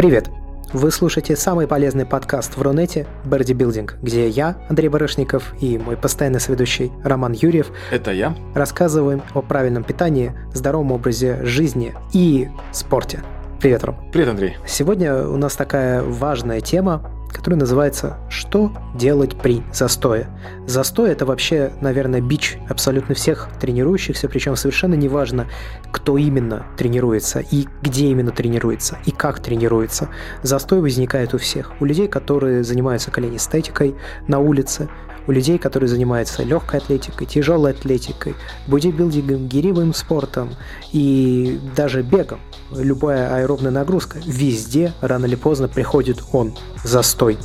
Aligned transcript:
Привет! 0.00 0.30
Вы 0.72 0.90
слушаете 0.92 1.36
самый 1.36 1.66
полезный 1.66 2.06
подкаст 2.06 2.56
в 2.56 2.62
Рунете 2.62 3.06
«Берди 3.26 3.52
Билдинг», 3.52 3.98
где 4.00 4.30
я, 4.30 4.56
Андрей 4.70 4.88
Барышников, 4.88 5.52
и 5.60 5.76
мой 5.76 5.98
постоянный 5.98 6.40
соведущий 6.40 6.90
Роман 7.04 7.32
Юрьев 7.32 7.70
Это 7.90 8.10
я. 8.10 8.34
рассказываем 8.54 9.20
о 9.34 9.42
правильном 9.42 9.84
питании, 9.84 10.32
здоровом 10.54 10.92
образе 10.92 11.44
жизни 11.44 11.94
и 12.14 12.48
спорте. 12.72 13.20
Привет, 13.60 13.84
Ром. 13.84 14.10
Привет, 14.10 14.28
Андрей. 14.28 14.56
Сегодня 14.66 15.22
у 15.28 15.36
нас 15.36 15.54
такая 15.54 16.02
важная 16.02 16.62
тема, 16.62 17.10
которая 17.32 17.58
называется 17.58 18.18
«Что 18.28 18.72
делать 18.94 19.36
при 19.36 19.62
застое?». 19.72 20.28
Застой– 20.66 21.10
это 21.12 21.26
вообще, 21.26 21.72
наверное, 21.80 22.20
бич 22.20 22.58
абсолютно 22.68 23.14
всех 23.14 23.48
тренирующихся, 23.60 24.28
причем 24.28 24.56
совершенно 24.56 24.94
неважно, 24.94 25.46
кто 25.90 26.18
именно 26.18 26.66
тренируется 26.76 27.40
и 27.40 27.66
где 27.82 28.06
именно 28.06 28.30
тренируется 28.30 28.98
и 29.06 29.10
как 29.10 29.40
тренируется. 29.40 30.08
Застой 30.42 30.80
возникает 30.80 31.34
у 31.34 31.38
всех. 31.38 31.72
У 31.80 31.84
людей, 31.84 32.08
которые 32.08 32.64
занимаются 32.64 33.10
коленистетикой 33.10 33.94
на 34.26 34.38
улице, 34.38 34.88
у 35.30 35.32
людей, 35.32 35.58
которые 35.58 35.88
занимаются 35.88 36.42
легкой 36.42 36.80
атлетикой, 36.80 37.24
тяжелой 37.24 37.70
атлетикой, 37.70 38.34
бодибилдингом, 38.66 39.46
гиревым 39.46 39.94
спортом 39.94 40.56
и 40.90 41.60
даже 41.76 42.02
бегом. 42.02 42.40
Любая 42.72 43.32
аэробная 43.36 43.70
нагрузка, 43.70 44.18
везде 44.26 44.92
рано 45.00 45.26
или 45.26 45.36
поздно 45.36 45.68
приходит 45.68 46.20
он, 46.32 46.56
застой. 46.82 47.38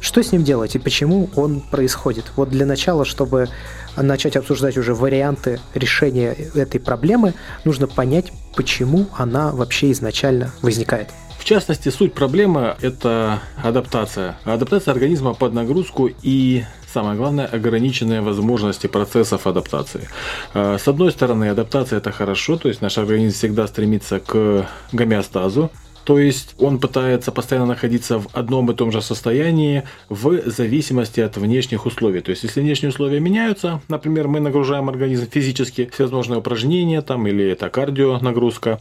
Что 0.00 0.22
с 0.22 0.30
ним 0.30 0.44
делать 0.44 0.76
и 0.76 0.78
почему 0.78 1.28
он 1.34 1.62
происходит? 1.62 2.26
Вот 2.36 2.48
для 2.48 2.64
начала, 2.64 3.04
чтобы 3.04 3.48
начать 3.96 4.36
обсуждать 4.36 4.78
уже 4.78 4.94
варианты 4.94 5.58
решения 5.74 6.30
этой 6.54 6.78
проблемы, 6.78 7.34
нужно 7.64 7.88
понять, 7.88 8.32
почему 8.54 9.06
она 9.16 9.50
вообще 9.50 9.90
изначально 9.90 10.52
возникает. 10.62 11.08
В 11.40 11.44
частности, 11.44 11.88
суть 11.88 12.12
проблемы– 12.12 12.76
это 12.82 13.40
адаптация. 13.62 14.38
Адаптация 14.44 14.92
организма 14.92 15.32
под 15.34 15.54
нагрузку 15.54 16.10
и 16.22 16.64
Самое 16.92 17.16
главное– 17.16 17.46
ограниченные 17.52 18.20
возможности 18.20 18.88
процессов 18.88 19.46
адаптации. 19.46 20.08
Э, 20.54 20.76
с 20.76 20.88
одной 20.88 21.12
стороны, 21.12 21.48
адаптация– 21.48 21.98
это 21.98 22.10
хорошо, 22.10 22.56
то 22.56 22.68
есть 22.68 22.82
наш 22.82 22.98
организм 22.98 23.36
всегда 23.36 23.68
стремится 23.68 24.18
к 24.18 24.66
гомеостазу, 24.90 25.70
то 26.02 26.18
есть 26.18 26.56
он 26.58 26.80
пытается 26.80 27.30
постоянно 27.30 27.66
находиться 27.66 28.18
в 28.18 28.26
одном 28.32 28.70
и 28.72 28.74
том 28.74 28.90
же 28.90 29.02
состоянии 29.02 29.84
в 30.08 30.50
зависимости 30.50 31.20
от 31.20 31.36
внешних 31.36 31.86
условий. 31.86 32.20
То 32.20 32.30
есть 32.30 32.42
если 32.42 32.60
внешние 32.60 32.90
условия 32.90 33.20
меняются, 33.20 33.80
например, 33.86 34.26
мы 34.26 34.40
нагружаем 34.40 34.88
организм 34.88 35.28
физически, 35.30 35.88
всевозможные 35.92 36.38
упражнения 36.38 37.02
там, 37.02 37.28
или 37.28 37.48
это 37.48 37.68
кардио 37.68 38.18
нагрузка, 38.18 38.80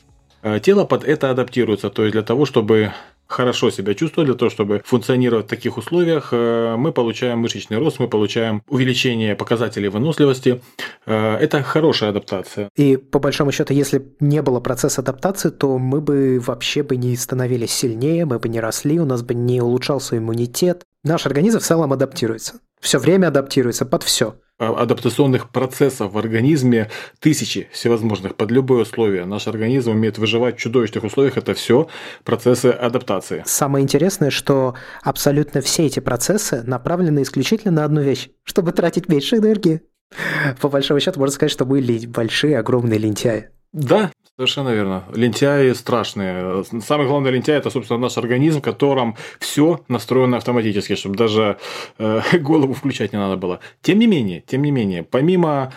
тело 0.62 0.86
под 0.86 1.04
это 1.04 1.30
адаптируется. 1.32 1.90
То 1.90 2.04
есть 2.04 2.14
для 2.14 2.24
того, 2.24 2.46
чтобы 2.46 2.92
хорошо 3.30 3.70
себя 3.70 3.94
чувствовать, 3.94 4.28
для 4.28 4.36
того, 4.36 4.50
чтобы 4.50 4.82
функционировать 4.84 5.46
в 5.46 5.50
таких 5.50 5.78
условиях, 5.78 6.30
э, 6.32 6.76
мы 6.78 6.92
получаем 6.92 7.40
мышечный 7.40 7.78
рост, 7.78 8.00
мы 8.00 8.08
получаем 8.08 8.64
увеличение 8.68 9.36
показателей 9.36 9.88
выносливости. 9.90 10.62
Э, 11.06 11.36
это 11.36 11.62
хорошая 11.62 12.10
адаптация. 12.10 12.70
И 12.76 12.98
по 12.98 13.20
большому 13.20 13.52
счету, 13.52 13.74
если 13.74 14.04
не 14.20 14.42
было 14.42 14.60
процесса 14.60 15.02
адаптации, 15.02 15.50
то 15.50 15.78
мы 15.78 16.02
бы 16.02 16.40
вообще 16.40 16.82
бы 16.82 16.98
не 16.98 17.16
становились 17.16 17.72
сильнее, 17.72 18.26
мы 18.26 18.40
бы 18.40 18.50
не 18.50 18.60
росли, 18.60 19.00
у 19.00 19.06
нас 19.06 19.22
бы 19.22 19.36
не 19.36 19.62
улучшался 19.62 20.18
иммунитет. 20.18 20.84
Наш 21.04 21.28
организм 21.28 21.60
в 21.60 21.64
целом 21.64 21.94
адаптируется. 21.94 22.56
Все 22.82 22.98
время 22.98 23.28
адаптируется 23.28 23.86
под 23.86 24.04
все. 24.04 24.36
А, 24.60 24.74
адаптационных 24.82 25.52
процессов 25.52 26.12
в 26.12 26.18
организме 26.18 26.90
тысячи 27.20 27.70
всевозможных 27.72 28.36
под 28.36 28.52
любые 28.52 28.82
условия. 28.82 29.24
Наш 29.24 29.48
организм 29.48 29.92
умеет 29.92 30.18
выживать 30.18 30.58
в 30.58 30.60
чудовищных 30.60 31.06
условиях. 31.06 31.38
Это 31.38 31.54
все 31.54 31.88
процессы 32.26 32.66
адаптации. 32.66 33.42
Самое 33.46 33.84
интересное, 33.84 34.32
что 34.32 34.76
абсолютно 35.02 35.62
все 35.62 35.86
эти 35.86 36.02
процессы 36.02 36.62
направлены 36.64 37.22
исключительно 37.22 37.72
на 37.72 37.86
одну 37.86 38.02
вещь, 38.02 38.32
чтобы 38.44 38.74
тратить 38.74 39.08
меньше 39.08 39.38
энергии. 39.38 39.82
По 40.60 40.68
большому 40.68 41.00
счету 41.00 41.22
можно 41.22 41.34
сказать, 41.34 41.54
что 41.54 41.64
мы 41.64 41.82
большие, 42.08 42.60
огромные 42.60 43.00
лентяи. 43.00 43.52
Да, 43.72 44.12
совершенно 44.40 44.70
верно. 44.70 45.04
Лентяи 45.14 45.74
страшные. 45.74 46.64
Самый 46.82 47.08
главный 47.08 47.30
лентяй 47.30 47.58
это, 47.58 47.70
собственно, 47.70 48.00
наш 48.00 48.18
организм, 48.18 48.60
в 48.60 48.62
котором 48.62 49.18
все 49.38 49.82
настроено 49.90 50.38
автоматически, 50.38 50.96
чтобы 50.96 51.18
даже 51.18 51.58
э, 51.98 52.22
голову 52.40 52.74
включать 52.74 53.12
не 53.12 53.20
надо 53.20 53.36
было. 53.36 53.60
Тем 53.82 54.00
не 54.00 54.08
менее, 54.08 54.42
тем 54.48 54.62
не 54.62 54.72
менее, 54.72 55.04
помимо 55.04 55.74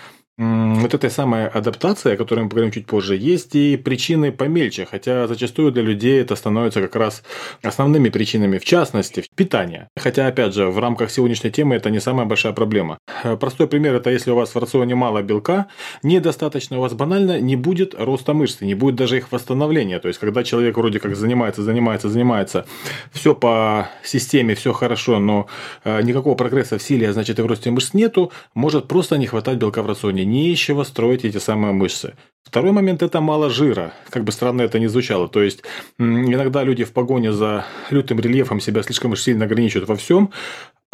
вот 0.80 0.94
этой 0.94 1.10
самой 1.10 1.48
адаптации, 1.48 2.14
о 2.14 2.16
которой 2.16 2.40
мы 2.40 2.48
поговорим 2.48 2.72
чуть 2.72 2.86
позже, 2.86 3.16
есть 3.16 3.54
и 3.54 3.76
причины 3.76 4.32
помельче, 4.32 4.86
хотя 4.90 5.26
зачастую 5.26 5.72
для 5.72 5.82
людей 5.82 6.20
это 6.20 6.36
становится 6.36 6.80
как 6.80 6.96
раз 6.96 7.22
основными 7.62 8.08
причинами, 8.08 8.58
в 8.58 8.64
частности, 8.64 9.24
питание. 9.36 9.88
Хотя, 9.96 10.26
опять 10.26 10.54
же, 10.54 10.66
в 10.66 10.78
рамках 10.78 11.10
сегодняшней 11.10 11.50
темы 11.50 11.76
это 11.76 11.90
не 11.90 12.00
самая 12.00 12.26
большая 12.26 12.52
проблема. 12.52 12.98
Э, 13.24 13.36
простой 13.36 13.66
пример– 13.66 13.94
это 13.96 14.10
если 14.10 14.30
у 14.30 14.36
вас 14.36 14.54
в 14.54 14.58
рационе 14.58 14.94
мало 14.94 15.22
белка, 15.22 15.66
недостаточно 16.02 16.78
у 16.78 16.80
вас 16.80 16.94
банально 16.94 17.40
не 17.40 17.56
будет 17.56 17.94
роста 17.98 18.34
мышц, 18.34 18.60
не 18.60 18.74
будет 18.74 18.96
даже 18.96 19.16
их 19.18 19.32
восстановления. 19.32 19.98
То 19.98 20.08
есть, 20.08 20.20
когда 20.20 20.44
человек 20.44 20.76
вроде 20.76 20.98
как 20.98 21.16
занимается, 21.16 21.62
занимается, 21.62 22.08
занимается, 22.08 22.66
все 23.12 23.34
по 23.34 23.88
системе, 24.02 24.54
все 24.54 24.72
хорошо, 24.72 25.18
но 25.18 25.46
э, 25.84 26.02
никакого 26.02 26.34
прогресса 26.34 26.78
в 26.78 26.82
силе, 26.82 27.08
а 27.08 27.12
значит 27.12 27.38
и 27.38 27.42
в 27.42 27.46
росте 27.46 27.70
мышц 27.70 27.94
нету, 27.94 28.32
может 28.54 28.88
просто 28.88 29.18
не 29.18 29.26
хватать 29.26 29.58
белка 29.58 29.82
в 29.82 29.86
рационе 29.86 30.24
не 30.32 30.48
нечего 30.48 30.84
строить 30.84 31.24
эти 31.24 31.38
самые 31.38 31.72
мышцы. 31.72 32.14
Второй 32.42 32.72
момент– 32.72 33.02
это 33.04 33.20
мало 33.20 33.50
жира, 33.50 33.92
как 34.10 34.24
бы 34.24 34.32
странно 34.32 34.62
это 34.62 34.78
ни 34.78 34.86
звучало. 34.86 35.28
То 35.28 35.42
есть, 35.42 35.62
иногда 35.98 36.64
люди 36.64 36.84
в 36.84 36.92
погоне 36.92 37.32
за 37.32 37.64
лютым 37.90 38.18
рельефом 38.18 38.60
себя 38.60 38.82
слишком 38.82 39.14
сильно 39.16 39.44
ограничивают 39.44 39.88
во 39.88 39.96
всем, 39.96 40.32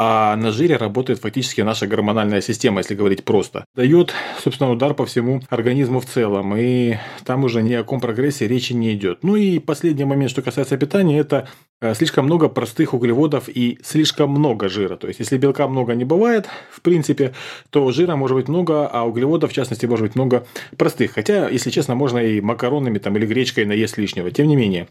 а 0.00 0.36
на 0.36 0.52
жире 0.52 0.76
работает 0.76 1.18
фактически 1.18 1.60
наша 1.62 1.88
гормональная 1.88 2.40
система, 2.40 2.78
если 2.78 2.94
говорить 2.94 3.24
просто. 3.24 3.64
Дает, 3.74 4.14
собственно, 4.40 4.70
удар 4.70 4.94
по 4.94 5.04
всему 5.04 5.42
организму 5.50 5.98
в 5.98 6.06
целом, 6.06 6.56
и 6.56 6.98
там 7.24 7.42
уже 7.42 7.62
ни 7.62 7.74
о 7.74 7.78
каком 7.78 8.00
прогрессе 8.00 8.46
речи 8.46 8.72
не 8.72 8.94
идет. 8.94 9.18
Ну 9.22 9.34
и 9.34 9.58
последний 9.58 10.04
момент, 10.04 10.30
что 10.30 10.40
касается 10.40 10.76
питания, 10.76 11.18
это 11.18 11.48
э, 11.80 11.94
слишком 11.94 12.26
много 12.26 12.48
простых 12.48 12.94
углеводов 12.94 13.48
и 13.48 13.80
слишком 13.82 14.30
много 14.30 14.68
жира. 14.68 14.94
То 14.94 15.08
есть, 15.08 15.18
если 15.18 15.36
белка 15.36 15.66
много 15.66 15.96
не 15.96 16.04
бывает, 16.04 16.46
в 16.70 16.80
принципе, 16.80 17.34
то 17.70 17.90
жира 17.90 18.14
может 18.14 18.36
быть 18.36 18.46
много, 18.46 18.86
а 18.86 19.02
углеводов, 19.02 19.50
в 19.50 19.54
частности, 19.54 19.86
может 19.86 20.06
быть 20.06 20.14
много 20.14 20.46
простых. 20.76 21.14
Хотя, 21.14 21.48
если 21.48 21.70
честно, 21.70 21.96
можно 21.96 22.18
и 22.18 22.40
макаронами 22.40 22.98
там, 22.98 23.16
или 23.16 23.26
гречкой 23.26 23.64
наесть 23.64 23.98
лишнего. 23.98 24.30
Тем 24.30 24.46
не 24.46 24.54
менее, 24.54 24.86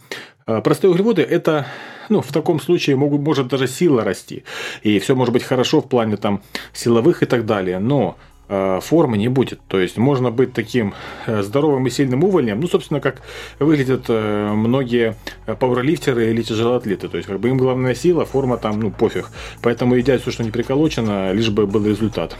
э, 0.47 0.61
простые 0.61 0.91
углеводы– 0.91 1.21
это 1.23 1.65
ну, 2.09 2.21
в 2.21 2.31
таком 2.31 2.59
случае 2.59 2.95
могут, 2.95 3.21
может 3.21 3.47
даже 3.47 3.67
сила 3.67 4.03
расти. 4.03 4.43
И 4.83 4.99
все 4.99 5.15
может 5.15 5.33
быть 5.33 5.43
хорошо 5.43 5.81
в 5.81 5.87
плане 5.87 6.17
там 6.17 6.41
силовых 6.73 7.23
и 7.23 7.25
так 7.25 7.45
далее. 7.45 7.79
Но 7.79 8.17
э, 8.49 8.79
формы 8.81 9.17
не 9.17 9.27
будет. 9.27 9.59
То 9.67 9.79
есть 9.79 9.97
можно 9.97 10.31
быть 10.31 10.53
таким 10.53 10.93
э, 11.25 11.41
здоровым 11.41 11.87
и 11.87 11.89
сильным 11.89 12.23
увольнем, 12.23 12.59
ну, 12.59 12.67
собственно, 12.67 12.99
как 13.01 13.21
выглядят 13.59 14.05
э, 14.09 14.51
многие 14.53 15.15
пауэрлифтеры 15.45 16.29
или 16.31 16.41
тяжелоатлеты. 16.41 17.07
То 17.07 17.17
есть, 17.17 17.27
как 17.27 17.39
бы 17.39 17.49
им 17.49 17.57
главная 17.57 17.95
сила, 17.95 18.25
форма 18.25 18.57
там, 18.57 18.79
ну, 18.79 18.91
пофиг. 18.91 19.29
Поэтому 19.61 19.95
едят 19.95 20.21
все, 20.21 20.31
что 20.31 20.43
не 20.43 20.51
приколочено, 20.51 21.33
лишь 21.33 21.49
бы 21.49 21.67
был 21.67 21.85
результат. 21.85 22.37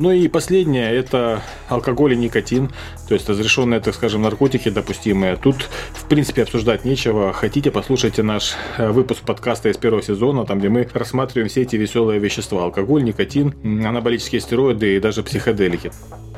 Ну 0.00 0.12
и 0.12 0.28
последнее– 0.28 0.90
это 0.96 1.42
алкоголь 1.68 2.14
и 2.14 2.16
никотин, 2.16 2.70
то 3.06 3.12
есть 3.12 3.28
разрешенные, 3.28 3.80
так 3.80 3.94
скажем, 3.94 4.22
наркотики 4.22 4.70
допустимые. 4.70 5.36
Тут, 5.36 5.68
в 5.92 6.08
принципе, 6.08 6.44
обсуждать 6.44 6.86
нечего. 6.86 7.34
Хотите, 7.34 7.70
послушайте 7.70 8.22
наш 8.22 8.54
э, 8.78 8.90
выпуск 8.90 9.20
подкаста 9.26 9.68
из 9.68 9.76
первого 9.76 10.02
сезона, 10.02 10.46
там, 10.46 10.58
где 10.58 10.70
мы 10.70 10.88
рассматриваем 10.94 11.50
все 11.50 11.62
эти 11.62 11.76
веселые 11.76 12.18
вещества– 12.18 12.62
алкоголь, 12.64 13.04
никотин, 13.04 13.54
анаболические 13.62 14.40
стероиды 14.40 14.96
и 14.96 15.00
даже 15.00 15.22
психоделики. 15.22 15.92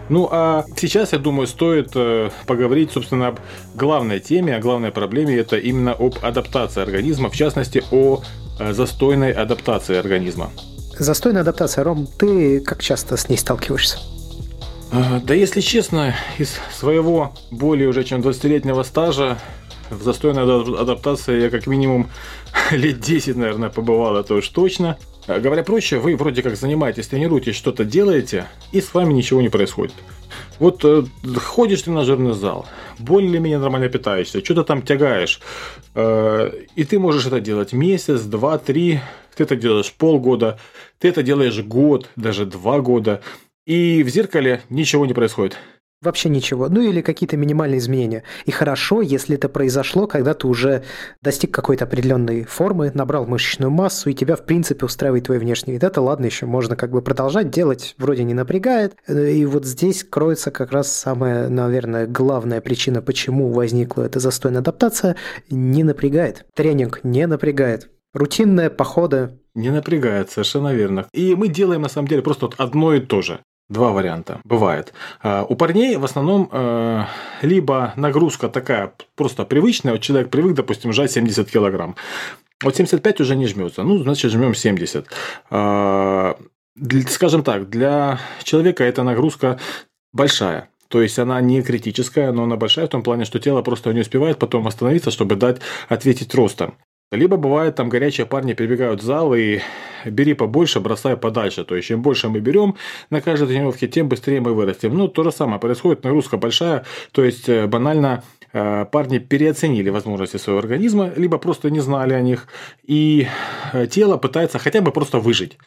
Ну 0.08 0.28
а 0.32 0.64
сейчас, 0.76 1.12
я 1.12 1.20
думаю, 1.20 1.46
стоит 1.46 1.92
э, 1.94 2.30
поговорить, 2.48 2.90
собственно, 2.90 3.28
об 3.28 3.38
главной 3.76 4.18
теме, 4.18 4.56
о 4.56 4.60
главной 4.60 4.90
проблеме. 4.90 5.36
Это 5.36 5.56
именно 5.56 5.92
об 5.92 6.16
адаптации 6.20 6.82
организма, 6.82 7.30
в 7.30 7.36
частности, 7.36 7.84
о 7.92 8.22
э, 8.58 8.72
застойной 8.72 9.30
адаптации 9.30 9.94
организма. 9.94 10.50
Застойная 10.98 11.42
адаптация, 11.42 11.84
Ром, 11.84 12.06
ты 12.06 12.60
как 12.60 12.82
часто 12.82 13.16
с 13.16 13.28
ней 13.28 13.36
сталкиваешься? 13.36 13.98
А, 14.92 15.20
да, 15.20 15.34
если 15.34 15.60
честно, 15.60 16.14
из 16.38 16.56
своего 16.70 17.34
более 17.50 17.88
уже 17.88 18.04
чем 18.04 18.20
20-летнего 18.20 18.82
стажа 18.82 19.38
в 19.90 20.02
застойной 20.02 20.42
адаптации 20.80 21.40
я 21.40 21.50
как 21.50 21.66
минимум 21.66 22.10
лет 22.70 23.00
10, 23.00 23.36
наверное, 23.36 23.70
побывал, 23.70 24.16
это 24.16 24.34
уж 24.34 24.48
точно. 24.48 24.98
А, 25.26 25.40
говоря 25.40 25.62
проще, 25.62 25.98
вы 25.98 26.14
вроде 26.16 26.42
как 26.42 26.56
занимаетесь, 26.56 27.06
тренируетесь, 27.06 27.56
что-то 27.56 27.84
делаете, 27.84 28.46
и 28.72 28.80
с 28.80 28.92
вами 28.92 29.14
ничего 29.14 29.40
не 29.40 29.48
происходит. 29.48 29.94
Вот 30.58 30.84
э, 30.84 31.04
ходишь 31.36 31.80
в 31.80 31.84
тренажерный 31.84 32.34
зал, 32.34 32.66
более-менее 32.98 33.58
нормально 33.58 33.88
питаешься, 33.88 34.44
что-то 34.44 34.64
там 34.64 34.82
тягаешь, 34.82 35.40
э, 35.94 36.52
и 36.76 36.84
ты 36.84 36.98
можешь 36.98 37.26
это 37.26 37.40
делать 37.40 37.72
месяц, 37.72 38.22
два, 38.22 38.58
три, 38.58 39.00
ты 39.34 39.44
это 39.44 39.56
делаешь 39.56 39.92
полгода, 39.92 40.58
ты 40.98 41.08
это 41.08 41.22
делаешь 41.22 41.58
год, 41.60 42.08
даже 42.16 42.46
два 42.46 42.80
года, 42.80 43.22
и 43.66 44.02
в 44.02 44.08
зеркале 44.08 44.62
ничего 44.70 45.06
не 45.06 45.14
происходит. 45.14 45.56
Вообще 46.02 46.28
ничего. 46.28 46.68
Ну 46.68 46.80
или 46.80 47.00
какие-то 47.00 47.36
минимальные 47.36 47.78
изменения. 47.78 48.24
И 48.44 48.50
хорошо, 48.50 49.02
если 49.02 49.36
это 49.36 49.48
произошло, 49.48 50.08
когда 50.08 50.34
ты 50.34 50.48
уже 50.48 50.82
достиг 51.22 51.54
какой-то 51.54 51.84
определенной 51.84 52.42
формы, 52.42 52.90
набрал 52.92 53.24
мышечную 53.24 53.70
массу, 53.70 54.10
и 54.10 54.14
тебя, 54.14 54.34
в 54.34 54.44
принципе, 54.44 54.84
устраивает 54.84 55.26
твой 55.26 55.38
внешний 55.38 55.74
вид. 55.74 55.84
Это 55.84 56.00
ладно, 56.00 56.26
еще 56.26 56.46
можно 56.46 56.74
как 56.74 56.90
бы 56.90 57.02
продолжать 57.02 57.50
делать, 57.50 57.94
вроде 57.98 58.24
не 58.24 58.34
напрягает. 58.34 58.96
И 59.08 59.46
вот 59.46 59.64
здесь 59.64 60.02
кроется 60.02 60.50
как 60.50 60.72
раз 60.72 60.90
самая, 60.90 61.48
наверное, 61.48 62.08
главная 62.08 62.60
причина, 62.60 63.00
почему 63.00 63.52
возникла 63.52 64.02
эта 64.02 64.18
застойная 64.18 64.60
адаптация. 64.60 65.14
Не 65.50 65.84
напрягает. 65.84 66.46
Тренинг 66.54 67.04
не 67.04 67.28
напрягает. 67.28 67.90
Рутинные 68.12 68.70
походы. 68.70 69.38
Не 69.54 69.70
напрягает, 69.70 70.30
совершенно 70.30 70.74
верно. 70.74 71.06
И 71.12 71.34
мы 71.36 71.48
делаем 71.48 71.82
на 71.82 71.88
самом 71.88 72.08
деле 72.08 72.22
просто 72.22 72.46
вот 72.46 72.56
одно 72.58 72.92
и 72.94 73.00
то 73.00 73.22
же. 73.22 73.40
Два 73.72 73.90
варианта 73.90 74.38
бывает. 74.44 74.92
А, 75.22 75.46
у 75.48 75.56
парней 75.56 75.96
в 75.96 76.04
основном 76.04 76.46
э, 76.52 77.04
либо 77.40 77.94
нагрузка 77.96 78.50
такая 78.50 78.92
просто 79.16 79.46
привычная, 79.46 79.92
вот 79.92 80.02
человек 80.02 80.28
привык, 80.28 80.54
допустим, 80.54 80.92
жать 80.92 81.10
70 81.12 81.50
килограмм. 81.50 81.96
Вот 82.62 82.76
75 82.76 83.22
уже 83.22 83.34
не 83.34 83.46
жмется, 83.46 83.82
ну, 83.82 83.96
значит, 83.96 84.30
жмем 84.30 84.54
70. 84.54 85.06
А, 85.48 86.36
скажем 87.08 87.42
так, 87.42 87.70
для 87.70 88.20
человека 88.42 88.84
эта 88.84 89.04
нагрузка 89.04 89.58
большая. 90.12 90.68
То 90.88 91.00
есть 91.00 91.18
она 91.18 91.40
не 91.40 91.62
критическая, 91.62 92.30
но 92.30 92.42
она 92.42 92.56
большая 92.56 92.86
в 92.86 92.90
том 92.90 93.02
плане, 93.02 93.24
что 93.24 93.38
тело 93.38 93.62
просто 93.62 93.94
не 93.94 94.00
успевает 94.00 94.38
потом 94.38 94.66
остановиться, 94.66 95.10
чтобы 95.10 95.36
дать 95.36 95.62
ответить 95.88 96.34
ростом. 96.34 96.74
Либо 97.12 97.36
бывает, 97.36 97.74
там 97.74 97.90
горячие 97.90 98.26
парни 98.26 98.54
прибегают 98.54 99.02
в 99.02 99.04
зал 99.04 99.34
и 99.34 99.60
бери 100.06 100.32
побольше, 100.32 100.80
бросай 100.80 101.14
подальше. 101.14 101.62
То 101.62 101.76
есть, 101.76 101.88
чем 101.88 102.00
больше 102.00 102.30
мы 102.30 102.40
берем 102.40 102.74
на 103.10 103.20
каждой 103.20 103.48
тренировке, 103.48 103.86
тем 103.86 104.08
быстрее 104.08 104.40
мы 104.40 104.54
вырастем. 104.54 104.96
Ну, 104.96 105.08
то 105.08 105.22
же 105.22 105.30
самое 105.30 105.60
происходит, 105.60 106.04
нагрузка 106.04 106.38
большая. 106.38 106.86
То 107.12 107.22
есть, 107.22 107.50
э, 107.50 107.66
банально 107.66 108.24
э, 108.54 108.86
парни 108.90 109.18
переоценили 109.18 109.90
возможности 109.90 110.38
своего 110.38 110.60
организма, 110.60 111.12
либо 111.14 111.36
просто 111.36 111.70
не 111.70 111.80
знали 111.80 112.14
о 112.14 112.22
них, 112.22 112.46
и 112.82 113.26
э, 113.74 113.86
тело 113.86 114.16
пытается 114.16 114.58
хотя 114.58 114.80
бы 114.80 114.90
просто 114.90 115.18
выжить 115.18 115.58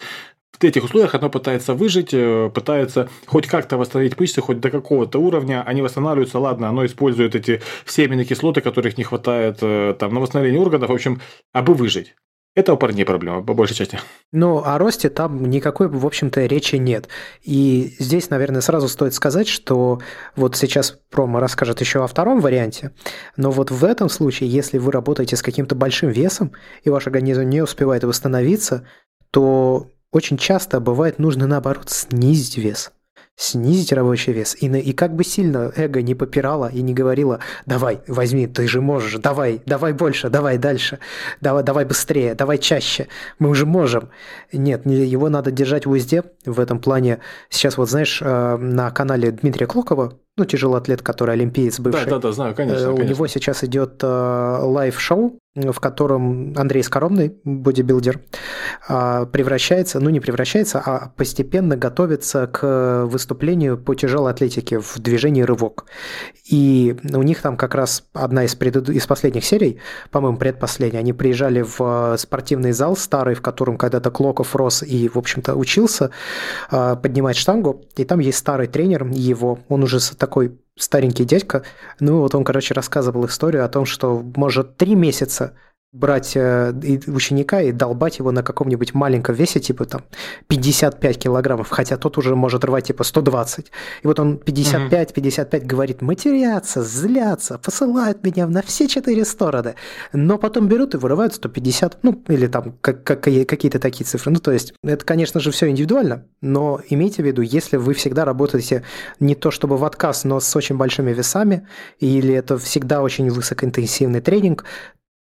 в 0.60 0.64
этих 0.64 0.84
условиях 0.84 1.14
оно 1.16 1.30
пытается 1.30 1.74
выжить, 1.74 2.14
э, 2.14 2.50
пытается 2.54 3.10
хоть 3.26 3.48
как-то 3.48 3.78
восстановить 3.78 4.20
мышцы, 4.20 4.42
хоть 4.42 4.60
до 4.60 4.70
какого-то 4.70 5.20
уровня. 5.20 5.64
Они 5.66 5.82
восстанавливаются, 5.82 6.40
ладно, 6.40 6.70
оно 6.70 6.86
использует 6.86 7.36
эти 7.36 7.62
все 7.84 8.06
аминокислоты, 8.06 8.62
которых 8.62 8.98
не 8.98 9.04
хватает 9.04 9.58
э, 9.62 9.96
там, 10.00 10.14
на 10.14 10.22
восстановление 10.22 10.62
органов, 10.62 10.90
в 10.90 10.94
общем, 10.94 11.22
абы 11.52 11.74
выжить. 11.74 12.16
Это 12.56 12.74
у 12.74 12.78
парней 12.78 13.04
проблема, 13.04 13.44
по 13.44 13.54
большей 13.54 13.76
части. 13.76 14.00
Ну, 14.32 14.64
о 14.64 14.78
росте 14.78 15.10
там 15.10 15.50
никакой, 15.50 15.90
в 15.90 16.06
общем-то, 16.06 16.46
речи 16.46 16.78
нет. 16.78 17.10
И 17.44 17.94
здесь, 18.00 18.30
наверное, 18.30 18.62
сразу 18.62 18.88
стоит 18.88 19.14
сказать, 19.14 19.50
что 19.50 20.00
вот 20.38 20.56
сейчас 20.56 20.98
промо 21.12 21.42
расскажет 21.42 21.82
еще 21.82 22.02
о 22.02 22.08
втором 22.08 22.40
варианте, 22.40 22.92
но 23.36 23.52
вот 23.52 23.72
в 23.72 23.84
этом 23.84 24.08
случае, 24.08 24.50
если 24.50 24.78
вы 24.78 24.94
работаете 24.94 25.36
с 25.36 25.42
каким-то 25.42 25.76
большим 25.76 26.12
весом, 26.12 26.54
и 26.84 26.90
ваш 26.90 27.08
организм 27.08 27.42
не 27.42 27.62
успевает 27.62 28.06
восстановиться, 28.06 28.88
то 29.32 29.90
очень 30.16 30.38
часто 30.38 30.80
бывает 30.80 31.20
нужно, 31.20 31.46
наоборот, 31.46 31.90
снизить 31.90 32.58
вес 32.58 32.92
снизить 33.38 33.92
рабочий 33.92 34.32
вес. 34.32 34.56
И, 34.62 34.68
и 34.68 34.94
как 34.94 35.14
бы 35.14 35.24
сильно 35.24 35.72
эго 35.76 36.02
не 36.02 36.16
попирало 36.16 36.70
и 36.72 36.82
не 36.82 36.94
говорило, 36.94 37.40
давай, 37.66 38.00
возьми, 38.08 38.48
ты 38.48 38.66
же 38.66 38.80
можешь, 38.80 39.16
давай, 39.16 39.62
давай 39.66 39.92
больше, 39.92 40.30
давай 40.30 40.58
дальше, 40.58 41.00
давай, 41.42 41.64
давай 41.64 41.84
быстрее, 41.84 42.34
давай 42.34 42.58
чаще, 42.58 43.08
мы 43.38 43.50
уже 43.50 43.66
можем. 43.66 44.10
Нет, 44.54 44.86
его 44.86 45.28
надо 45.28 45.52
держать 45.52 45.86
в 45.86 45.92
узде 45.92 46.24
в 46.46 46.60
этом 46.62 46.80
плане. 46.80 47.20
Сейчас 47.50 47.78
вот, 47.78 47.90
знаешь, 47.90 48.22
э, 48.22 48.58
на 48.58 48.90
канале 48.92 49.32
Дмитрия 49.32 49.68
Клокова, 49.68 50.18
ну, 50.38 50.46
тяжелоатлет, 50.46 51.02
который 51.02 51.36
олимпиец 51.36 51.80
бывший. 51.80 52.06
Да, 52.06 52.12
да, 52.12 52.20
да, 52.20 52.32
знаю, 52.32 52.56
конечно. 52.56 52.86
Э, 52.86 52.88
у 52.88 52.96
конечно. 52.96 53.14
него 53.14 53.28
сейчас 53.28 53.66
идет 53.66 54.00
э, 54.02 54.08
лайв-шоу, 54.62 55.40
в 55.56 55.80
котором 55.80 56.54
Андрей 56.58 56.84
Скоромный, 56.84 57.36
бодибилдер, 57.46 58.20
а, 58.88 59.26
превращается, 59.26 60.00
ну 60.00 60.10
не 60.10 60.20
превращается, 60.20 60.82
а 60.86 61.12
постепенно 61.16 61.78
готовится 61.78 62.48
к 62.48 63.06
выступлению 63.06 63.78
по 63.78 63.96
тяжелой 63.96 64.32
атлетике 64.32 64.80
в 64.80 65.00
движении 65.00 65.44
рывок. 65.44 65.86
И 66.50 66.98
у 67.14 67.24
них 67.24 67.42
там 67.42 67.56
как 67.56 67.74
раз 67.74 68.04
одна 68.14 68.44
из, 68.44 68.54
предыд... 68.56 68.90
из 68.90 69.08
последних 69.08 69.46
серий, 69.46 69.80
по-моему, 70.12 70.38
предпоследняя, 70.38 71.02
они 71.02 71.14
приезжали 71.14 71.62
в 71.62 72.16
спортивный 72.18 72.74
зал 72.74 72.98
старый, 72.98 73.36
в 73.36 73.42
котором 73.42 73.78
когда-то 73.78 74.12
Клоков 74.12 74.56
рос 74.56 74.84
и, 74.84 75.10
в 75.10 75.18
общем-то, 75.18 75.56
учился 75.56 76.12
а, 76.70 76.96
поднимать 76.96 77.38
штангу, 77.38 77.86
и 77.96 78.04
там 78.04 78.20
есть 78.20 78.38
старый 78.40 78.68
тренер 78.68 79.06
его, 79.08 79.60
он 79.70 79.84
уже 79.84 80.00
такой 80.16 80.58
старенький 80.78 81.26
дядька, 81.26 81.64
ну 82.00 82.20
вот 82.20 82.36
он, 82.36 82.44
короче, 82.44 82.74
рассказывал 82.74 83.26
историю 83.26 83.66
о 83.66 83.70
том, 83.70 83.86
что 83.86 84.24
может 84.36 84.78
три 84.78 84.96
месяца 84.96 85.54
брать 85.96 86.34
э, 86.36 86.74
ученика 87.08 87.62
и 87.62 87.72
долбать 87.72 88.20
его 88.20 88.32
на 88.32 88.44
каком-нибудь 88.44 88.94
маленьком 88.94 89.34
весе, 89.34 89.62
типа 89.62 89.86
там 89.86 90.04
55 90.48 91.18
килограммов, 91.18 91.70
хотя 91.70 91.96
тот 91.96 92.18
уже 92.18 92.36
может 92.36 92.66
рвать 92.66 92.88
типа 92.88 93.06
120. 93.06 93.72
И 94.04 94.08
вот 94.08 94.20
он 94.20 94.36
55-55 94.36 95.50
mm 95.50 95.66
говорит, 95.66 96.02
матеряться, 96.02 96.84
зляться, 96.84 97.58
посылают 97.58 98.24
меня 98.24 98.46
на 98.48 98.62
все 98.62 98.88
четыре 98.90 99.24
стороны. 99.24 99.76
Но 100.12 100.38
потом 100.38 100.68
берут 100.68 100.96
и 100.96 100.98
вырывают 100.98 101.34
150, 101.36 102.00
ну 102.04 102.22
или 102.28 102.48
там 102.48 102.76
как, 102.82 103.04
как, 103.06 103.22
какие-то 103.24 103.80
такие 103.80 104.06
цифры. 104.06 104.34
Ну 104.34 104.40
то 104.40 104.52
есть 104.52 104.74
это, 104.84 105.06
конечно 105.06 105.40
же, 105.40 105.52
все 105.52 105.70
индивидуально, 105.70 106.26
но 106.42 106.82
имейте 106.90 107.24
в 107.24 107.26
виду, 107.26 107.42
если 107.42 107.78
вы 107.78 107.94
всегда 107.94 108.26
работаете 108.26 108.84
не 109.22 109.36
то 109.36 109.50
чтобы 109.50 109.78
в 109.78 109.86
отказ, 109.86 110.26
но 110.26 110.42
с 110.42 110.56
очень 110.58 110.76
большими 110.76 111.14
весами, 111.14 111.68
или 112.00 112.34
это 112.34 112.58
всегда 112.58 113.02
очень 113.02 113.30
высокоинтенсивный 113.30 114.20
тренинг, 114.20 114.66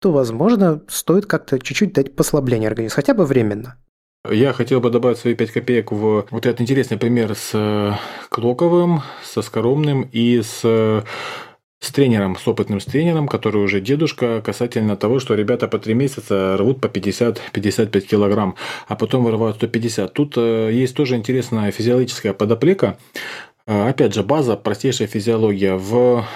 то, 0.04 0.12
возможно, 0.12 0.82
стоит 0.86 1.24
как-то 1.24 1.58
чуть-чуть 1.58 1.94
дать 1.94 2.14
послабление 2.14 2.68
организму, 2.68 2.96
хотя 2.96 3.14
бы 3.14 3.24
временно. 3.24 3.78
Я 4.30 4.52
хотел 4.52 4.82
бы 4.82 4.90
добавить 4.90 5.16
свои 5.16 5.34
5 5.34 5.50
копеек 5.50 5.92
в 5.92 6.26
вот 6.30 6.44
этот 6.44 6.60
интересный 6.60 6.98
пример 6.98 7.34
с 7.34 7.52
э, 7.54 7.92
Клоковым, 8.28 9.00
со 9.22 9.40
Скоромным 9.40 10.02
и 10.12 10.42
с 10.42 10.60
с 11.80 11.90
тренером, 11.90 12.36
с 12.36 12.46
опытным 12.46 12.80
с 12.80 12.84
тренером, 12.84 13.28
который 13.28 13.62
уже 13.62 13.80
дедушка, 13.80 14.42
касательно 14.42 14.96
того, 14.96 15.20
что 15.20 15.34
ребята 15.34 15.68
по 15.68 15.78
3 15.78 15.94
месяца 15.94 16.58
рвут 16.58 16.82
по 16.82 16.88
50-55 16.88 18.00
килограмм, 18.02 18.56
а 18.86 18.96
потом 18.96 19.24
вырывают 19.24 19.56
150. 19.56 20.12
Тут 20.12 20.34
э, 20.36 20.70
есть 20.70 20.94
тоже 20.94 21.16
интересная 21.16 21.70
физиологическая 21.70 22.34
подоплека. 22.34 22.98
Э, 23.66 23.88
опять 23.88 24.12
же, 24.12 24.22
база, 24.22 24.56
простейшая 24.56 25.08
физиология. 25.08 25.76
В 25.76 26.26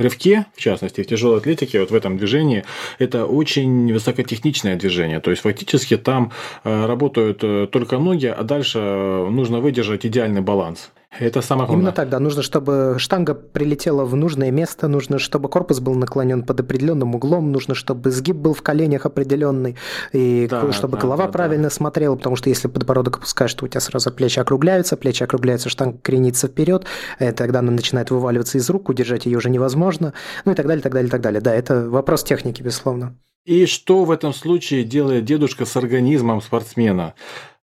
рывке, 0.00 0.46
в 0.54 0.60
частности, 0.60 1.02
в 1.02 1.06
тяжелой 1.06 1.38
атлетике, 1.38 1.80
вот 1.80 1.90
в 1.90 1.94
этом 1.94 2.16
движении, 2.16 2.64
это 2.98 3.26
очень 3.26 3.92
высокотехничное 3.92 4.76
движение. 4.76 5.20
То 5.20 5.30
есть, 5.30 5.42
фактически 5.42 5.96
там 5.96 6.32
э, 6.64 6.86
работают 6.86 7.40
э, 7.42 7.66
только 7.70 7.98
ноги, 7.98 8.26
а 8.26 8.42
дальше 8.42 8.78
э, 8.78 9.28
нужно 9.30 9.60
выдержать 9.60 10.06
идеальный 10.06 10.40
баланс. 10.40 10.90
Это 11.18 11.42
самое 11.42 11.66
главное. 11.66 11.82
Именно 11.82 11.92
так, 11.92 12.08
да. 12.08 12.20
Нужно, 12.20 12.42
чтобы 12.42 12.94
штанга 12.98 13.34
прилетела 13.34 14.04
в 14.04 14.14
нужное 14.14 14.52
место, 14.52 14.86
нужно, 14.86 15.18
чтобы 15.18 15.48
корпус 15.48 15.80
был 15.80 15.94
наклонен 15.94 16.44
под 16.44 16.60
определенным 16.60 17.16
углом, 17.16 17.50
нужно, 17.50 17.74
чтобы 17.74 18.10
сгиб 18.12 18.36
был 18.36 18.54
в 18.54 18.62
коленях 18.62 19.06
определенный, 19.06 19.76
и 20.12 20.46
да, 20.48 20.70
чтобы 20.72 20.96
да, 20.96 21.02
голова 21.02 21.26
да, 21.26 21.32
правильно 21.32 21.64
да. 21.64 21.70
смотрела, 21.70 22.14
потому 22.14 22.36
что 22.36 22.48
если 22.48 22.68
подбородок 22.68 23.16
опускаешь, 23.16 23.52
то 23.54 23.64
у 23.64 23.68
тебя 23.68 23.80
сразу 23.80 24.12
плечи 24.12 24.38
округляются, 24.38 24.96
плечи 24.96 25.24
округляются, 25.24 25.68
штанга 25.68 25.98
кренится 25.98 26.46
вперед, 26.46 26.86
тогда 27.18 27.58
она 27.58 27.72
начинает 27.72 28.10
вываливаться 28.10 28.58
из 28.58 28.70
рук, 28.70 28.88
удержать 28.88 29.26
ее 29.26 29.38
уже 29.38 29.50
невозможно, 29.50 30.14
ну 30.44 30.52
и 30.52 30.54
так 30.54 30.66
далее, 30.66 30.82
так 30.82 30.92
далее, 30.92 31.10
так 31.10 31.20
далее. 31.20 31.40
Да, 31.40 31.52
это 31.52 31.88
вопрос 31.90 32.22
техники, 32.22 32.62
безусловно. 32.62 33.16
И 33.44 33.66
что 33.66 34.04
в 34.04 34.10
этом 34.10 34.32
случае 34.32 34.84
делает 34.84 35.24
дедушка 35.24 35.64
с 35.64 35.76
организмом 35.76 36.40
спортсмена? 36.40 37.14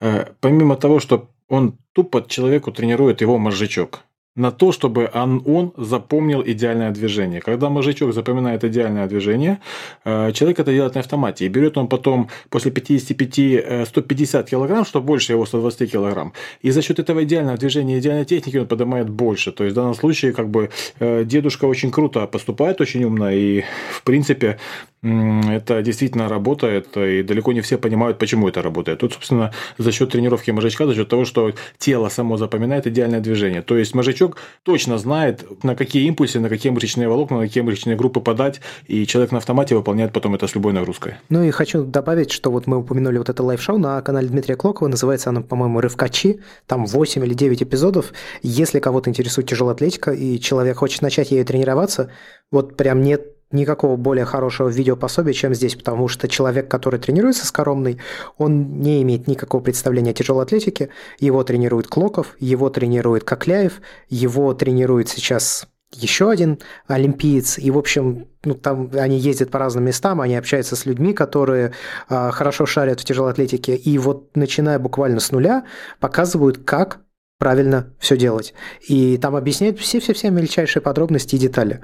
Э, 0.02 0.26
помимо 0.40 0.76
того, 0.76 1.00
что 1.00 1.30
он 1.52 1.78
тупо 1.94 2.26
человеку 2.28 2.72
тренирует 2.72 3.22
его 3.22 3.38
мозжечок 3.38 4.06
на 4.36 4.52
то, 4.52 4.72
чтобы 4.72 5.10
он, 5.14 5.42
он 5.46 5.74
запомнил 5.78 6.42
идеальное 6.46 6.92
движение. 6.92 7.42
Когда 7.42 7.70
мозжечок 7.70 8.14
запоминает 8.14 8.64
идеальное 8.64 9.08
движение, 9.08 9.60
э, 10.06 10.32
человек 10.32 10.60
это 10.60 10.72
делает 10.72 10.96
на 10.96 11.02
автомате. 11.02 11.46
И 11.46 11.50
берет 11.50 11.78
он 11.78 11.88
потом 11.88 12.30
после 12.50 12.72
55 12.72 13.88
150 13.88 14.50
килограмм, 14.50 14.86
что 14.86 15.02
больше 15.02 15.34
его 15.34 15.46
120 15.46 15.92
килограмм. 15.92 16.32
И 16.62 16.72
за 16.72 16.82
счет 16.82 17.00
этого 17.00 17.24
идеального 17.24 17.58
движения, 17.58 18.00
идеальной 18.00 18.26
техники 18.26 18.58
он 18.58 18.68
поднимает 18.68 19.10
больше. 19.10 19.52
То 19.52 19.66
есть 19.66 19.74
в 19.74 19.76
данном 19.76 19.96
случае 19.96 20.32
как 20.32 20.50
бы 20.50 20.70
э, 21.00 21.26
дедушка 21.26 21.66
очень 21.66 21.92
круто 21.92 22.26
поступает, 22.28 22.80
очень 22.80 23.04
умно. 23.04 23.32
И 23.32 23.64
в 23.92 24.04
принципе 24.04 24.58
это 25.04 25.82
действительно 25.82 26.30
работает, 26.30 26.96
и 26.96 27.24
далеко 27.24 27.54
не 27.54 27.62
все 27.62 27.78
понимают, 27.78 28.20
почему 28.20 28.48
это 28.48 28.62
работает. 28.62 29.00
Тут, 29.00 29.14
собственно, 29.14 29.52
за 29.78 29.92
счет 29.92 30.12
тренировки 30.12 30.52
мозжечка, 30.52 30.86
за 30.86 30.94
счет 30.94 31.10
того, 31.10 31.26
что 31.26 31.54
тело 31.78 32.10
само 32.10 32.38
запоминает 32.38 32.86
идеальное 32.86 33.20
движение. 33.20 33.64
То 33.64 33.78
есть 33.78 33.96
мозжечок 33.96 34.38
точно 34.64 34.98
знает, 35.00 35.64
на 35.64 35.76
какие 35.76 36.06
импульсы, 36.06 36.40
на 36.40 36.50
какие 36.50 36.72
мышечные 36.72 37.08
волокна, 37.08 37.40
на 37.40 37.48
какие 37.48 37.64
мышечные 37.64 37.96
группы 37.96 38.22
подать, 38.22 38.62
и 38.86 39.08
человек 39.08 39.32
на 39.32 39.40
автомате 39.40 39.76
выполняет 39.76 40.14
потом 40.14 40.36
это 40.36 40.48
с 40.48 40.54
любой 40.54 40.74
нагрузкой. 40.74 41.16
Ну 41.30 41.44
и 41.44 41.50
хочу 41.50 41.84
добавить, 41.84 42.32
что 42.32 42.52
вот 42.52 42.68
мы 42.68 42.78
упомянули 42.78 43.18
вот 43.18 43.30
это 43.30 43.42
лайв-шоу 43.42 43.80
на 43.80 44.02
канале 44.02 44.28
Дмитрия 44.28 44.56
Клокова, 44.56 44.88
называется 44.88 45.30
оно, 45.30 45.42
по-моему, 45.42 45.82
«Рывкачи», 45.82 46.42
там 46.68 46.86
8 46.86 47.26
или 47.26 47.34
9 47.34 47.64
эпизодов. 47.64 48.14
Если 48.44 48.80
кого-то 48.80 49.10
интересует 49.10 49.48
тяжелая 49.48 49.74
атлетика, 49.74 50.12
и 50.12 50.40
человек 50.40 50.78
хочет 50.78 51.02
начать 51.02 51.32
ею 51.32 51.44
тренироваться, 51.44 52.12
вот 52.52 52.78
прям 52.78 53.02
нет 53.02 53.41
никакого 53.52 53.96
более 53.96 54.26
хорошего 54.26 54.70
видеопособия, 54.70 55.34
чем 55.34 55.54
здесь, 55.54 55.76
потому 55.76 56.08
что 56.08 56.28
человек, 56.28 56.70
который 56.70 57.00
тренируется 57.00 57.46
с 57.46 57.52
Коромной, 57.52 58.00
он 58.38 58.80
не 58.80 59.02
имеет 59.02 59.28
никакого 59.28 59.62
представления 59.62 60.12
о 60.12 60.14
тяжелой 60.14 60.44
атлетике. 60.44 60.90
Его 61.20 61.44
тренирует 61.44 61.88
Клоков, 61.88 62.36
его 62.40 62.70
тренирует 62.70 63.24
Кокляев, 63.24 63.82
его 64.10 64.54
тренирует 64.54 65.10
сейчас 65.10 65.68
еще 65.94 66.30
один 66.32 66.60
олимпиец, 66.88 67.58
и, 67.58 67.70
в 67.70 67.78
общем, 67.78 68.28
ну, 68.46 68.54
там 68.54 68.90
они 68.94 69.20
ездят 69.20 69.52
по 69.52 69.60
разным 69.60 69.86
местам, 69.86 70.22
они 70.22 70.36
общаются 70.36 70.76
с 70.76 70.86
людьми, 70.86 71.14
которые 71.14 71.74
э, 72.10 72.32
хорошо 72.32 72.66
шарят 72.66 73.02
в 73.02 73.06
тяжелой 73.06 73.32
атлетике, 73.32 73.76
и 73.76 73.98
вот 73.98 74.36
начиная 74.36 74.80
буквально 74.80 75.20
с 75.20 75.32
нуля, 75.32 75.66
показывают, 76.00 76.60
как 76.64 77.02
правильно 77.40 77.94
все 78.00 78.18
делать. 78.18 78.54
И 78.88 79.18
там 79.18 79.36
объясняют 79.36 79.80
все-все-все 79.80 80.30
мельчайшие 80.30 80.82
подробности 80.82 81.36
и 81.36 81.40
детали. 81.40 81.82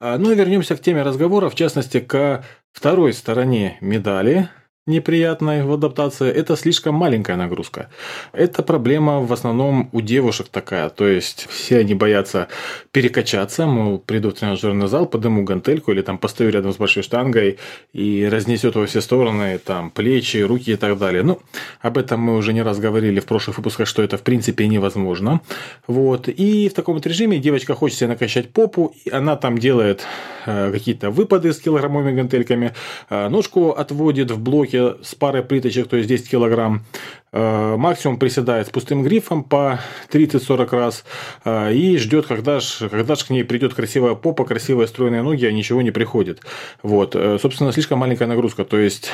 А, 0.00 0.16
ну 0.16 0.30
и 0.30 0.34
вернемся 0.36 0.76
к 0.76 0.80
теме 0.80 1.02
разговора, 1.02 1.48
в 1.50 1.54
частности, 1.56 1.98
к 1.98 2.44
второй 2.72 3.12
стороне 3.12 3.78
медали, 3.80 4.48
неприятной 4.88 5.62
в 5.62 5.72
адаптации, 5.72 6.30
это 6.30 6.56
слишком 6.56 6.94
маленькая 6.94 7.36
нагрузка. 7.36 7.88
Это 8.32 8.62
проблема 8.62 9.20
в 9.20 9.32
основном 9.32 9.88
у 9.92 10.00
девушек 10.00 10.48
такая. 10.48 10.88
То 10.88 11.06
есть 11.06 11.46
все 11.50 11.78
они 11.78 11.94
боятся 11.94 12.48
перекачаться, 12.90 13.66
мол, 13.66 13.98
приду 13.98 14.30
в 14.30 14.34
тренажерный 14.34 14.88
зал, 14.88 15.06
подыму 15.06 15.44
гантельку 15.44 15.92
или 15.92 16.02
там 16.02 16.18
постою 16.18 16.50
рядом 16.50 16.72
с 16.72 16.76
большой 16.76 17.02
штангой 17.02 17.58
и 17.92 18.28
разнесет 18.30 18.74
во 18.74 18.86
все 18.86 19.00
стороны 19.00 19.58
там 19.58 19.90
плечи, 19.90 20.38
руки 20.38 20.72
и 20.72 20.76
так 20.76 20.98
далее. 20.98 21.22
Ну, 21.22 21.38
об 21.80 21.98
этом 21.98 22.20
мы 22.20 22.36
уже 22.36 22.52
не 22.52 22.62
раз 22.62 22.78
говорили 22.78 23.20
в 23.20 23.26
прошлых 23.26 23.58
выпусках, 23.58 23.86
что 23.86 24.02
это 24.02 24.16
в 24.16 24.22
принципе 24.22 24.66
невозможно. 24.66 25.40
Вот. 25.86 26.28
И 26.28 26.68
в 26.68 26.74
таком 26.74 26.94
вот 26.94 27.06
режиме 27.06 27.38
девочка 27.38 27.74
хочет 27.74 27.98
себе 27.98 28.08
накачать 28.08 28.50
попу, 28.50 28.94
и 29.04 29.10
она 29.10 29.36
там 29.36 29.58
делает 29.58 30.06
э, 30.46 30.72
какие-то 30.72 31.10
выпады 31.10 31.52
с 31.52 31.58
килограммовыми 31.58 32.16
гантельками, 32.16 32.72
э, 33.10 33.28
ножку 33.28 33.70
отводит 33.70 34.30
в 34.30 34.40
блоке 34.40 34.77
с 34.78 35.14
парой 35.14 35.42
плиточек, 35.42 35.88
то 35.88 35.96
есть 35.96 36.08
10 36.08 36.30
килограмм, 36.30 36.84
максимум 37.32 38.18
приседает 38.18 38.68
с 38.68 38.70
пустым 38.70 39.02
грифом 39.02 39.44
по 39.44 39.80
30-40 40.10 40.70
раз 40.70 41.04
э, 41.44 41.74
и 41.74 41.96
ждет, 41.98 42.26
когда 42.26 42.60
же 42.60 42.88
когда 42.88 43.14
ж 43.16 43.24
к 43.24 43.30
ней 43.30 43.44
придет 43.44 43.74
красивая 43.74 44.14
попа, 44.14 44.44
красивые 44.44 44.88
стройные 44.88 45.22
ноги, 45.22 45.44
а 45.44 45.52
ничего 45.52 45.82
не 45.82 45.90
приходит. 45.90 46.40
Вот. 46.82 47.14
Э, 47.14 47.38
собственно, 47.40 47.72
слишком 47.72 47.98
маленькая 47.98 48.26
нагрузка, 48.26 48.64
то 48.64 48.78
есть 48.78 49.10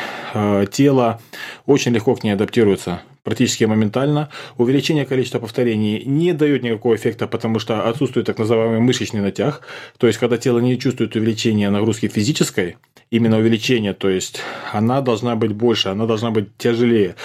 тело 0.72 1.20
очень 1.66 1.92
легко 1.92 2.14
к 2.14 2.24
ней 2.24 2.32
адаптируется 2.32 3.02
практически 3.24 3.64
моментально. 3.64 4.28
Увеличение 4.58 5.06
количества 5.06 5.40
повторений 5.40 6.04
не 6.04 6.32
дает 6.32 6.62
никакого 6.62 6.94
эффекта, 6.94 7.26
потому 7.26 7.58
что 7.58 7.88
отсутствует 7.88 8.26
так 8.26 8.38
называемый 8.38 8.80
мышечный 8.80 9.20
натяг. 9.20 9.62
То 9.98 10.06
есть, 10.06 10.18
когда 10.18 10.36
тело 10.36 10.60
не 10.60 10.78
чувствует 10.78 11.16
увеличения 11.16 11.70
нагрузки 11.70 12.06
физической, 12.06 12.76
именно 13.10 13.38
увеличение, 13.38 13.94
то 13.94 14.08
есть 14.08 14.40
она 14.72 15.00
должна 15.00 15.36
быть 15.36 15.52
больше, 15.52 15.88
она 15.88 16.06
должна 16.06 16.30
быть 16.30 16.56
тяжелее. 16.58 17.16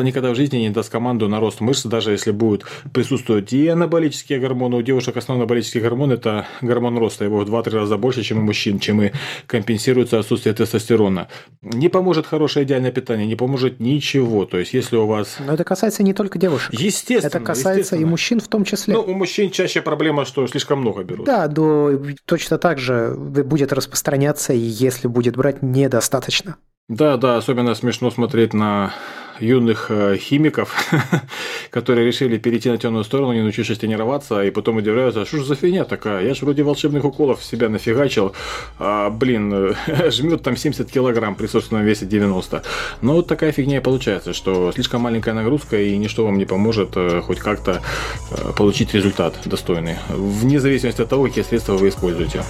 Никогда 0.00 0.30
в 0.30 0.34
жизни 0.34 0.58
не 0.58 0.70
даст 0.70 0.90
команду 0.90 1.28
на 1.28 1.40
рост 1.40 1.60
мышц, 1.60 1.84
даже 1.84 2.12
если 2.12 2.30
будут 2.30 2.64
присутствовать 2.92 3.52
и 3.52 3.68
анаболические 3.68 4.38
гормоны. 4.40 4.76
У 4.76 4.82
девушек 4.82 5.16
основной 5.16 5.44
анаболический 5.44 5.80
гормон– 5.80 6.12
это 6.12 6.46
гормон 6.60 6.98
роста. 6.98 7.24
Его 7.24 7.40
в 7.40 7.48
2-3 7.48 7.70
раза 7.70 7.96
больше, 7.96 8.22
чем 8.22 8.38
у 8.38 8.42
мужчин, 8.42 8.78
чем 8.78 9.02
и 9.02 9.12
компенсируется 9.46 10.18
отсутствие 10.18 10.54
тестостерона. 10.54 11.28
Не 11.60 11.88
поможет 11.88 12.26
хорошее 12.26 12.64
идеальное 12.64 12.92
питание, 12.92 13.26
не 13.26 13.36
поможет 13.36 13.80
ничего. 13.80 14.46
То 14.46 14.58
есть, 14.58 14.72
если 14.74 14.96
у 14.96 15.06
вас... 15.06 15.36
Но 15.44 15.54
это 15.54 15.64
касается 15.64 16.02
не 16.02 16.14
только 16.14 16.38
девушек. 16.38 16.72
Естественно. 16.72 17.28
Это 17.28 17.40
касается 17.40 17.96
и 17.96 18.04
мужчин 18.04 18.40
в 18.40 18.48
том 18.48 18.64
числе. 18.64 18.94
Ну, 18.94 19.02
у 19.02 19.14
мужчин 19.14 19.50
чаще 19.50 19.82
проблема, 19.82 20.24
что 20.24 20.46
слишком 20.46 20.80
много 20.80 21.02
берут. 21.04 21.26
Да, 21.26 21.50
но 21.54 21.90
точно 22.24 22.58
так 22.58 22.78
же 22.78 23.14
будет 23.16 23.72
распространяться, 23.72 24.52
если 24.52 25.08
будет 25.08 25.36
брать 25.36 25.62
недостаточно. 25.62 26.56
Да, 26.88 27.16
да, 27.16 27.36
особенно 27.36 27.74
смешно 27.74 28.10
смотреть 28.10 28.52
на 28.52 28.92
юных 29.40 29.86
э, 29.90 30.16
химиков, 30.16 30.74
которые 31.70 32.06
решили 32.06 32.38
перейти 32.38 32.70
на 32.70 32.78
темную 32.78 33.04
сторону, 33.04 33.32
не 33.32 33.40
научившись 33.40 33.78
тренироваться, 33.78 34.42
и 34.42 34.50
потом 34.50 34.76
удивляются, 34.76 35.22
а 35.22 35.26
что 35.26 35.38
же 35.38 35.44
за 35.44 35.54
фигня 35.54 35.84
такая? 35.84 36.24
Я 36.26 36.34
же 36.34 36.44
вроде 36.44 36.62
волшебных 36.62 37.04
уколов 37.04 37.44
себя 37.44 37.68
нафигачил, 37.68 38.34
а, 38.78 39.10
блин, 39.10 39.74
жмет 40.10 40.42
там 40.42 40.56
70 40.56 40.90
килограмм 40.90 41.34
при 41.34 41.46
собственном 41.46 41.84
весе 41.84 42.06
90. 42.06 42.62
Но 43.00 43.14
вот 43.14 43.26
такая 43.26 43.52
фигня 43.52 43.78
и 43.78 43.80
получается, 43.80 44.32
что 44.32 44.72
слишком 44.72 45.02
маленькая 45.02 45.34
нагрузка, 45.34 45.80
и 45.80 45.96
ничто 45.96 46.24
вам 46.24 46.38
не 46.38 46.44
поможет 46.44 46.90
э, 46.96 47.20
хоть 47.20 47.38
как-то 47.38 47.82
э, 48.30 48.52
получить 48.56 48.94
результат 48.94 49.34
достойный, 49.44 49.96
вне 50.08 50.60
зависимости 50.60 51.00
от 51.02 51.08
того, 51.08 51.24
какие 51.24 51.44
средства 51.44 51.74
вы 51.74 51.88
используете. 51.88 52.42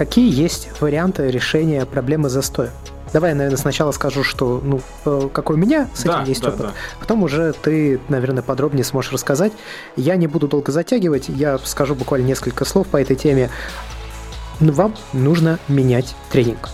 Какие 0.00 0.32
есть 0.32 0.70
варианты 0.80 1.30
решения 1.30 1.84
проблемы 1.84 2.30
застоя? 2.30 2.70
Давай, 3.12 3.34
наверное, 3.34 3.58
сначала 3.58 3.92
скажу, 3.92 4.22
что, 4.22 4.60
ну, 4.62 4.80
э, 5.04 5.28
какой 5.32 5.56
у 5.56 5.58
меня 5.58 5.88
с 5.94 6.00
этим 6.00 6.12
да, 6.12 6.22
есть 6.22 6.42
да, 6.42 6.48
опыт. 6.48 6.60
Да. 6.60 6.72
Потом 7.00 7.22
уже 7.22 7.52
ты, 7.52 8.00
наверное, 8.08 8.42
подробнее 8.42 8.84
сможешь 8.84 9.12
рассказать. 9.12 9.52
Я 9.96 10.16
не 10.16 10.26
буду 10.26 10.46
долго 10.46 10.70
затягивать, 10.70 11.28
я 11.28 11.58
скажу 11.58 11.94
буквально 11.94 12.26
несколько 12.26 12.64
слов 12.64 12.86
по 12.86 13.00
этой 13.00 13.16
теме. 13.16 13.50
Вам 14.60 14.94
нужно 15.12 15.58
менять 15.68 16.14
тренинг. 16.30 16.68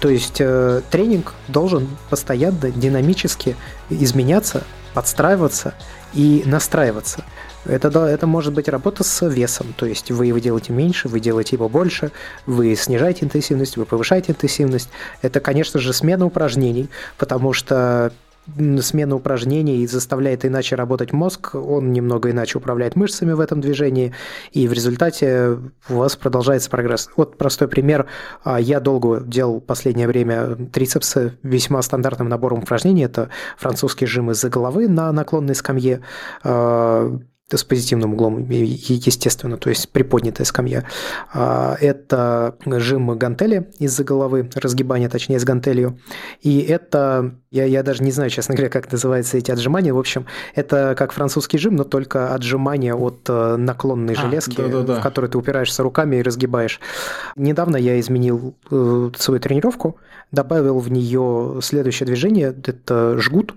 То 0.00 0.08
есть 0.08 0.36
э, 0.40 0.82
тренинг 0.90 1.34
должен 1.48 1.88
постоянно 2.08 2.70
динамически 2.70 3.56
изменяться, 3.90 4.62
подстраиваться 4.94 5.74
и 6.14 6.42
настраиваться. 6.46 7.24
Это, 7.66 7.90
да, 7.90 8.10
это 8.10 8.26
может 8.26 8.52
быть 8.52 8.68
работа 8.68 9.04
с 9.04 9.26
весом, 9.26 9.74
то 9.76 9.86
есть 9.86 10.10
вы 10.10 10.26
его 10.26 10.38
делаете 10.38 10.72
меньше, 10.72 11.08
вы 11.08 11.20
делаете 11.20 11.56
его 11.56 11.68
больше, 11.68 12.12
вы 12.46 12.74
снижаете 12.74 13.24
интенсивность, 13.24 13.76
вы 13.76 13.86
повышаете 13.86 14.32
интенсивность. 14.32 14.90
Это, 15.22 15.40
конечно 15.40 15.80
же, 15.80 15.92
смена 15.92 16.26
упражнений, 16.26 16.88
потому 17.16 17.52
что 17.52 18.12
смена 18.80 19.16
упражнений 19.16 19.86
заставляет 19.86 20.44
иначе 20.44 20.76
работать 20.76 21.12
мозг, 21.12 21.54
он 21.54 21.92
немного 21.92 22.30
иначе 22.30 22.58
управляет 22.58 22.96
мышцами 22.96 23.32
в 23.32 23.40
этом 23.40 23.60
движении, 23.60 24.12
и 24.52 24.68
в 24.68 24.72
результате 24.72 25.58
у 25.88 25.94
вас 25.94 26.16
продолжается 26.16 26.68
прогресс. 26.68 27.08
Вот 27.16 27.38
простой 27.38 27.68
пример. 27.68 28.06
А, 28.42 28.60
я 28.60 28.80
долго 28.80 29.20
делал 29.20 29.60
в 29.60 29.64
последнее 29.64 30.06
время 30.06 30.56
трицепсы 30.72 31.38
весьма 31.42 31.80
стандартным 31.82 32.28
набором 32.28 32.58
упражнений. 32.58 33.04
Это 33.04 33.30
французский 33.56 34.06
жим 34.06 34.30
из-за 34.30 34.50
головы 34.50 34.88
на 34.88 35.10
наклонной 35.12 35.54
скамье, 35.54 36.00
а, 36.42 37.18
с 37.52 37.62
позитивным 37.62 38.14
углом, 38.14 38.48
естественно, 38.48 39.58
то 39.58 39.68
есть 39.68 39.90
приподнятая 39.90 40.46
скамья. 40.46 40.84
А, 41.32 41.76
это 41.78 42.56
жим 42.64 43.16
гантели 43.18 43.70
из-за 43.78 44.02
головы, 44.02 44.50
разгибание, 44.54 45.10
точнее, 45.10 45.38
с 45.38 45.44
гантелью. 45.44 45.98
И 46.40 46.60
это, 46.60 47.34
я, 47.50 47.64
я 47.64 47.82
даже 47.82 48.02
не 48.02 48.12
знаю, 48.12 48.30
честно 48.30 48.54
говоря, 48.54 48.70
как 48.70 48.90
называются 48.90 49.36
эти 49.36 49.50
отжимания. 49.50 49.92
В 49.92 49.98
общем, 49.98 50.26
это 50.54 50.94
как 50.96 51.12
французский 51.12 51.58
жим, 51.58 51.76
но 51.76 51.84
только 51.84 52.34
отжимание 52.34 52.94
от 52.94 53.26
э, 53.28 53.56
наклонной 53.56 54.14
а, 54.14 54.20
железки, 54.22 54.56
да, 54.56 54.68
да, 54.68 54.82
да. 54.82 55.00
в 55.00 55.02
которой 55.02 55.26
ты 55.30 55.36
упираешься 55.36 55.82
руками 55.82 56.16
и 56.16 56.22
разгибаешь. 56.22 56.80
Недавно 57.36 57.76
я 57.76 58.00
изменил 58.00 58.56
э, 58.70 59.10
свою 59.18 59.40
тренировку, 59.40 59.98
добавил 60.32 60.78
в 60.78 60.90
нее 60.90 61.58
следующее 61.62 62.06
движение, 62.06 62.54
это 62.66 63.18
жгут. 63.18 63.54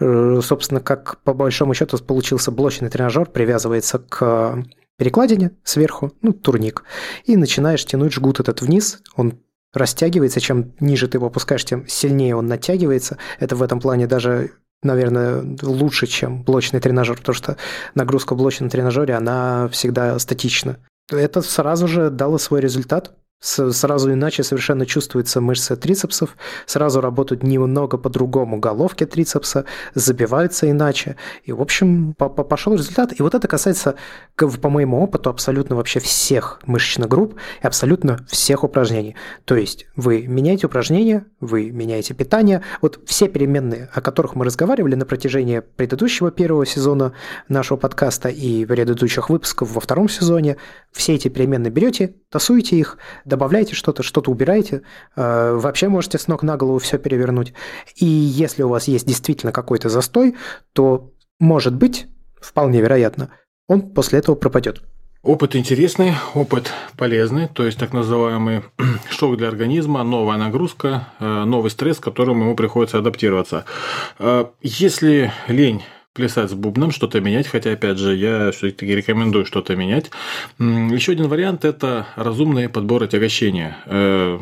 Э, 0.00 0.40
собственно, 0.42 0.80
как 0.80 1.18
по 1.24 1.34
большому 1.34 1.74
счету 1.74 1.98
получился 1.98 2.50
блочный 2.50 2.88
тренажер, 2.88 3.21
привязывается 3.30 3.98
к 3.98 4.64
перекладине 4.98 5.52
сверху, 5.64 6.12
ну, 6.22 6.32
турник, 6.32 6.84
и 7.24 7.36
начинаешь 7.36 7.84
тянуть 7.84 8.12
жгут 8.12 8.40
этот 8.40 8.60
вниз, 8.62 9.02
он 9.16 9.40
растягивается, 9.72 10.40
чем 10.40 10.74
ниже 10.80 11.08
ты 11.08 11.18
его 11.18 11.26
опускаешь, 11.26 11.64
тем 11.64 11.86
сильнее 11.88 12.36
он 12.36 12.46
натягивается. 12.46 13.18
Это 13.40 13.56
в 13.56 13.62
этом 13.62 13.80
плане 13.80 14.06
даже 14.06 14.52
наверное, 14.82 15.44
лучше, 15.62 16.06
чем 16.06 16.42
блочный 16.42 16.80
тренажер, 16.80 17.16
потому 17.16 17.34
что 17.34 17.56
нагрузка 17.94 18.34
в 18.34 18.38
блочном 18.38 18.68
тренажере, 18.68 19.14
она 19.14 19.68
всегда 19.68 20.18
статична. 20.18 20.78
Это 21.10 21.40
сразу 21.42 21.86
же 21.86 22.10
дало 22.10 22.38
свой 22.38 22.60
результат 22.60 23.14
сразу 23.42 24.12
иначе 24.12 24.42
совершенно 24.44 24.86
чувствуется 24.86 25.40
мышцы 25.40 25.76
трицепсов, 25.76 26.36
сразу 26.64 27.00
работают 27.00 27.42
немного 27.42 27.98
по-другому 27.98 28.58
головки 28.58 29.04
трицепса, 29.04 29.64
забиваются 29.94 30.70
иначе. 30.70 31.16
И, 31.44 31.52
в 31.52 31.60
общем, 31.60 32.14
пошел 32.14 32.74
результат. 32.74 33.18
И 33.18 33.22
вот 33.22 33.34
это 33.34 33.48
касается, 33.48 33.96
по 34.36 34.70
моему 34.70 35.02
опыту, 35.02 35.28
абсолютно 35.28 35.76
вообще 35.76 35.98
всех 35.98 36.60
мышечных 36.66 37.08
групп 37.08 37.34
и 37.62 37.66
абсолютно 37.66 38.24
всех 38.28 38.62
упражнений. 38.64 39.16
То 39.44 39.56
есть 39.56 39.86
вы 39.96 40.26
меняете 40.26 40.66
упражнения, 40.66 41.26
вы 41.40 41.70
меняете 41.70 42.14
питание. 42.14 42.62
Вот 42.80 43.00
все 43.06 43.28
переменные, 43.28 43.88
о 43.92 44.00
которых 44.00 44.36
мы 44.36 44.44
разговаривали 44.44 44.94
на 44.94 45.04
протяжении 45.04 45.60
предыдущего 45.60 46.30
первого 46.30 46.64
сезона 46.64 47.12
нашего 47.48 47.76
подкаста 47.76 48.28
и 48.28 48.64
предыдущих 48.64 49.30
выпусков 49.30 49.72
во 49.72 49.80
втором 49.80 50.08
сезоне, 50.08 50.58
все 50.92 51.14
эти 51.14 51.28
переменные 51.28 51.70
берете, 51.70 52.14
тасуете 52.30 52.76
их, 52.76 52.98
добавляете 53.32 53.74
что-то, 53.74 54.02
что-то 54.02 54.30
убираете, 54.30 54.82
э, 55.16 55.54
вообще 55.54 55.88
можете 55.88 56.18
с 56.18 56.28
ног 56.28 56.42
на 56.42 56.58
голову 56.58 56.78
все 56.78 56.98
перевернуть. 56.98 57.54
И 57.96 58.04
если 58.04 58.62
у 58.62 58.68
вас 58.68 58.88
есть 58.88 59.06
действительно 59.06 59.52
какой-то 59.52 59.88
застой, 59.88 60.36
то, 60.74 61.12
может 61.40 61.74
быть, 61.74 62.06
вполне 62.40 62.82
вероятно, 62.82 63.30
он 63.68 63.94
после 63.94 64.18
этого 64.18 64.36
пропадет. 64.36 64.82
Опыт 65.22 65.56
интересный, 65.56 66.14
опыт 66.34 66.72
полезный, 66.98 67.48
то 67.48 67.64
есть 67.64 67.78
так 67.78 67.92
называемый 67.94 68.64
шок 69.10 69.38
для 69.38 69.48
организма, 69.48 70.02
новая 70.02 70.36
нагрузка, 70.36 71.08
э, 71.18 71.44
новый 71.44 71.70
стресс, 71.70 71.98
к 72.00 72.04
которому 72.04 72.44
ему 72.44 72.54
приходится 72.54 72.98
адаптироваться. 72.98 73.64
Э, 74.18 74.46
если 74.60 75.32
лень 75.48 75.82
плясать 76.14 76.50
с 76.50 76.54
бубном, 76.54 76.90
что-то 76.90 77.20
менять, 77.20 77.46
хотя, 77.46 77.72
опять 77.72 77.98
же, 77.98 78.14
я 78.14 78.50
все-таки 78.52 78.94
рекомендую 78.94 79.46
что-то 79.46 79.76
менять. 79.76 80.10
Еще 80.58 81.12
один 81.12 81.28
вариант– 81.28 81.64
это 81.66 82.06
разумный 82.16 82.68
подбор 82.68 83.04
отягощения. 83.04 83.78
Э, 83.86 84.38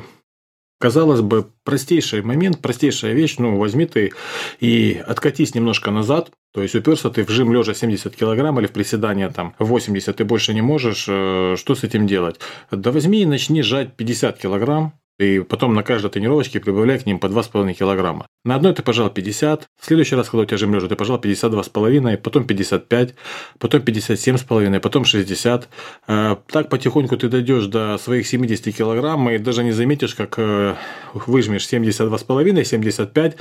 казалось 0.80 1.20
бы, 1.20 1.46
простейший 1.64 2.22
момент, 2.22 2.60
простейшая 2.60 3.12
вещь, 3.12 3.36
ну, 3.38 3.56
возьми 3.58 3.86
ты 3.86 4.12
и 4.58 5.00
откатись 5.06 5.54
немножко 5.54 5.90
назад, 5.90 6.30
то 6.52 6.62
есть 6.62 6.74
уперся 6.74 7.10
ты 7.10 7.24
в 7.24 7.30
жим 7.30 7.52
лежа 7.52 7.74
70 7.74 8.16
килограмм 8.16 8.58
или 8.58 8.66
в 8.66 8.72
приседание 8.72 9.28
там 9.28 9.54
80, 9.58 10.16
ты 10.16 10.24
больше 10.24 10.54
не 10.54 10.62
можешь, 10.62 11.06
э, 11.08 11.54
что 11.56 11.74
с 11.74 11.84
этим 11.84 12.06
делать? 12.06 12.40
Да 12.70 12.90
возьми 12.90 13.22
и 13.22 13.26
начни 13.26 13.62
жать 13.62 13.94
50 13.96 14.38
килограмм, 14.38 14.94
и 15.20 15.40
потом 15.40 15.74
на 15.74 15.82
каждой 15.82 16.10
тренировочке 16.10 16.60
прибавляй 16.60 16.98
к 16.98 17.06
ним 17.06 17.18
по 17.18 17.26
2,5 17.26 17.74
килограмма. 17.74 18.26
На 18.44 18.54
одной 18.54 18.72
ты 18.72 18.82
пожал 18.82 19.10
50, 19.10 19.66
в 19.78 19.86
следующий 19.86 20.16
раз, 20.16 20.30
когда 20.30 20.42
у 20.42 20.46
тебя 20.46 20.56
жим 20.56 20.74
лежа, 20.74 20.88
ты 20.88 20.96
пожал 20.96 21.18
52,5, 21.18 22.16
потом 22.16 22.44
55, 22.44 23.14
потом 23.58 23.82
57,5, 23.82 24.80
потом 24.80 25.04
60. 25.04 25.68
Э, 26.08 26.36
так 26.46 26.70
потихоньку 26.70 27.18
ты 27.18 27.28
дойдешь 27.28 27.66
до 27.66 27.98
своих 27.98 28.26
70 28.26 28.74
килограмм 28.74 29.28
и 29.28 29.38
даже 29.38 29.62
не 29.62 29.72
заметишь, 29.72 30.14
как 30.14 30.38
э, 30.38 30.74
выжмешь 31.12 31.68
72,5, 31.70 32.64
75, 32.64 33.36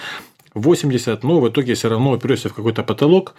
80, 0.53 1.23
но 1.23 1.39
в 1.39 1.49
итоге 1.49 1.75
все 1.75 1.89
равно 1.89 2.11
уперся 2.11 2.49
в 2.49 2.53
какой-то 2.53 2.83
потолок, 2.83 3.35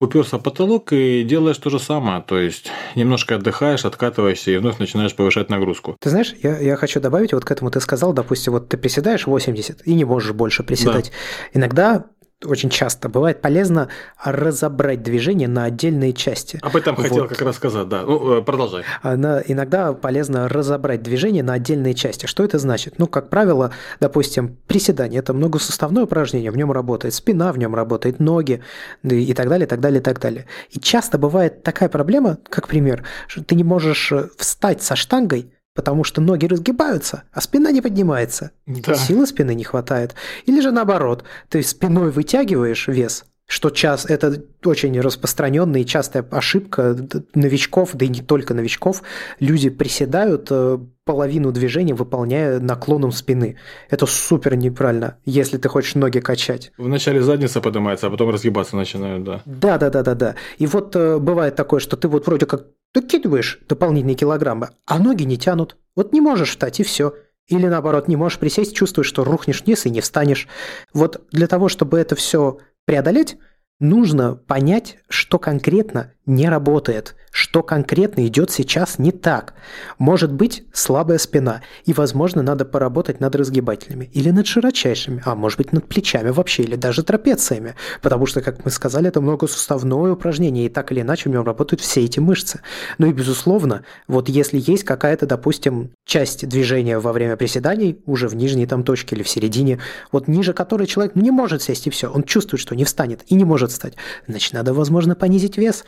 уперся 0.00 0.38
в 0.38 0.42
потолок 0.42 0.92
и 0.92 1.22
делаешь 1.24 1.58
то 1.58 1.70
же 1.70 1.78
самое. 1.78 2.22
То 2.22 2.38
есть 2.38 2.70
немножко 2.94 3.36
отдыхаешь, 3.36 3.84
откатываешься 3.84 4.50
и 4.50 4.56
вновь 4.56 4.78
начинаешь 4.78 5.14
повышать 5.14 5.50
нагрузку. 5.50 5.96
Ты 6.00 6.10
знаешь, 6.10 6.34
я, 6.42 6.58
я 6.58 6.76
хочу 6.76 7.00
добавить, 7.00 7.32
вот 7.32 7.44
к 7.44 7.50
этому 7.50 7.70
ты 7.70 7.80
сказал, 7.80 8.12
допустим, 8.12 8.52
вот 8.52 8.68
ты 8.68 8.76
приседаешь 8.76 9.26
80 9.26 9.86
и 9.86 9.94
не 9.94 10.04
можешь 10.04 10.32
больше 10.32 10.62
приседать. 10.62 11.10
Да. 11.10 11.58
Иногда 11.58 12.04
очень 12.44 12.70
часто 12.70 13.08
бывает 13.08 13.40
полезно 13.40 13.88
разобрать 14.22 15.02
движение 15.02 15.48
на 15.48 15.64
отдельные 15.64 16.12
части. 16.12 16.58
Об 16.62 16.76
этом 16.76 16.94
вот. 16.94 17.02
хотел 17.02 17.26
как 17.26 17.40
раз 17.42 17.56
сказать, 17.56 17.88
да. 17.88 18.02
Ну, 18.02 18.38
э, 18.38 18.42
продолжай. 18.42 18.84
Она, 19.02 19.42
иногда 19.44 19.92
полезно 19.92 20.48
разобрать 20.48 21.02
движение 21.02 21.42
на 21.42 21.54
отдельные 21.54 21.94
части. 21.94 22.26
Что 22.26 22.44
это 22.44 22.58
значит? 22.58 22.94
Ну, 22.98 23.06
как 23.08 23.28
правило, 23.28 23.72
допустим, 23.98 24.56
приседание– 24.66 25.18
это 25.20 25.32
многосуставное 25.32 26.04
упражнение, 26.04 26.50
в 26.50 26.56
нем 26.56 26.70
работает 26.70 27.14
спина, 27.14 27.52
в 27.52 27.58
нем 27.58 27.74
работает 27.74 28.20
ноги 28.20 28.62
и 29.02 29.34
так 29.34 29.48
далее, 29.48 29.66
и 29.66 29.68
так 29.68 29.80
далее, 29.80 30.00
и 30.00 30.02
так 30.02 30.20
далее. 30.20 30.46
И 30.70 30.78
часто 30.78 31.18
бывает 31.18 31.62
такая 31.64 31.88
проблема, 31.88 32.38
как 32.48 32.68
пример, 32.68 33.04
что 33.26 33.42
ты 33.42 33.56
не 33.56 33.64
можешь 33.64 34.12
э, 34.12 34.28
встать 34.36 34.82
со 34.82 34.94
штангой, 34.94 35.52
потому 35.78 36.02
что 36.02 36.20
ноги 36.20 36.44
разгибаются, 36.44 37.22
а 37.30 37.40
спина 37.40 37.70
не 37.70 37.80
поднимается. 37.80 38.50
Да. 38.66 38.96
Силы 38.96 39.28
спины 39.28 39.54
не 39.54 39.62
хватает. 39.62 40.16
Или 40.44 40.60
же 40.60 40.72
наоборот, 40.72 41.22
ты 41.48 41.62
спиной 41.62 42.10
вытягиваешь 42.10 42.88
вес, 42.88 43.24
что 43.46 43.70
час 43.70 44.04
это 44.06 44.42
очень 44.64 45.00
распространенная 45.00 45.82
и 45.82 45.86
частая 45.86 46.26
ошибка 46.32 46.96
новичков, 47.36 47.90
да 47.94 48.06
и 48.06 48.08
не 48.08 48.22
только 48.22 48.54
новичков. 48.54 49.04
Люди 49.38 49.70
приседают 49.70 50.48
э, 50.50 50.78
половину 51.04 51.52
движения, 51.52 51.94
выполняя 51.94 52.58
наклоном 52.58 53.12
спины. 53.12 53.56
Это 53.88 54.04
супер 54.06 54.56
неправильно, 54.56 55.18
если 55.24 55.58
ты 55.58 55.68
хочешь 55.68 55.94
ноги 55.94 56.18
качать. 56.18 56.72
Вначале 56.76 57.22
задница 57.22 57.60
поднимается, 57.60 58.08
а 58.08 58.10
потом 58.10 58.30
разгибаться 58.30 58.74
начинают, 58.74 59.22
да. 59.22 59.42
Да, 59.46 59.78
да, 59.78 59.90
да, 59.90 60.02
да, 60.02 60.14
да. 60.16 60.34
И 60.58 60.66
вот 60.66 60.96
э, 60.96 61.18
бывает 61.18 61.54
такое, 61.54 61.78
что 61.78 61.96
ты 61.96 62.08
вот 62.08 62.26
вроде 62.26 62.46
как 62.46 62.66
докидываешь 62.94 63.60
дополнительные 63.68 64.16
килограммы, 64.16 64.70
а 64.86 64.98
ноги 64.98 65.24
не 65.24 65.38
тянут. 65.38 65.76
Вот 65.94 66.12
не 66.12 66.20
можешь 66.20 66.50
встать, 66.50 66.80
и 66.80 66.82
все. 66.82 67.14
Или 67.46 67.66
наоборот, 67.66 68.08
не 68.08 68.16
можешь 68.16 68.38
присесть, 68.38 68.76
чувствуешь, 68.76 69.08
что 69.08 69.24
рухнешь 69.24 69.62
вниз 69.62 69.86
и 69.86 69.90
не 69.90 70.00
встанешь. 70.00 70.48
Вот 70.92 71.26
для 71.32 71.46
того, 71.46 71.68
чтобы 71.68 71.98
это 71.98 72.14
все 72.14 72.58
преодолеть, 72.84 73.38
нужно 73.80 74.34
понять, 74.34 74.98
что 75.08 75.38
конкретно 75.38 76.12
не 76.28 76.48
работает, 76.48 77.16
что 77.30 77.62
конкретно 77.62 78.26
идет 78.26 78.50
сейчас 78.50 78.98
не 78.98 79.12
так. 79.12 79.54
Может 79.98 80.32
быть 80.32 80.64
слабая 80.72 81.18
спина, 81.18 81.62
и, 81.84 81.92
возможно, 81.92 82.42
надо 82.42 82.64
поработать 82.64 83.20
над 83.20 83.34
разгибателями, 83.34 84.10
или 84.12 84.30
над 84.30 84.46
широчайшими, 84.46 85.22
а 85.24 85.34
может 85.34 85.58
быть 85.58 85.72
над 85.72 85.88
плечами 85.88 86.30
вообще, 86.30 86.64
или 86.64 86.76
даже 86.76 87.02
трапециями, 87.02 87.74
потому 88.02 88.26
что, 88.26 88.42
как 88.42 88.64
мы 88.64 88.70
сказали, 88.70 89.08
это 89.08 89.20
многосуставное 89.20 90.12
упражнение, 90.12 90.66
и 90.66 90.68
так 90.68 90.92
или 90.92 91.00
иначе 91.00 91.28
в 91.28 91.32
нем 91.32 91.44
работают 91.44 91.80
все 91.80 92.04
эти 92.04 92.20
мышцы. 92.20 92.60
Ну 92.98 93.06
и, 93.06 93.12
безусловно, 93.12 93.84
вот 94.06 94.28
если 94.28 94.62
есть 94.64 94.84
какая-то, 94.84 95.26
допустим, 95.26 95.90
часть 96.04 96.46
движения 96.46 96.98
во 96.98 97.12
время 97.12 97.36
приседаний, 97.36 98.00
уже 98.04 98.28
в 98.28 98.36
нижней 98.36 98.66
там 98.66 98.84
точке 98.84 99.16
или 99.16 99.22
в 99.22 99.28
середине, 99.28 99.78
вот 100.12 100.28
ниже 100.28 100.52
которой 100.52 100.86
человек 100.86 101.14
не 101.14 101.30
может 101.30 101.62
сесть 101.62 101.86
и 101.86 101.90
все, 101.90 102.10
он 102.10 102.22
чувствует, 102.24 102.60
что 102.60 102.74
не 102.76 102.84
встанет 102.84 103.22
и 103.28 103.34
не 103.34 103.44
может 103.44 103.70
встать, 103.70 103.94
значит, 104.26 104.52
надо, 104.52 104.74
возможно, 104.74 105.14
понизить 105.14 105.56
вес, 105.56 105.84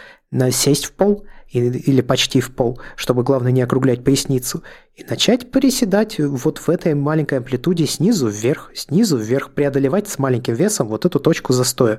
сесть 0.51 0.87
в 0.87 0.93
пол 0.93 1.25
или 1.51 2.01
почти 2.01 2.41
в 2.41 2.55
пол, 2.55 2.81
чтобы, 2.95 3.25
главное, 3.25 3.51
не 3.51 3.63
округлять 3.63 4.05
поясницу, 4.05 4.63
и 4.95 5.05
начать 5.05 5.51
приседать 5.51 6.19
вот 6.19 6.59
в 6.59 6.71
этой 6.71 6.95
маленькой 6.95 7.39
амплитуде 7.39 7.87
снизу 7.87 8.29
вверх, 8.29 8.71
снизу 8.75 9.17
вверх, 9.17 9.51
преодолевать 9.51 10.09
с 10.09 10.19
маленьким 10.19 10.55
весом 10.55 10.87
вот 10.89 11.05
эту 11.05 11.19
точку 11.19 11.53
застоя. 11.53 11.99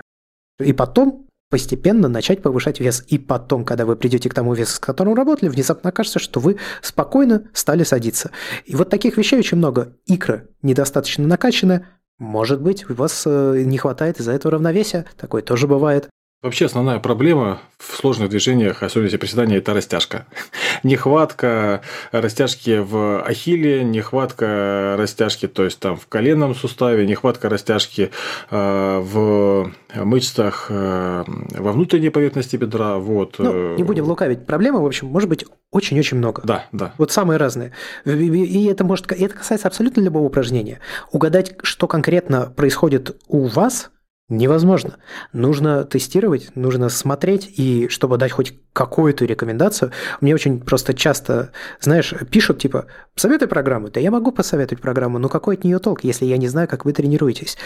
И 0.59 0.71
потом 0.71 1.27
постепенно 1.49 2.07
начать 2.07 2.41
повышать 2.41 2.79
вес. 2.79 3.03
И 3.09 3.19
потом, 3.19 3.65
когда 3.65 3.85
вы 3.85 3.95
придете 3.97 4.29
к 4.29 4.33
тому 4.33 4.53
весу, 4.53 4.75
с 4.75 4.79
которым 4.79 5.13
работали, 5.13 5.49
внезапно 5.49 5.89
окажется, 5.89 6.17
что 6.17 6.39
вы 6.39 6.57
спокойно 6.81 7.49
стали 7.53 7.83
садиться. 7.83 8.31
И 8.65 8.75
вот 8.75 8.89
таких 8.89 9.17
вещей 9.17 9.37
очень 9.37 9.57
много. 9.57 9.97
Икра 10.07 10.45
недостаточно 10.61 11.27
накачанная, 11.27 11.87
может 12.17 12.61
быть, 12.61 12.89
у 12.89 12.93
вас 12.93 13.23
э, 13.25 13.63
не 13.65 13.77
хватает 13.77 14.19
из-за 14.19 14.31
этого 14.31 14.53
равновесия, 14.53 15.05
такое 15.17 15.41
тоже 15.41 15.67
бывает. 15.67 16.07
Вообще 16.43 16.65
основная 16.65 16.97
проблема 16.97 17.59
в 17.77 17.95
сложных 17.95 18.29
движениях, 18.29 18.81
особенно 18.81 19.05
если 19.05 19.17
приседания, 19.17 19.59
это 19.59 19.75
растяжка. 19.75 20.25
Нехватка 20.83 21.81
растяжки 22.11 22.79
в 22.79 23.21
ахилле, 23.21 23.83
нехватка 23.83 24.95
растяжки, 24.97 25.47
то 25.47 25.63
есть 25.63 25.79
там 25.79 25.97
в 25.97 26.07
коленном 26.07 26.55
суставе, 26.55 27.05
нехватка 27.05 27.47
растяжки 27.47 28.09
э, 28.49 28.99
в 29.03 29.71
мышцах 29.93 30.65
э, 30.69 31.23
во 31.27 31.71
внутренней 31.73 32.09
поверхности 32.09 32.55
бедра. 32.55 32.97
Вот. 32.97 33.35
Ну, 33.37 33.75
не 33.75 33.83
будем 33.83 34.05
лукавить. 34.05 34.47
Проблемы, 34.47 34.81
в 34.81 34.85
общем, 34.87 35.09
может 35.09 35.29
быть 35.29 35.45
очень-очень 35.69 36.17
много. 36.17 36.41
Да, 36.43 36.65
да. 36.71 36.95
Вот 36.97 37.11
самые 37.11 37.37
разные. 37.37 37.71
И 38.05 38.65
это 38.65 38.83
может, 38.83 39.11
и 39.11 39.23
это 39.23 39.35
касается 39.35 39.67
абсолютно 39.67 40.01
любого 40.01 40.23
упражнения. 40.23 40.79
Угадать, 41.11 41.53
что 41.61 41.87
конкретно 41.87 42.47
происходит 42.47 43.15
у 43.27 43.45
вас– 43.45 43.91
Невозможно. 44.31 44.95
Нужно 45.33 45.83
тестировать, 45.83 46.55
нужно 46.55 46.87
смотреть, 46.87 47.53
и 47.59 47.89
чтобы 47.89 48.17
дать 48.17 48.31
хоть 48.31 48.53
какую-то 48.71 49.25
рекомендацию, 49.25 49.91
мне 50.21 50.33
очень 50.33 50.61
просто 50.61 50.93
часто, 50.93 51.51
знаешь, 51.81 52.13
пишут 52.31 52.59
типа, 52.59 52.85
посоветуй 53.13 53.49
программу. 53.49 53.89
Да 53.89 53.99
я 53.99 54.09
могу 54.09 54.31
посоветовать 54.31 54.81
программу, 54.81 55.19
но 55.19 55.27
какой 55.27 55.57
от 55.57 55.65
нее 55.65 55.79
толк, 55.79 56.05
если 56.05 56.23
я 56.23 56.37
не 56.37 56.47
знаю, 56.47 56.69
как 56.69 56.85
вы 56.85 56.93
тренируетесь. 56.93 57.57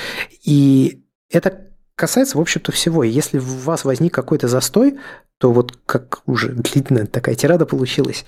И 0.43 1.03
это 1.29 1.67
касается, 1.95 2.39
в 2.39 2.41
общем-то, 2.41 2.71
всего. 2.71 3.03
Если 3.03 3.37
у 3.37 3.43
вас 3.43 3.85
возник 3.85 4.15
какой-то 4.15 4.47
застой, 4.47 4.97
то 5.37 5.51
вот 5.51 5.77
как 5.85 6.23
уже 6.25 6.49
длинная 6.49 7.05
такая 7.05 7.35
тирада 7.35 7.67
получилась, 7.67 8.25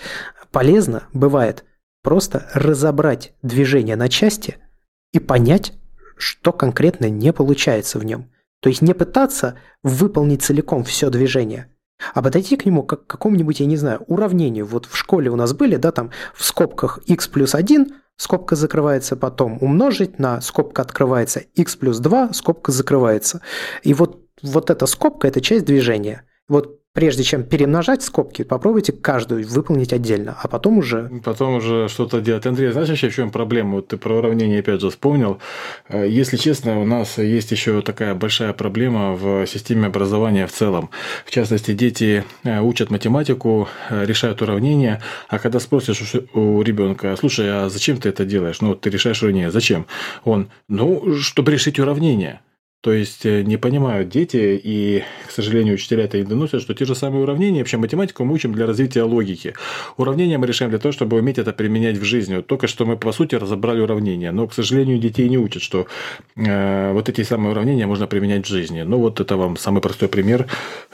полезно 0.51 1.07
бывает 1.11 1.65
просто 2.03 2.47
разобрать 2.53 3.33
движение 3.41 3.95
на 3.95 4.09
части 4.09 4.57
и 5.11 5.17
понять, 5.17 5.73
что 6.17 6.51
конкретно 6.51 7.09
не 7.09 7.33
получается 7.33 7.99
в 7.99 8.05
нем. 8.05 8.29
То 8.61 8.69
есть 8.69 8.81
не 8.81 8.93
пытаться 8.93 9.59
выполнить 9.83 10.41
целиком 10.41 10.83
все 10.83 11.09
движение, 11.09 11.71
а 12.13 12.21
подойти 12.21 12.57
к 12.57 12.65
нему 12.65 12.83
как 12.83 13.05
к 13.05 13.07
какому-нибудь, 13.07 13.59
я 13.59 13.65
не 13.65 13.77
знаю, 13.77 14.03
уравнению. 14.07 14.65
Вот 14.65 14.85
в 14.85 14.95
школе 14.95 15.29
у 15.29 15.35
нас 15.35 15.53
были, 15.53 15.75
да, 15.75 15.91
там 15.91 16.11
в 16.33 16.43
скобках 16.43 16.99
x 17.05 17.27
плюс 17.27 17.55
1, 17.55 17.93
скобка 18.17 18.55
закрывается, 18.55 19.15
потом 19.15 19.57
умножить 19.61 20.19
на 20.19 20.41
скобка 20.41 20.81
открывается 20.81 21.39
x 21.39 21.75
плюс 21.75 21.99
2, 21.99 22.33
скобка 22.33 22.71
закрывается. 22.71 23.41
И 23.83 23.93
вот, 23.93 24.25
вот 24.41 24.69
эта 24.69 24.85
скобка– 24.85 25.27
это 25.29 25.41
часть 25.41 25.65
движения. 25.65 26.23
Вот 26.47 26.76
прежде 26.97 27.23
чем 27.23 27.43
перемножать 27.43 28.01
скобки, 28.01 28.41
попробуйте 28.41 28.91
каждую 28.91 29.47
выполнить 29.47 29.93
отдельно, 29.93 30.35
а 30.41 30.47
потом 30.47 30.79
уже... 30.79 31.11
Потом 31.23 31.53
уже 31.53 31.89
что-то 31.89 32.21
делать. 32.21 32.47
Андрей, 32.47 32.71
знаешь 32.71 32.89
еще 32.89 33.09
в 33.09 33.15
чем 33.15 33.29
проблема? 33.29 33.75
Вот 33.75 33.89
ты 33.89 33.97
про 33.97 34.15
уравнение 34.15 34.61
опять 34.61 34.81
же 34.81 34.89
вспомнил. 34.89 35.37
Э, 35.89 36.07
если 36.09 36.37
честно, 36.37 36.81
у 36.81 36.85
нас 36.85 37.19
есть 37.19 37.51
еще 37.51 37.83
такая 37.83 38.15
большая 38.15 38.51
проблема 38.53 39.13
в 39.13 39.45
системе 39.45 39.85
образования 39.85 40.47
в 40.47 40.51
целом. 40.51 40.89
В 41.23 41.29
частности, 41.29 41.71
дети 41.71 42.23
э, 42.43 42.61
учат 42.61 42.89
математику, 42.89 43.69
э, 43.91 44.03
решают 44.03 44.41
уравнения, 44.41 44.99
а 45.29 45.37
когда 45.37 45.59
спросишь 45.59 46.15
у 46.33 46.63
ребенка, 46.63 47.15
слушай, 47.15 47.47
а 47.47 47.69
зачем 47.69 47.97
ты 47.97 48.09
это 48.09 48.25
делаешь? 48.25 48.59
Ну, 48.59 48.73
ты 48.73 48.89
решаешь 48.89 49.21
уравнение, 49.21 49.51
зачем? 49.51 49.85
Он, 50.23 50.49
ну, 50.67 51.13
чтобы 51.17 51.51
решить 51.51 51.77
уравнение. 51.77 52.41
То 52.81 52.93
есть 52.93 53.25
э, 53.25 53.41
не 53.41 53.57
понимают 53.57 54.09
дети, 54.09 54.59
и, 54.63 55.03
к 55.27 55.31
сожалению, 55.31 55.73
учителя 55.73 56.05
это 56.05 56.17
не 56.17 56.23
доносят, 56.23 56.61
что 56.61 56.75
те 56.75 56.85
же 56.85 56.93
самые 56.93 57.23
уравнения, 57.23 57.59
вообще 57.59 57.77
математику 57.77 58.23
мы 58.23 58.35
учим 58.35 58.53
для 58.53 58.67
развития 58.67 59.01
логики. 59.01 59.55
Уравнения 59.97 60.37
мы 60.37 60.45
решаем 60.45 60.69
для 60.69 60.79
того, 60.79 60.91
чтобы 60.91 61.17
уметь 61.17 61.39
это 61.39 61.53
применять 61.53 61.97
в 61.97 62.03
жизни. 62.03 62.35
Вот 62.35 62.47
только 62.47 62.67
что 62.67 62.85
мы, 62.85 62.95
по 62.95 63.11
сути, 63.11 63.35
разобрали 63.35 63.81
уравнения. 63.81 64.31
Но, 64.31 64.47
к 64.47 64.53
сожалению, 64.53 64.99
детей 64.99 65.27
не 65.27 65.37
учат, 65.37 65.63
что 65.63 65.87
э, 66.35 66.91
вот 66.93 67.09
эти 67.09 67.23
самые 67.23 67.51
уравнения 67.51 67.87
можно 67.87 68.05
применять 68.05 68.45
в 68.45 68.49
жизни. 68.49 68.83
Ну, 68.83 68.99
вот 68.99 69.19
это 69.19 69.37
вам 69.37 69.57
самый 69.57 69.81
простой 69.81 70.07
пример, 70.07 70.45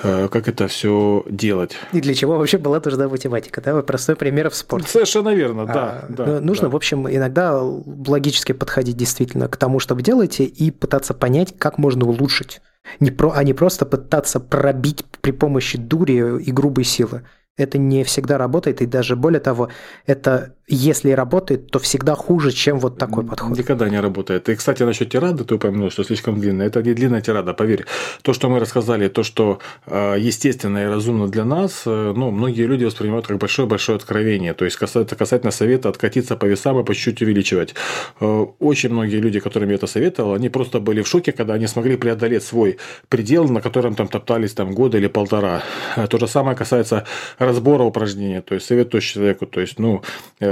э, 0.02 0.30
как 0.30 0.48
это 0.48 0.69
все 0.69 1.24
делать. 1.30 1.76
И 1.91 2.00
для 2.00 2.15
чего 2.15 2.38
вообще 2.38 2.58
была 2.58 2.82
нужна 2.84 3.10
математика, 3.10 3.62
да? 3.62 3.82
Простой 3.82 4.15
пример 4.15 4.50
в 4.50 4.56
спорте. 4.56 4.88
Совершенно 4.88 5.36
верно, 5.36 5.65
да. 5.65 5.74
А, 5.74 6.06
да 6.10 6.39
нужно, 6.39 6.67
да. 6.67 6.72
в 6.72 6.76
общем, 6.76 7.10
иногда 7.10 7.62
логически 7.62 8.54
подходить 8.54 8.96
действительно 8.96 9.48
к 9.48 9.58
тому, 9.58 9.80
что 9.80 9.96
вы 9.96 10.02
делаете, 10.02 10.46
и 10.46 10.72
пытаться 10.72 11.13
понять, 11.13 11.54
как 11.58 11.72
как 11.73 11.79
можно 11.79 12.05
улучшить, 12.05 12.62
не 12.99 13.09
про, 13.09 13.31
а 13.31 13.43
не 13.43 13.53
просто 13.53 13.86
пытаться 13.86 14.39
пробить 14.39 15.03
при 15.21 15.31
помощи 15.31 15.77
дури 15.77 16.43
и 16.43 16.51
грубой 16.51 16.83
силы. 16.83 17.23
Это 17.57 17.79
не 17.79 18.03
всегда 18.03 18.38
работает, 18.38 18.81
и 18.81 18.86
даже 18.86 19.15
более 19.15 19.39
того, 19.39 19.69
это 20.05 20.53
если 20.67 21.12
работает, 21.12 21.71
то 21.71 21.80
всегда 21.80 22.15
хуже, 22.15 22.52
чем 22.52 22.80
вот 22.80 22.97
такой 22.97 23.26
подход. 23.26 23.58
Никогда 23.58 23.89
не 23.89 23.99
работает. 23.99 24.47
И, 24.47 24.56
кстати, 24.56 24.84
насчет 24.84 25.10
тирады 25.10 25.43
ты 25.43 25.56
упомянул, 25.56 25.91
что 25.91 26.04
слишком 26.04 26.39
длинная. 26.39 26.67
Это 26.67 26.82
не 26.82 26.93
длинная 26.93 27.21
тирада, 27.21 27.54
поверь. 27.54 27.86
То, 28.21 28.34
что 28.34 28.49
мы 28.49 28.60
рассказали, 28.60 29.10
то, 29.10 29.23
что 29.23 29.60
э, 29.86 30.15
естественно 30.17 30.84
и 30.84 30.86
разумно 30.86 31.28
для 31.28 31.43
нас, 31.43 31.84
э, 31.86 32.13
ну, 32.15 32.32
многие 32.32 32.65
люди 32.65 32.86
воспринимают 32.86 33.28
как 33.28 33.38
большое-большое 33.39 33.97
откровение. 33.97 34.54
То 34.54 34.63
есть, 34.63 34.78
это 34.82 35.15
касательно 35.15 35.52
совета 35.52 35.89
откатиться 35.89 36.38
по 36.38 36.45
весам 36.45 36.80
и 36.80 36.86
по 36.86 36.95
чуть-чуть 36.95 37.21
увеличивать. 37.21 37.76
Э, 38.21 38.45
очень 38.60 38.89
многие 38.89 39.17
люди, 39.17 39.41
которым 39.41 39.69
я 39.69 39.76
это 39.76 39.88
советовал, 39.88 40.34
они 40.34 40.47
просто 40.47 40.80
были 40.80 41.02
в 41.02 41.08
шоке, 41.08 41.34
когда 41.34 41.56
они 41.56 41.67
смогли 41.67 41.97
преодолеть 41.97 42.43
свой 42.43 42.78
предел, 43.10 43.49
на 43.49 43.60
котором 43.60 43.95
там 43.95 44.08
топтались 44.08 44.54
там 44.54 44.73
года 44.73 44.97
или 44.97 45.08
полтора. 45.08 45.62
То 46.10 46.17
же 46.17 46.28
самое 46.28 46.56
касается 46.56 47.06
разбора 47.38 47.84
упражнения. 47.84 48.41
То 48.41 48.56
есть, 48.56 48.65
советую 48.65 49.02
человеку, 49.02 49.45
то 49.45 49.60
есть, 49.60 49.78
ну, 49.78 50.02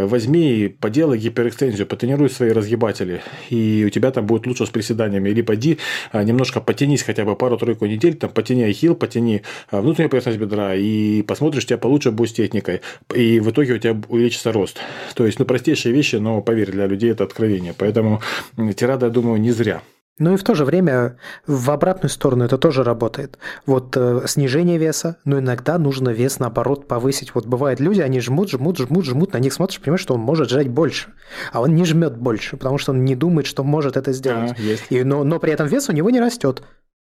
возьми 0.07 0.51
и 0.51 0.67
поделай 0.67 1.17
гиперэкстензию, 1.17 1.87
потренируй 1.87 2.29
свои 2.29 2.51
разгибатели, 2.51 3.21
и 3.49 3.83
у 3.85 3.89
тебя 3.89 4.11
там 4.11 4.25
будет 4.25 4.47
лучше 4.47 4.65
с 4.65 4.69
приседаниями. 4.69 5.29
Или 5.29 5.41
пойди 5.41 5.77
а, 6.11 6.23
немножко 6.23 6.61
потянись 6.61 7.03
хотя 7.03 7.25
бы 7.25 7.35
пару-тройку 7.35 7.85
недель, 7.85 8.15
там 8.15 8.29
потяни 8.29 8.63
ахилл, 8.63 8.95
потяни 8.95 9.41
а, 9.69 9.81
внутреннюю 9.81 10.09
поверхность 10.09 10.39
бедра, 10.39 10.75
и 10.75 11.21
посмотришь, 11.21 11.63
у 11.63 11.67
тебя 11.67 11.77
получше 11.77 12.11
будет 12.11 12.29
с 12.29 12.33
техникой. 12.33 12.81
И 13.15 13.39
в 13.39 13.49
итоге 13.51 13.73
у 13.73 13.77
тебя 13.77 13.99
увеличится 14.07 14.51
рост. 14.51 14.77
То 15.15 15.25
есть, 15.25 15.39
ну, 15.39 15.45
простейшие 15.45 15.93
вещи, 15.93 16.15
но 16.15 16.41
поверь, 16.41 16.71
для 16.71 16.87
людей 16.87 17.11
это 17.11 17.23
откровение. 17.23 17.73
Поэтому 17.77 18.21
тирада, 18.75 19.07
я 19.07 19.11
думаю, 19.11 19.39
не 19.39 19.51
зря. 19.51 19.81
Ну 20.21 20.35
и 20.35 20.37
в 20.37 20.43
то 20.43 20.53
же 20.53 20.65
время 20.65 21.17
в 21.47 21.71
обратную 21.71 22.11
сторону 22.11 22.45
это 22.45 22.59
тоже 22.59 22.83
работает. 22.83 23.39
Вот 23.65 23.97
э, 23.97 24.21
снижение 24.27 24.77
веса, 24.77 25.17
но 25.25 25.39
иногда 25.39 25.79
нужно 25.79 26.09
вес 26.09 26.37
наоборот 26.37 26.87
повысить. 26.87 27.33
Вот 27.33 27.47
бывают 27.47 27.79
люди, 27.79 28.01
они 28.01 28.21
жмут, 28.21 28.51
жмут, 28.51 28.77
жмут, 28.77 29.03
жмут, 29.03 29.33
на 29.33 29.39
них 29.39 29.51
смотришь, 29.51 29.81
понимаешь, 29.81 30.01
что 30.01 30.13
он 30.13 30.19
может 30.19 30.51
жать 30.51 30.67
больше, 30.67 31.07
а 31.51 31.59
он 31.59 31.73
не 31.73 31.85
жмет 31.85 32.17
больше, 32.17 32.55
потому 32.55 32.77
что 32.77 32.91
он 32.91 33.03
не 33.03 33.15
думает, 33.15 33.47
что 33.47 33.63
может 33.63 33.97
это 33.97 34.13
сделать. 34.13 34.53
А, 34.55 34.61
есть. 34.61 34.83
И, 34.91 35.03
но, 35.03 35.23
но 35.23 35.39
при 35.39 35.53
этом 35.53 35.65
вес 35.65 35.89
у 35.89 35.91
него 35.91 36.11
не 36.11 36.19
растет 36.19 36.61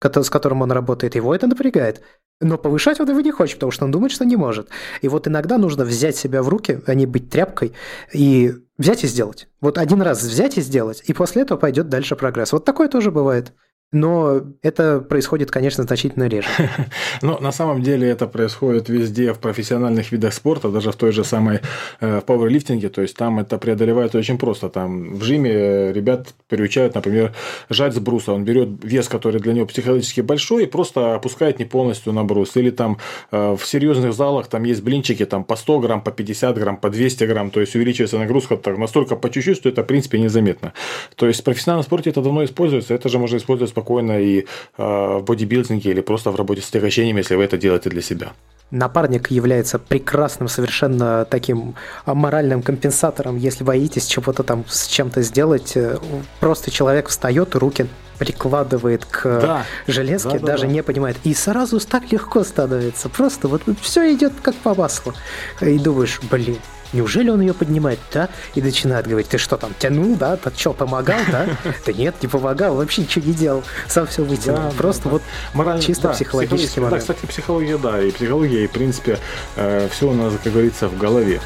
с 0.04 0.30
которым 0.30 0.62
он 0.62 0.72
работает, 0.72 1.16
его 1.16 1.34
это 1.34 1.48
напрягает. 1.48 2.02
Но 2.40 2.58
повышать 2.58 3.00
он 3.00 3.10
его 3.10 3.22
не 3.22 3.32
хочет, 3.32 3.58
потому 3.58 3.72
что 3.72 3.86
он 3.86 3.92
думает, 3.92 4.12
что 4.12 4.26
не 4.26 4.36
может. 4.36 4.68
И 5.02 5.08
вот 5.08 5.28
иногда 5.28 5.58
нужно 5.58 5.86
взять 5.86 6.16
себя 6.16 6.42
в 6.42 6.50
руки, 6.50 6.82
а 6.88 6.96
не 6.96 7.06
быть 7.06 7.30
тряпкой, 7.30 7.74
и 8.12 8.54
взять 8.78 9.04
и 9.04 9.08
сделать. 9.08 9.48
Вот 9.62 9.78
один 9.78 10.02
раз 10.02 10.24
взять 10.24 10.58
и 10.58 10.62
сделать, 10.62 11.04
и 11.06 11.14
после 11.14 11.44
этого 11.44 11.58
пойдет 11.58 11.88
дальше 11.88 12.16
прогресс. 12.16 12.52
Вот 12.52 12.66
такое 12.66 12.88
тоже 12.88 13.12
бывает. 13.12 13.54
Но 13.94 14.42
это 14.62 15.02
происходит, 15.02 15.52
конечно, 15.52 15.84
значительно 15.84 16.28
реже. 16.28 16.48
Но 17.22 17.40
на 17.40 17.52
самом 17.52 17.82
деле 17.82 18.08
это 18.08 18.26
происходит 18.26 18.88
везде 18.88 19.34
в 19.34 19.40
профессиональных 19.40 20.14
видах 20.14 20.34
спорта, 20.34 20.70
даже 20.70 20.92
в 20.92 20.96
той 20.96 21.12
же 21.12 21.26
самой 21.26 21.60
э, 22.00 22.20
в 22.20 22.22
пауэрлифтинге. 22.22 22.88
То 22.88 23.02
есть 23.02 23.18
там 23.18 23.40
это 23.40 23.58
преодолевается 23.58 24.18
очень 24.18 24.38
просто. 24.38 24.70
Там 24.70 25.16
в 25.16 25.24
жиме 25.24 25.92
ребят 25.92 26.34
приучают, 26.48 26.96
например, 26.96 27.34
жать 27.70 27.94
с 27.94 28.00
бруса. 28.00 28.32
Он 28.32 28.46
берет 28.46 28.70
вес, 28.82 29.10
который 29.10 29.42
для 29.42 29.52
него 29.52 29.66
психологически 29.66 30.22
большой, 30.22 30.64
и 30.64 30.68
просто 30.68 31.16
опускает 31.16 31.60
не 31.60 31.66
полностью 31.66 32.14
на 32.14 32.24
брус. 32.24 32.56
Или 32.56 32.70
там 32.70 32.98
э, 33.32 33.58
в 33.60 33.66
серьезных 33.66 34.14
залах 34.14 34.48
там 34.48 34.64
есть 34.64 34.84
блинчики 34.84 35.26
там 35.26 35.44
по 35.44 35.58
100 35.58 35.80
грамм, 35.80 36.02
по 36.02 36.12
50 36.12 36.58
грамм, 36.58 36.78
по 36.78 36.90
200 36.90 37.26
грамм. 37.26 37.52
То 37.52 37.60
есть 37.60 37.76
увеличивается 37.76 38.18
нагрузка 38.18 38.56
так, 38.56 38.78
настолько 38.78 39.18
по 39.18 39.30
чуть-чуть, 39.30 39.58
что 39.58 39.68
это 39.68 39.84
в 39.84 39.86
принципе 39.86 40.18
незаметно. 40.18 40.72
То 41.16 41.28
есть 41.28 41.42
в 41.42 41.44
профессиональном 41.44 41.84
спорте 41.84 42.10
это 42.10 42.22
давно 42.22 42.46
используется. 42.46 42.94
Это 42.94 43.10
же 43.10 43.20
можно 43.20 43.36
использовать 43.36 43.70
спокойно 43.82 44.20
и 44.20 44.46
э, 44.78 45.18
в 45.20 45.24
бодибилдинге 45.24 45.92
или 45.92 46.02
просто 46.02 46.32
в 46.32 46.36
работе 46.36 46.62
с 46.62 46.70
отягощением, 46.70 47.18
если 47.18 47.36
вы 47.36 47.44
это 47.44 47.58
делаете 47.58 47.90
для 47.90 48.02
себя. 48.02 48.32
Напарник 48.72 49.32
является 49.32 49.80
прекрасным 49.80 50.48
совершенно 50.48 51.26
таким 51.26 51.76
моральным 52.06 52.62
компенсатором, 52.62 53.36
если 53.36 53.66
боитесь 53.66 54.06
чего-то 54.06 54.44
там 54.44 54.64
с 54.70 54.88
чем-то 54.88 55.22
сделать. 55.24 55.74
Э, 55.76 55.98
просто 56.40 56.72
человек 56.72 57.10
встает, 57.10 57.56
руки 57.56 57.88
прикладывает 58.18 59.04
к 59.06 59.24
да. 59.24 59.66
железке, 59.88 60.38
да, 60.40 60.46
даже 60.46 60.68
да. 60.68 60.72
не 60.72 60.84
понимает. 60.84 61.18
И 61.24 61.34
сразу 61.34 61.80
так 61.80 62.12
легко 62.12 62.44
становится. 62.44 63.10
Просто 63.10 63.48
вот 63.48 63.64
все 63.82 64.14
идет 64.14 64.34
как 64.44 64.56
по 64.56 64.76
маслу. 64.76 65.14
И 65.60 65.80
думаешь, 65.80 66.22
блин, 66.30 66.58
Неужели 66.94 67.30
он 67.30 67.42
ее 67.42 67.54
поднимает, 67.54 68.00
да? 68.14 68.30
И 68.56 68.62
начинает 68.62 69.08
говорить, 69.08 69.30
ты 69.30 69.38
что 69.38 69.58
там, 69.58 69.74
тянул, 69.78 70.16
да? 70.16 70.36
Ты 70.38 70.52
что, 70.56 70.74
помогал, 70.74 71.20
да? 71.32 71.48
Да 71.86 71.94
нет, 71.94 72.16
не 72.22 72.28
помогал, 72.28 72.76
вообще 72.76 73.02
ничего 73.02 73.26
не 73.26 73.34
делал. 73.34 73.64
Сам 73.88 74.08
все 74.08 74.24
вытянул. 74.24 74.58
Да, 74.58 74.72
Просто 74.78 75.04
да, 75.04 75.10
вот 75.10 75.22
Морально, 75.54 75.82
чисто 75.82 76.04
да, 76.10 76.14
психологический 76.14 76.80
момент. 76.80 77.06
Да, 77.06 77.14
кстати, 77.14 77.26
психология, 77.26 77.78
да, 77.78 78.02
и 78.02 78.12
психология, 78.12 78.64
и, 78.64 78.68
в 78.68 78.72
принципе, 78.72 79.18
э, 79.56 79.88
все 79.92 80.10
у 80.10 80.14
нас, 80.14 80.34
как 80.44 80.54
говорится, 80.54 80.88
в 80.88 80.98
голове. 80.98 81.42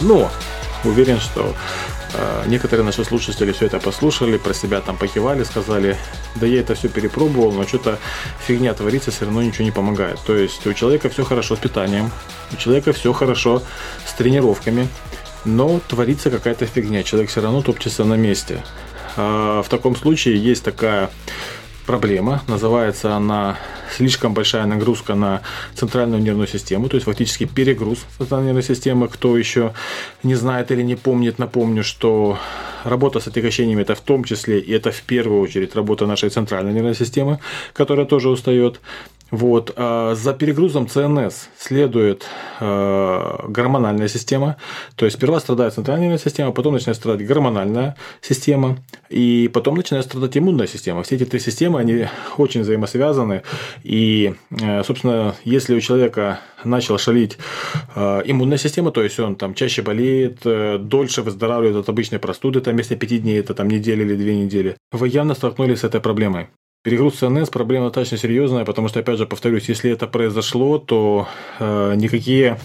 Но 0.00 0.30
уверен, 0.84 1.18
что 1.20 1.54
некоторые 2.46 2.84
наши 2.84 3.04
слушатели 3.04 3.52
все 3.52 3.66
это 3.66 3.78
послушали, 3.78 4.36
про 4.36 4.54
себя 4.54 4.80
там 4.80 4.96
покивали, 4.96 5.44
сказали, 5.44 5.96
да 6.34 6.46
я 6.46 6.60
это 6.60 6.74
все 6.74 6.88
перепробовал, 6.88 7.52
но 7.52 7.66
что-то 7.66 7.98
фигня 8.46 8.74
творится, 8.74 9.10
все 9.10 9.24
равно 9.24 9.42
ничего 9.42 9.64
не 9.64 9.70
помогает. 9.70 10.18
То 10.26 10.36
есть 10.36 10.66
у 10.66 10.72
человека 10.72 11.08
все 11.08 11.24
хорошо 11.24 11.56
с 11.56 11.58
питанием, 11.58 12.10
у 12.52 12.56
человека 12.56 12.92
все 12.92 13.12
хорошо 13.12 13.62
с 14.06 14.12
тренировками, 14.12 14.88
но 15.44 15.80
творится 15.88 16.30
какая-то 16.30 16.66
фигня, 16.66 17.02
человек 17.02 17.30
все 17.30 17.40
равно 17.40 17.62
топчется 17.62 18.04
на 18.04 18.14
месте. 18.14 18.62
А 19.16 19.62
в 19.62 19.68
таком 19.68 19.96
случае 19.96 20.42
есть 20.42 20.64
такая 20.64 21.10
проблема, 21.86 22.42
называется 22.48 23.14
она 23.14 23.58
слишком 23.94 24.34
большая 24.34 24.66
нагрузка 24.66 25.14
на 25.14 25.42
центральную 25.74 26.22
нервную 26.22 26.48
систему, 26.48 26.88
то 26.88 26.96
есть 26.96 27.06
фактически 27.06 27.44
перегруз 27.44 28.04
центральной 28.18 28.46
нервной 28.46 28.62
системы. 28.62 29.08
Кто 29.08 29.36
еще 29.36 29.74
не 30.22 30.34
знает 30.34 30.70
или 30.70 30.82
не 30.82 30.96
помнит, 30.96 31.38
напомню, 31.38 31.84
что 31.84 32.38
работа 32.84 33.20
с 33.20 33.26
отягощениями 33.26 33.82
это 33.82 33.94
в 33.94 34.00
том 34.00 34.24
числе 34.24 34.60
и 34.60 34.72
это 34.72 34.90
в 34.90 35.02
первую 35.02 35.40
очередь 35.40 35.74
работа 35.74 36.06
нашей 36.06 36.30
центральной 36.30 36.72
нервной 36.72 36.94
системы, 36.94 37.38
которая 37.72 38.06
тоже 38.06 38.28
устает. 38.28 38.80
Вот. 39.32 39.72
А 39.76 40.14
за 40.14 40.34
перегрузом 40.34 40.86
ЦНС 40.86 41.48
следует 41.58 42.26
э, 42.60 43.36
гормональная 43.48 44.06
система. 44.06 44.56
То 44.94 45.06
есть 45.06 45.16
сперва 45.16 45.40
страдает 45.40 45.72
центральная 45.72 46.04
нервная 46.04 46.22
система, 46.22 46.52
потом 46.52 46.74
начинает 46.74 46.98
страдать 46.98 47.26
гормональная 47.26 47.96
система, 48.20 48.76
и 49.08 49.50
потом 49.52 49.76
начинает 49.76 50.04
страдать 50.04 50.36
иммунная 50.36 50.66
система. 50.66 51.02
Все 51.02 51.16
эти 51.16 51.24
три 51.24 51.40
системы, 51.40 51.80
они 51.80 52.06
очень 52.36 52.60
взаимосвязаны. 52.60 53.42
И, 53.82 54.34
э, 54.50 54.84
собственно, 54.84 55.34
если 55.44 55.74
у 55.74 55.80
человека 55.80 56.40
начал 56.62 56.98
шалить 56.98 57.38
э, 57.94 58.22
иммунная 58.26 58.58
система, 58.58 58.90
то 58.90 59.02
есть 59.02 59.18
он 59.18 59.36
там 59.36 59.54
чаще 59.54 59.80
болеет, 59.80 60.40
э, 60.44 60.76
дольше 60.78 61.22
выздоравливает 61.22 61.76
от 61.76 61.88
обычной 61.88 62.18
простуды, 62.18 62.60
там 62.60 62.74
вместо 62.74 62.96
пяти 62.96 63.18
дней 63.18 63.40
это 63.40 63.54
там 63.54 63.68
неделя 63.68 64.04
или 64.04 64.14
две 64.14 64.36
недели, 64.36 64.76
вы 64.92 65.08
явно 65.08 65.34
столкнулись 65.34 65.80
с 65.80 65.84
этой 65.84 66.02
проблемой. 66.02 66.48
Перегруз 66.82 67.14
ЦНС 67.14 67.48
проблема 67.48 67.86
достаточно 67.86 68.18
серьезная, 68.18 68.64
потому 68.64 68.88
что, 68.88 68.98
опять 68.98 69.16
же, 69.16 69.24
повторюсь, 69.24 69.68
если 69.68 69.92
это 69.92 70.08
произошло, 70.08 70.78
то 70.78 71.28
э, 71.60 71.94
никакие 71.94 72.58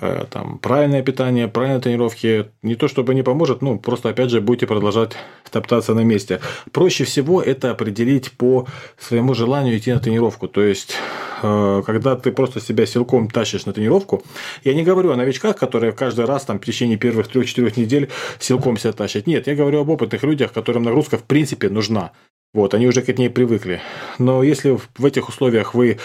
э, 0.00 0.24
там 0.30 0.58
правильное 0.58 1.02
питание, 1.02 1.46
правильные 1.46 1.82
тренировки 1.82 2.46
не 2.62 2.74
то 2.74 2.88
чтобы 2.88 3.14
не 3.14 3.22
поможет, 3.22 3.60
ну 3.60 3.78
просто 3.78 4.08
опять 4.08 4.30
же 4.30 4.40
будете 4.40 4.66
продолжать 4.66 5.12
топтаться 5.50 5.92
на 5.92 6.00
месте. 6.00 6.40
Проще 6.72 7.04
всего 7.04 7.42
это 7.42 7.70
определить 7.70 8.32
по 8.32 8.66
своему 8.98 9.34
желанию 9.34 9.76
идти 9.76 9.92
на 9.92 10.00
тренировку. 10.00 10.48
То 10.48 10.62
есть 10.62 10.94
э, 11.42 11.82
когда 11.84 12.16
ты 12.16 12.32
просто 12.32 12.60
себя 12.60 12.86
силком 12.86 13.28
тащишь 13.28 13.66
на 13.66 13.74
тренировку, 13.74 14.22
я 14.64 14.72
не 14.72 14.84
говорю 14.84 15.12
о 15.12 15.16
новичках, 15.16 15.56
которые 15.56 15.92
каждый 15.92 16.24
раз 16.24 16.46
там 16.46 16.60
в 16.60 16.64
течение 16.64 16.96
первых 16.96 17.28
трех-четырех 17.28 17.76
недель 17.76 18.08
силком 18.38 18.78
себя 18.78 18.94
тащат. 18.94 19.26
Нет, 19.26 19.48
я 19.48 19.54
говорю 19.54 19.80
об 19.80 19.90
опытных 19.90 20.22
людях, 20.22 20.54
которым 20.54 20.82
нагрузка 20.82 21.18
в 21.18 21.24
принципе 21.24 21.68
нужна. 21.68 22.12
Вот, 22.52 22.74
они 22.74 22.88
уже 22.88 23.02
к 23.02 23.16
ней 23.16 23.30
привыкли. 23.30 23.80
Но 24.18 24.42
если 24.42 24.76
в 24.96 25.04
этих 25.04 25.28
условиях 25.28 25.72
вы 25.74 25.98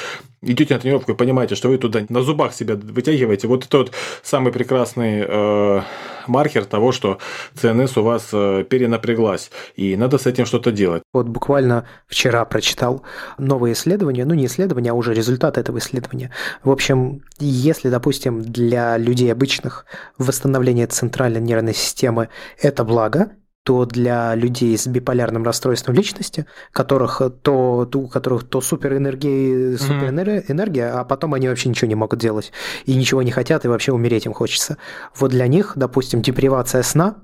идете 0.43 0.75
на 0.75 0.79
тренировку 0.79 1.11
и 1.11 1.15
понимаете, 1.15 1.55
что 1.55 1.69
вы 1.69 1.79
туда 1.79 2.01
на 2.07 2.21
зубах 2.21 2.53
себя 2.53 2.75
вытягиваете, 2.75 3.47
вот 3.47 3.65
это 3.65 3.79
вот 3.79 3.91
самый 4.21 4.53
прекрасный 4.53 5.25
э, 5.27 5.81
маркер 6.27 6.65
того, 6.65 6.91
что 6.91 7.17
ЦНС 7.55 7.97
у 7.97 8.03
вас 8.03 8.29
э, 8.31 8.63
перенапряглась, 8.69 9.49
и 9.75 9.95
надо 9.95 10.19
с 10.19 10.27
этим 10.27 10.45
что-то 10.45 10.71
делать. 10.71 11.01
Вот 11.13 11.27
буквально 11.27 11.87
вчера 12.07 12.45
прочитал 12.45 13.01
новые 13.39 13.73
исследования, 13.73 14.25
ну 14.25 14.35
не 14.35 14.45
исследования, 14.45 14.91
а 14.91 14.93
уже 14.93 15.15
результаты 15.15 15.61
этого 15.61 15.79
исследования. 15.79 16.31
В 16.63 16.69
общем, 16.69 17.23
если, 17.39 17.89
допустим, 17.89 18.43
для 18.43 18.97
людей 18.97 19.31
обычных 19.31 19.85
восстановление 20.19 20.85
центральной 20.85 21.41
нервной 21.41 21.73
системы– 21.73 22.29
это 22.61 22.83
благо, 22.83 23.31
то 23.65 23.85
для 23.85 24.35
людей 24.35 24.77
с 24.77 24.85
биполярным 24.85 25.43
расстройством 25.43 25.95
личности, 25.95 26.45
которых 26.71 27.19
то, 27.41 27.89
у 27.91 28.07
которых 28.07 28.43
то 28.43 28.61
суперэнергия, 28.61 29.75
суперэнергия, 29.77 30.99
а 30.99 31.03
потом 31.03 31.33
они 31.33 31.47
вообще 31.47 31.69
ничего 31.69 31.87
не 31.87 31.95
могут 31.95 32.19
делать 32.19 32.51
и 32.85 32.95
ничего 32.95 33.23
не 33.23 33.31
хотят, 33.31 33.65
и 33.65 33.67
вообще 33.67 33.91
умереть 33.91 34.27
им 34.27 34.33
хочется. 34.33 34.77
Вот 35.15 35.31
для 35.31 35.47
них, 35.47 35.73
допустим, 35.75 36.21
депривация 36.21 36.83
сна 36.83 37.23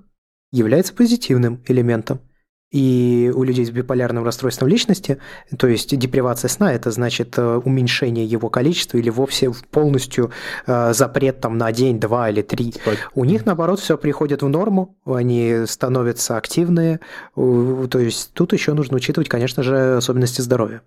является 0.51 0.95
позитивным 0.95 1.63
элементом. 1.67 2.21
И 2.71 3.31
у 3.35 3.43
людей 3.43 3.65
с 3.65 3.69
биполярным 3.69 4.23
расстройством 4.23 4.69
личности, 4.69 5.17
то 5.57 5.67
есть 5.67 5.97
депривация 5.97 6.47
сна, 6.47 6.73
это 6.73 6.89
значит 6.91 7.37
э, 7.37 7.57
уменьшение 7.57 8.25
его 8.25 8.49
количества 8.49 8.97
или 8.97 9.09
вовсе 9.09 9.51
полностью 9.71 10.31
э, 10.67 10.93
запрет 10.93 11.41
там 11.41 11.57
на 11.57 11.71
день, 11.73 11.99
два 11.99 12.29
или 12.29 12.41
три. 12.41 12.71
Спать. 12.71 12.99
У 13.13 13.25
них, 13.25 13.45
наоборот, 13.45 13.81
все 13.81 13.97
приходит 13.97 14.41
в 14.41 14.47
норму, 14.47 14.95
они 15.05 15.65
становятся 15.65 16.37
активные. 16.37 17.01
То 17.35 17.99
есть 17.99 18.33
тут 18.33 18.53
еще 18.53 18.73
нужно 18.73 18.97
учитывать, 18.97 19.27
конечно 19.27 19.63
же, 19.63 19.97
особенности 19.97 20.39
здоровья. 20.39 20.81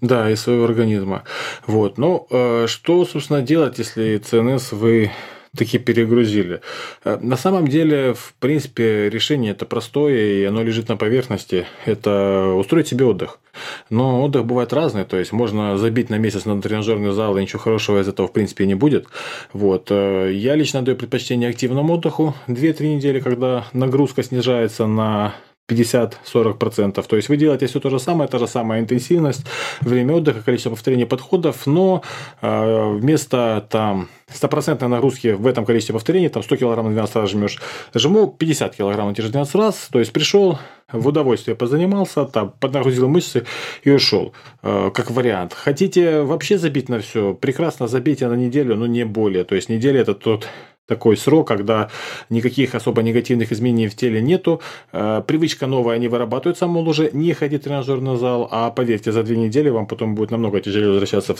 Да, 0.00 0.28
и 0.30 0.34
своего 0.34 0.64
организма. 0.64 1.22
Вот. 1.66 1.96
Ну, 1.96 2.26
э, 2.30 2.66
что, 2.66 3.04
собственно, 3.04 3.42
делать, 3.42 3.78
если 3.78 4.18
ЦНС 4.18 4.72
вы 4.72 5.12
таки 5.56 5.78
перегрузили. 5.78 6.60
Э, 7.04 7.18
на 7.20 7.36
самом 7.36 7.66
деле, 7.68 8.14
в 8.14 8.34
принципе, 8.38 9.10
решение 9.10 9.52
это 9.52 9.66
простое, 9.66 10.40
и 10.40 10.44
оно 10.44 10.62
лежит 10.62 10.88
на 10.88 10.96
поверхности. 10.96 11.66
Это 11.86 12.54
устроить 12.56 12.88
себе 12.88 13.04
отдых. 13.04 13.38
Но 13.90 14.22
отдых 14.24 14.44
бывает 14.44 14.72
разный, 14.72 15.04
то 15.04 15.18
есть 15.18 15.32
можно 15.32 15.76
забить 15.76 16.08
на 16.08 16.18
месяц 16.18 16.44
на 16.44 16.60
тренажерный 16.62 17.12
зал, 17.12 17.36
и 17.36 17.42
ничего 17.42 17.58
хорошего 17.58 18.00
из 18.00 18.08
этого 18.08 18.28
в 18.28 18.32
принципе 18.32 18.66
не 18.66 18.74
будет. 18.74 19.06
Вот. 19.52 19.88
Э, 19.90 20.30
я 20.32 20.54
лично 20.54 20.82
даю 20.82 20.96
предпочтение 20.96 21.50
активному 21.50 21.94
отдыху 21.94 22.34
2-3 22.46 22.96
недели, 22.96 23.20
когда 23.20 23.66
нагрузка 23.72 24.22
снижается 24.22 24.86
на 24.86 25.34
50-40%. 25.70 27.04
То 27.06 27.16
есть 27.16 27.28
вы 27.28 27.36
делаете 27.36 27.66
все 27.66 27.80
то 27.80 27.90
же 27.90 27.98
самое, 27.98 28.28
та 28.28 28.38
же 28.38 28.46
самая 28.46 28.80
интенсивность, 28.80 29.44
время 29.80 30.14
отдыха, 30.14 30.42
количество 30.42 30.70
повторений 30.70 31.06
подходов, 31.06 31.66
но 31.66 32.02
э, 32.40 32.96
вместо 32.98 33.66
там 33.68 34.08
стопроцентной 34.32 34.88
нагрузки 34.88 35.28
в 35.28 35.46
этом 35.46 35.64
количестве 35.64 35.92
повторений, 35.92 36.28
там 36.28 36.42
100 36.42 36.56
кг 36.56 36.82
на 36.82 36.90
12 36.90 37.16
раз 37.16 37.30
жмешь, 37.30 37.58
жму 37.94 38.26
50 38.26 38.76
кг 38.76 38.96
на 38.96 39.14
те 39.14 39.22
же 39.22 39.28
12 39.28 39.54
раз, 39.56 39.88
то 39.90 39.98
есть 39.98 40.12
пришел, 40.12 40.58
в 40.92 41.06
удовольствие 41.06 41.56
позанимался, 41.56 42.24
там, 42.24 42.52
поднагрузил 42.58 43.08
мышцы 43.08 43.44
и 43.84 43.90
ушел, 43.90 44.32
э, 44.62 44.90
как 44.92 45.10
вариант. 45.10 45.54
Хотите 45.54 46.22
вообще 46.22 46.58
забить 46.58 46.88
на 46.88 47.00
все, 47.00 47.34
прекрасно 47.34 47.88
забейте 47.88 48.28
на 48.28 48.34
неделю, 48.34 48.76
но 48.76 48.86
не 48.86 49.04
более, 49.04 49.44
то 49.44 49.54
есть 49.54 49.68
неделя 49.68 50.00
это 50.00 50.14
тот 50.14 50.46
такой 50.90 51.16
срок, 51.16 51.46
когда 51.48 51.88
никаких 52.30 52.74
особо 52.74 53.02
негативных 53.02 53.52
изменений 53.52 53.88
в 53.88 53.94
теле 53.94 54.20
нету. 54.20 54.60
Э, 54.92 55.22
привычка 55.24 55.66
новая 55.66 55.98
не 55.98 56.08
вырабатывается, 56.08 56.66
мол, 56.66 56.88
уже 56.88 57.10
не 57.12 57.32
ходить 57.32 57.60
в 57.60 57.64
тренажерный 57.64 58.16
зал, 58.16 58.48
а 58.50 58.70
поверьте, 58.70 59.12
за 59.12 59.22
две 59.22 59.36
недели 59.36 59.70
вам 59.70 59.86
потом 59.86 60.14
будет 60.14 60.32
намного 60.32 60.60
тяжелее 60.60 60.90
возвращаться 60.90 61.36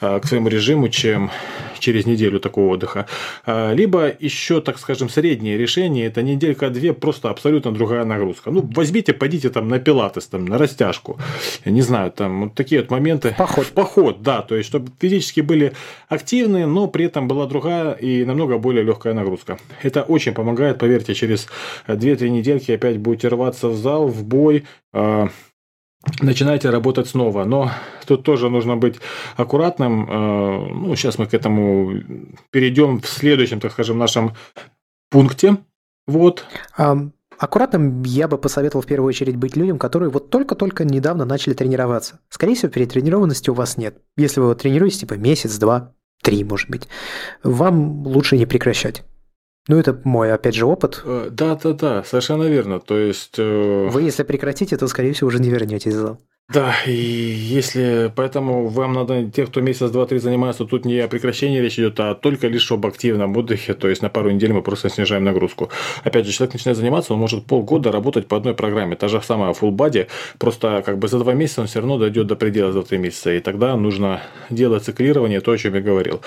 э, 0.00 0.20
к 0.20 0.26
своему 0.26 0.48
режиму, 0.48 0.88
чем 0.88 1.30
через 1.78 2.06
неделю 2.06 2.40
такого 2.40 2.72
отдыха. 2.72 3.06
Э, 3.46 3.74
либо 3.74 4.10
еще, 4.20 4.60
так 4.60 4.78
скажем, 4.78 5.10
среднее 5.10 5.58
решение, 5.58 6.06
это 6.06 6.22
неделька-две, 6.22 6.94
просто 6.94 7.28
абсолютно 7.28 7.72
другая 7.72 8.04
нагрузка. 8.04 8.50
Ну, 8.50 8.66
возьмите, 8.74 9.12
пойдите 9.12 9.50
там 9.50 9.68
на 9.68 9.78
пилатес, 9.78 10.26
там, 10.26 10.46
на 10.46 10.56
растяжку, 10.56 11.18
я 11.66 11.72
не 11.72 11.82
знаю, 11.82 12.10
там 12.10 12.44
вот 12.44 12.54
такие 12.54 12.80
вот 12.80 12.90
моменты. 12.90 13.34
Поход. 13.36 13.66
Поход, 13.74 14.22
да, 14.22 14.40
то 14.40 14.56
есть, 14.56 14.68
чтобы 14.70 14.90
физически 14.98 15.42
были 15.42 15.72
активны, 16.08 16.66
но 16.66 16.86
при 16.88 17.04
этом 17.04 17.28
была 17.28 17.46
другая 17.46 17.92
и 17.92 18.24
намного 18.24 18.56
более 18.58 18.82
легкая 18.82 18.93
легкая 18.94 19.14
нагрузка. 19.14 19.58
Это 19.82 20.02
очень 20.02 20.32
помогает, 20.32 20.78
поверьте, 20.78 21.14
через 21.14 21.48
2-3 21.88 22.28
недельки 22.28 22.72
опять 22.72 22.98
будете 22.98 23.28
рваться 23.28 23.68
в 23.68 23.76
зал, 23.76 24.06
в 24.06 24.24
бой, 24.24 24.64
а, 24.92 25.28
начинаете 26.20 26.70
работать 26.70 27.08
снова. 27.08 27.44
Но 27.44 27.70
тут 28.06 28.22
тоже 28.22 28.48
нужно 28.50 28.76
быть 28.76 28.96
аккуратным. 29.36 30.06
А, 30.08 30.66
ну, 30.68 30.94
сейчас 30.94 31.18
мы 31.18 31.26
к 31.26 31.34
этому 31.34 31.92
перейдем 32.50 33.00
в 33.00 33.06
следующем, 33.06 33.60
так 33.60 33.72
скажем, 33.72 33.98
нашем 33.98 34.34
пункте. 35.10 35.56
Вот. 36.06 36.44
Аккуратным 37.36 38.04
я 38.04 38.28
бы 38.28 38.38
посоветовал 38.38 38.82
в 38.82 38.86
первую 38.86 39.08
очередь 39.08 39.34
быть 39.34 39.56
людям, 39.56 39.76
которые 39.76 40.08
вот 40.08 40.30
только-только 40.30 40.84
недавно 40.84 41.24
начали 41.24 41.52
тренироваться. 41.52 42.20
Скорее 42.28 42.54
всего, 42.54 42.70
перетренированности 42.70 43.50
у 43.50 43.54
вас 43.54 43.76
нет. 43.76 43.98
Если 44.16 44.40
вы 44.40 44.54
тренируетесь 44.54 45.00
типа 45.00 45.14
месяц, 45.14 45.58
два, 45.58 45.94
три, 46.24 46.42
может 46.42 46.68
быть, 46.70 46.88
вам 47.44 48.04
лучше 48.06 48.36
не 48.36 48.46
прекращать. 48.46 49.04
Ну, 49.68 49.78
это 49.78 49.98
мой, 50.04 50.32
опять 50.32 50.54
же, 50.54 50.66
опыт. 50.66 51.02
Да, 51.04 51.54
да, 51.54 51.72
да, 51.72 52.04
совершенно 52.04 52.44
верно. 52.44 52.80
То 52.80 52.98
есть... 52.98 53.36
Э, 53.38 53.88
Вы, 53.88 54.02
если 54.02 54.22
прекратите, 54.22 54.76
то, 54.76 54.88
скорее 54.88 55.12
всего, 55.12 55.28
уже 55.28 55.38
не 55.38 55.48
вернетесь 55.48 55.94
в 55.94 55.98
зал. 55.98 56.20
Да, 56.52 56.74
и 56.86 56.92
если 56.92 58.12
поэтому 58.14 58.68
вам 58.68 58.92
надо, 58.92 59.30
те, 59.30 59.46
кто 59.46 59.62
месяц, 59.62 59.90
два, 59.90 60.04
три 60.04 60.18
занимаются, 60.18 60.66
тут 60.66 60.84
не 60.84 60.98
о 60.98 61.08
прекращении 61.08 61.58
речь 61.58 61.78
идет, 61.78 61.98
а 62.00 62.14
только 62.14 62.48
лишь 62.48 62.70
об 62.70 62.84
активном 62.84 63.34
отдыхе, 63.34 63.72
то 63.72 63.88
есть 63.88 64.02
на 64.02 64.10
пару 64.10 64.30
недель 64.30 64.52
мы 64.52 64.60
просто 64.60 64.90
снижаем 64.90 65.24
нагрузку. 65.24 65.70
Опять 66.02 66.26
же, 66.26 66.32
человек 66.32 66.52
начинает 66.52 66.76
заниматься, 66.76 67.14
он 67.14 67.20
может 67.20 67.46
полгода 67.46 67.90
работать 67.90 68.28
по 68.28 68.36
одной 68.36 68.54
программе, 68.54 68.94
та 68.94 69.08
же 69.08 69.22
самая 69.22 69.54
full 69.54 69.70
body, 69.70 70.08
просто 70.38 70.82
как 70.84 70.98
бы 70.98 71.08
за 71.08 71.18
два 71.18 71.32
месяца 71.32 71.62
он 71.62 71.66
все 71.66 71.78
равно 71.78 71.96
дойдет 71.96 72.26
до 72.26 72.36
предела 72.36 72.72
за 72.72 72.82
три 72.82 72.98
месяца, 72.98 73.32
и 73.32 73.40
тогда 73.40 73.74
нужно 73.74 74.20
делать 74.50 74.84
циклирование, 74.84 75.40
то, 75.40 75.50
о 75.50 75.56
чем 75.56 75.74
я 75.74 75.80
говорил. 75.80 76.20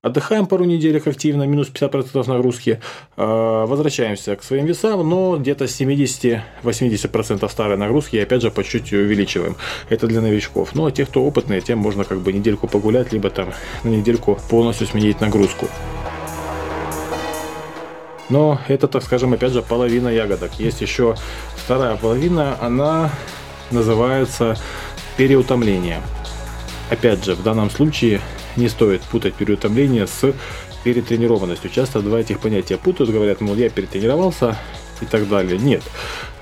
Отдыхаем 0.00 0.46
пару 0.46 0.64
недель 0.64 0.96
активно, 0.96 1.42
минус 1.42 1.72
50% 1.74 2.28
нагрузки. 2.28 2.80
А, 3.16 3.66
возвращаемся 3.66 4.36
к 4.36 4.44
своим 4.44 4.64
весам, 4.64 5.08
но 5.08 5.36
где-то 5.36 5.66
с 5.66 5.80
70-80% 5.80 7.48
старой 7.48 7.76
нагрузки 7.76 8.14
и 8.14 8.20
опять 8.20 8.42
же 8.42 8.52
по 8.52 8.62
чуть-чуть 8.62 8.92
увеличиваем. 8.92 9.56
Это 9.88 10.06
для 10.06 10.20
новичков. 10.20 10.70
Ну 10.74 10.86
а 10.86 10.92
те, 10.92 11.06
кто 11.06 11.24
опытные, 11.24 11.60
тем 11.60 11.78
можно 11.78 12.04
как 12.04 12.20
бы 12.20 12.32
недельку 12.32 12.68
погулять, 12.68 13.12
либо 13.12 13.30
там 13.30 13.52
на 13.84 13.88
недельку 13.88 14.38
полностью 14.48 14.86
сменить 14.86 15.20
нагрузку. 15.20 15.68
Но 18.28 18.60
это, 18.68 18.88
так 18.88 19.02
скажем, 19.02 19.32
опять 19.32 19.52
же, 19.52 19.62
половина 19.62 20.08
ягодок. 20.08 20.52
Есть 20.58 20.80
еще 20.80 21.16
вторая 21.56 21.96
половина, 21.96 22.56
она 22.60 23.10
называется 23.70 24.56
переутомление. 25.16 26.02
Опять 26.90 27.24
же, 27.24 27.34
в 27.34 27.42
данном 27.42 27.70
случае 27.70 28.20
не 28.56 28.68
стоит 28.68 29.02
путать 29.02 29.34
переутомление 29.34 30.06
с 30.06 30.32
перетренированностью. 30.84 31.70
Часто 31.70 32.00
два 32.00 32.20
этих 32.20 32.40
понятия 32.40 32.76
путают, 32.76 33.10
говорят, 33.10 33.40
мол, 33.40 33.56
я 33.56 33.68
перетренировался 33.68 34.56
и 35.00 35.06
так 35.06 35.28
далее. 35.28 35.58
Нет. 35.58 35.82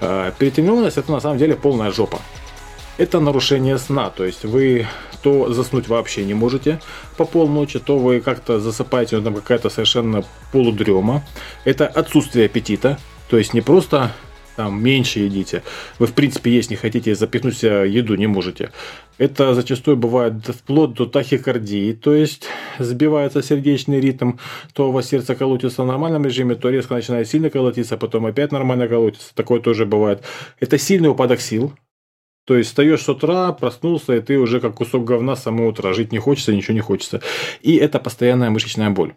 А, 0.01 0.31
перетренированность 0.33 0.99
это 0.99 1.11
на 1.13 1.21
самом 1.21 1.39
деле 1.39 1.55
полная 1.57 1.91
жопа. 1.91 2.21
Это 2.99 3.21
нарушение 3.21 3.77
сна, 3.77 4.09
то 4.09 4.25
есть 4.25 4.45
вы 4.45 4.87
то 5.23 5.53
заснуть 5.53 5.89
вообще 5.89 6.25
не 6.25 6.33
можете 6.33 6.81
по 7.19 7.27
полночи, 7.27 7.79
то 7.79 7.99
вы 7.99 8.21
как-то 8.21 8.59
засыпаете, 8.59 9.19
но 9.19 9.25
там 9.25 9.35
какая-то 9.35 9.69
совершенно 9.69 10.25
полудрема. 10.51 11.23
Это 11.65 11.87
отсутствие 11.87 12.47
аппетита, 12.47 12.99
то 13.29 13.37
есть 13.37 13.53
не 13.53 13.61
просто 13.61 14.13
там 14.57 14.83
меньше 14.83 15.21
едите. 15.21 15.63
Вы, 15.99 16.07
в 16.07 16.15
принципе, 16.15 16.51
есть 16.51 16.71
не 16.71 16.77
хотите, 16.77 17.15
запихнуть 17.15 17.59
себе 17.59 17.91
еду 17.91 18.15
не 18.15 18.27
можете. 18.27 18.71
Это 19.19 19.55
зачастую 19.55 19.99
бывает 19.99 20.35
вплоть 20.47 20.95
до 20.95 21.05
тахикардии, 21.05 21.93
то 21.93 22.15
есть 22.15 22.47
сбивается 22.79 23.43
сердечный 23.43 24.01
ритм, 24.01 24.39
то 24.73 24.89
у 24.89 24.93
вас 24.93 25.09
сердце 25.09 25.35
колотится 25.35 25.83
в 25.83 25.87
нормальном 25.87 26.25
режиме, 26.25 26.55
то 26.55 26.71
резко 26.71 26.95
начинает 26.95 27.29
сильно 27.29 27.51
колотиться, 27.51 27.99
потом 27.99 28.25
опять 28.25 28.53
нормально 28.53 28.89
колотится. 28.89 29.35
Такое 29.35 29.61
тоже 29.61 29.85
бывает. 29.85 30.23
Это 30.61 30.79
сильный 30.79 31.11
упадок 31.11 31.41
сил, 31.41 31.73
То 32.47 32.57
есть 32.57 32.71
встаешь 32.71 33.03
с 33.03 33.09
утра, 33.09 33.53
проснулся, 33.53 34.15
и 34.15 34.21
ты 34.21 34.39
уже 34.39 34.61
как 34.61 34.77
кусок 34.77 35.05
говна 35.05 35.35
с 35.35 35.43
самого 35.43 35.69
утра. 35.69 35.93
Жить 35.93 36.13
не 36.13 36.19
хочется, 36.19 36.55
ничего 36.55 36.75
не 36.75 36.81
хочется. 36.81 37.21
И 37.61 37.75
это 37.75 37.99
постоянная 37.99 38.51
мышечная 38.51 38.91
боль. 38.91 39.15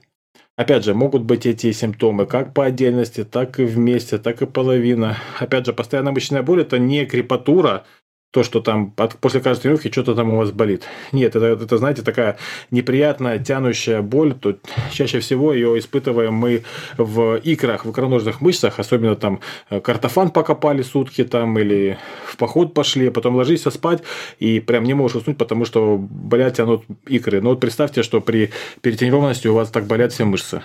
Опять 0.57 0.83
же, 0.83 0.93
могут 0.95 1.21
быть 1.21 1.45
эти 1.45 1.71
симптомы 1.71 2.25
как 2.25 2.53
по 2.53 2.65
отдельности, 2.65 3.23
так 3.23 3.59
и 3.59 3.63
вместе, 3.63 4.17
так 4.17 4.41
и 4.41 4.47
половина. 4.47 5.17
Опять 5.39 5.67
же, 5.67 5.73
постоянная 5.73 6.11
мышечная 6.11 6.41
боль– 6.41 6.61
это 6.63 6.79
не 6.79 7.05
крепатура, 7.05 7.85
то, 8.31 8.43
что 8.43 8.59
там 8.59 8.93
от, 8.97 9.15
после 9.17 9.41
каждой 9.41 9.63
тренировки 9.63 9.91
что-то 9.91 10.13
там 10.13 10.33
у 10.33 10.37
вас 10.37 10.51
болит. 10.51 10.83
Нет, 11.11 11.35
это, 11.35 11.45
это, 11.45 11.77
знаете, 11.77 12.03
такая 12.03 12.37
неприятная, 12.69 13.39
тянущая 13.39 14.01
боль. 14.01 14.33
То 14.33 14.55
чаще 14.91 15.19
всего 15.19 15.51
ее 15.53 15.79
испытываем 15.79 16.33
мы 16.33 16.63
в 16.97 17.37
икрах, 17.37 17.85
в 17.85 17.91
икроножных 17.91 18.41
мышцах, 18.41 18.79
особенно 18.79 19.15
там 19.15 19.39
э, 19.71 19.79
картофан 19.79 20.29
покопали 20.29 20.83
сутки 20.83 21.23
там 21.23 21.57
или 21.57 21.97
в 22.25 22.37
поход 22.37 22.73
пошли, 22.73 23.07
а 23.07 23.11
потом 23.11 23.35
ложишься 23.35 23.71
спать 23.71 24.03
и 24.37 24.59
прям 24.59 24.83
не 24.83 24.93
можешь 24.93 25.17
уснуть, 25.17 25.37
потому 25.37 25.65
что 25.65 25.97
болят 25.97 26.55
тянут 26.55 26.83
икры. 27.07 27.41
Но 27.41 27.49
вот 27.49 27.59
представьте, 27.59 28.03
что 28.03 28.21
при 28.21 28.51
перетренированности 28.81 29.47
у 29.47 29.55
вас 29.55 29.69
так 29.69 29.85
болят 29.85 30.13
все 30.13 30.25
мышцы. 30.25 30.61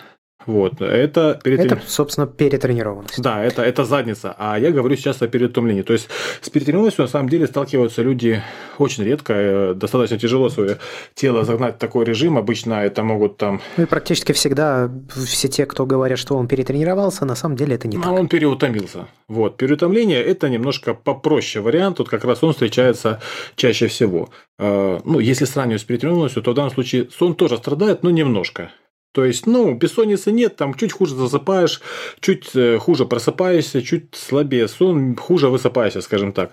Вот, 0.46 0.80
это, 0.80 1.40
перетрени... 1.42 1.72
это, 1.72 1.82
собственно, 1.86 2.26
перетренированность. 2.26 3.20
Да, 3.20 3.42
это, 3.42 3.62
это 3.62 3.84
задница. 3.84 4.34
А 4.38 4.58
я 4.58 4.70
говорю 4.70 4.96
сейчас 4.96 5.22
о 5.22 5.28
переутомлении. 5.28 5.82
То 5.82 5.92
есть 5.94 6.08
с 6.40 6.50
перетренированностью 6.50 7.04
на 7.04 7.08
самом 7.08 7.28
деле 7.28 7.46
сталкиваются 7.46 8.02
люди 8.02 8.42
очень 8.78 9.04
редко. 9.04 9.32
Э, 9.32 9.74
достаточно 9.74 10.18
тяжело 10.18 10.50
свое 10.50 10.78
тело 11.14 11.44
загнать 11.44 11.76
в 11.76 11.78
такой 11.78 12.04
режим. 12.04 12.36
Обычно 12.36 12.74
это 12.84 13.02
могут 13.02 13.38
там... 13.38 13.60
Ну 13.76 13.84
и 13.84 13.86
практически 13.86 14.32
всегда 14.32 14.90
все 15.14 15.48
те, 15.48 15.64
кто 15.66 15.86
говорят, 15.86 16.18
что 16.18 16.36
он 16.36 16.46
перетренировался, 16.46 17.24
на 17.24 17.36
самом 17.36 17.56
деле 17.56 17.76
это 17.76 17.88
не 17.88 17.96
а 17.96 18.00
так. 18.00 18.12
он 18.12 18.28
переутомился. 18.28 19.06
Вот. 19.28 19.56
Переутомление– 19.56 20.22
это 20.24 20.48
немножко 20.48 20.94
попроще 20.94 21.62
вариант. 21.62 21.96
Тут 21.96 22.08
как 22.08 22.24
раз 22.24 22.42
он 22.42 22.52
встречается 22.52 23.20
чаще 23.56 23.86
всего. 23.86 24.28
Э, 24.58 25.00
ну, 25.04 25.20
если 25.20 25.46
сравнивать 25.46 25.80
с 25.80 25.84
перетренированностью, 25.84 26.42
то 26.42 26.52
в 26.52 26.54
данном 26.54 26.72
случае 26.72 27.08
сон 27.10 27.34
тоже 27.34 27.56
страдает, 27.56 28.02
но 28.02 28.10
немножко. 28.10 28.70
То 29.14 29.24
есть, 29.24 29.46
ну, 29.46 29.74
бессонницы 29.74 30.32
нет, 30.32 30.56
там 30.56 30.74
чуть 30.74 30.92
хуже 30.92 31.14
засыпаешь, 31.14 31.80
чуть 32.18 32.50
э, 32.56 32.78
хуже 32.78 33.06
просыпаешься, 33.06 33.80
чуть 33.80 34.14
слабее 34.16 34.66
сон, 34.66 35.14
хуже 35.14 35.48
высыпаешься, 35.48 36.00
скажем 36.00 36.32
так. 36.32 36.50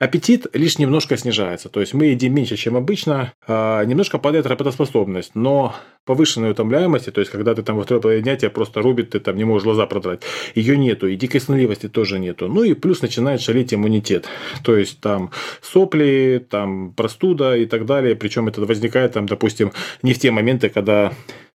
Аппетит 0.00 0.46
лишь 0.52 0.78
немножко 0.78 1.16
снижается, 1.16 1.68
то 1.68 1.80
есть 1.80 1.94
мы 1.94 2.06
едим 2.06 2.34
меньше, 2.34 2.56
чем 2.56 2.76
обычно, 2.76 3.32
а 3.46 3.84
немножко 3.84 4.18
падает 4.18 4.44
работоспособность, 4.46 5.34
но 5.34 5.74
повышенной 6.04 6.50
утомляемости, 6.50 7.10
то 7.10 7.20
есть 7.20 7.30
когда 7.32 7.54
ты 7.54 7.62
там 7.62 7.76
во 7.76 7.84
второй 7.84 8.02
половине 8.02 8.24
дня 8.24 8.36
тебя 8.36 8.50
просто 8.50 8.82
рубит, 8.82 9.10
ты 9.10 9.20
там 9.20 9.36
не 9.36 9.44
можешь 9.44 9.64
глаза 9.64 9.86
продрать, 9.86 10.22
ее 10.56 10.76
нету, 10.76 11.06
и 11.06 11.16
дикой 11.16 11.40
сонливости 11.40 11.88
тоже 11.88 12.18
нету. 12.18 12.48
Ну 12.48 12.64
и 12.64 12.74
плюс 12.74 13.02
начинает 13.02 13.40
шалить 13.40 13.72
иммунитет, 13.72 14.26
то 14.64 14.76
есть 14.76 15.00
там 15.00 15.30
сопли, 15.62 16.44
там 16.50 16.92
простуда 16.92 17.56
и 17.56 17.64
так 17.64 17.86
далее, 17.86 18.16
причем 18.16 18.48
это 18.48 18.60
возникает 18.60 19.12
там, 19.12 19.26
допустим, 19.26 19.72
не 20.02 20.12
в 20.12 20.18
те 20.18 20.32
моменты, 20.32 20.70
когда 20.70 21.12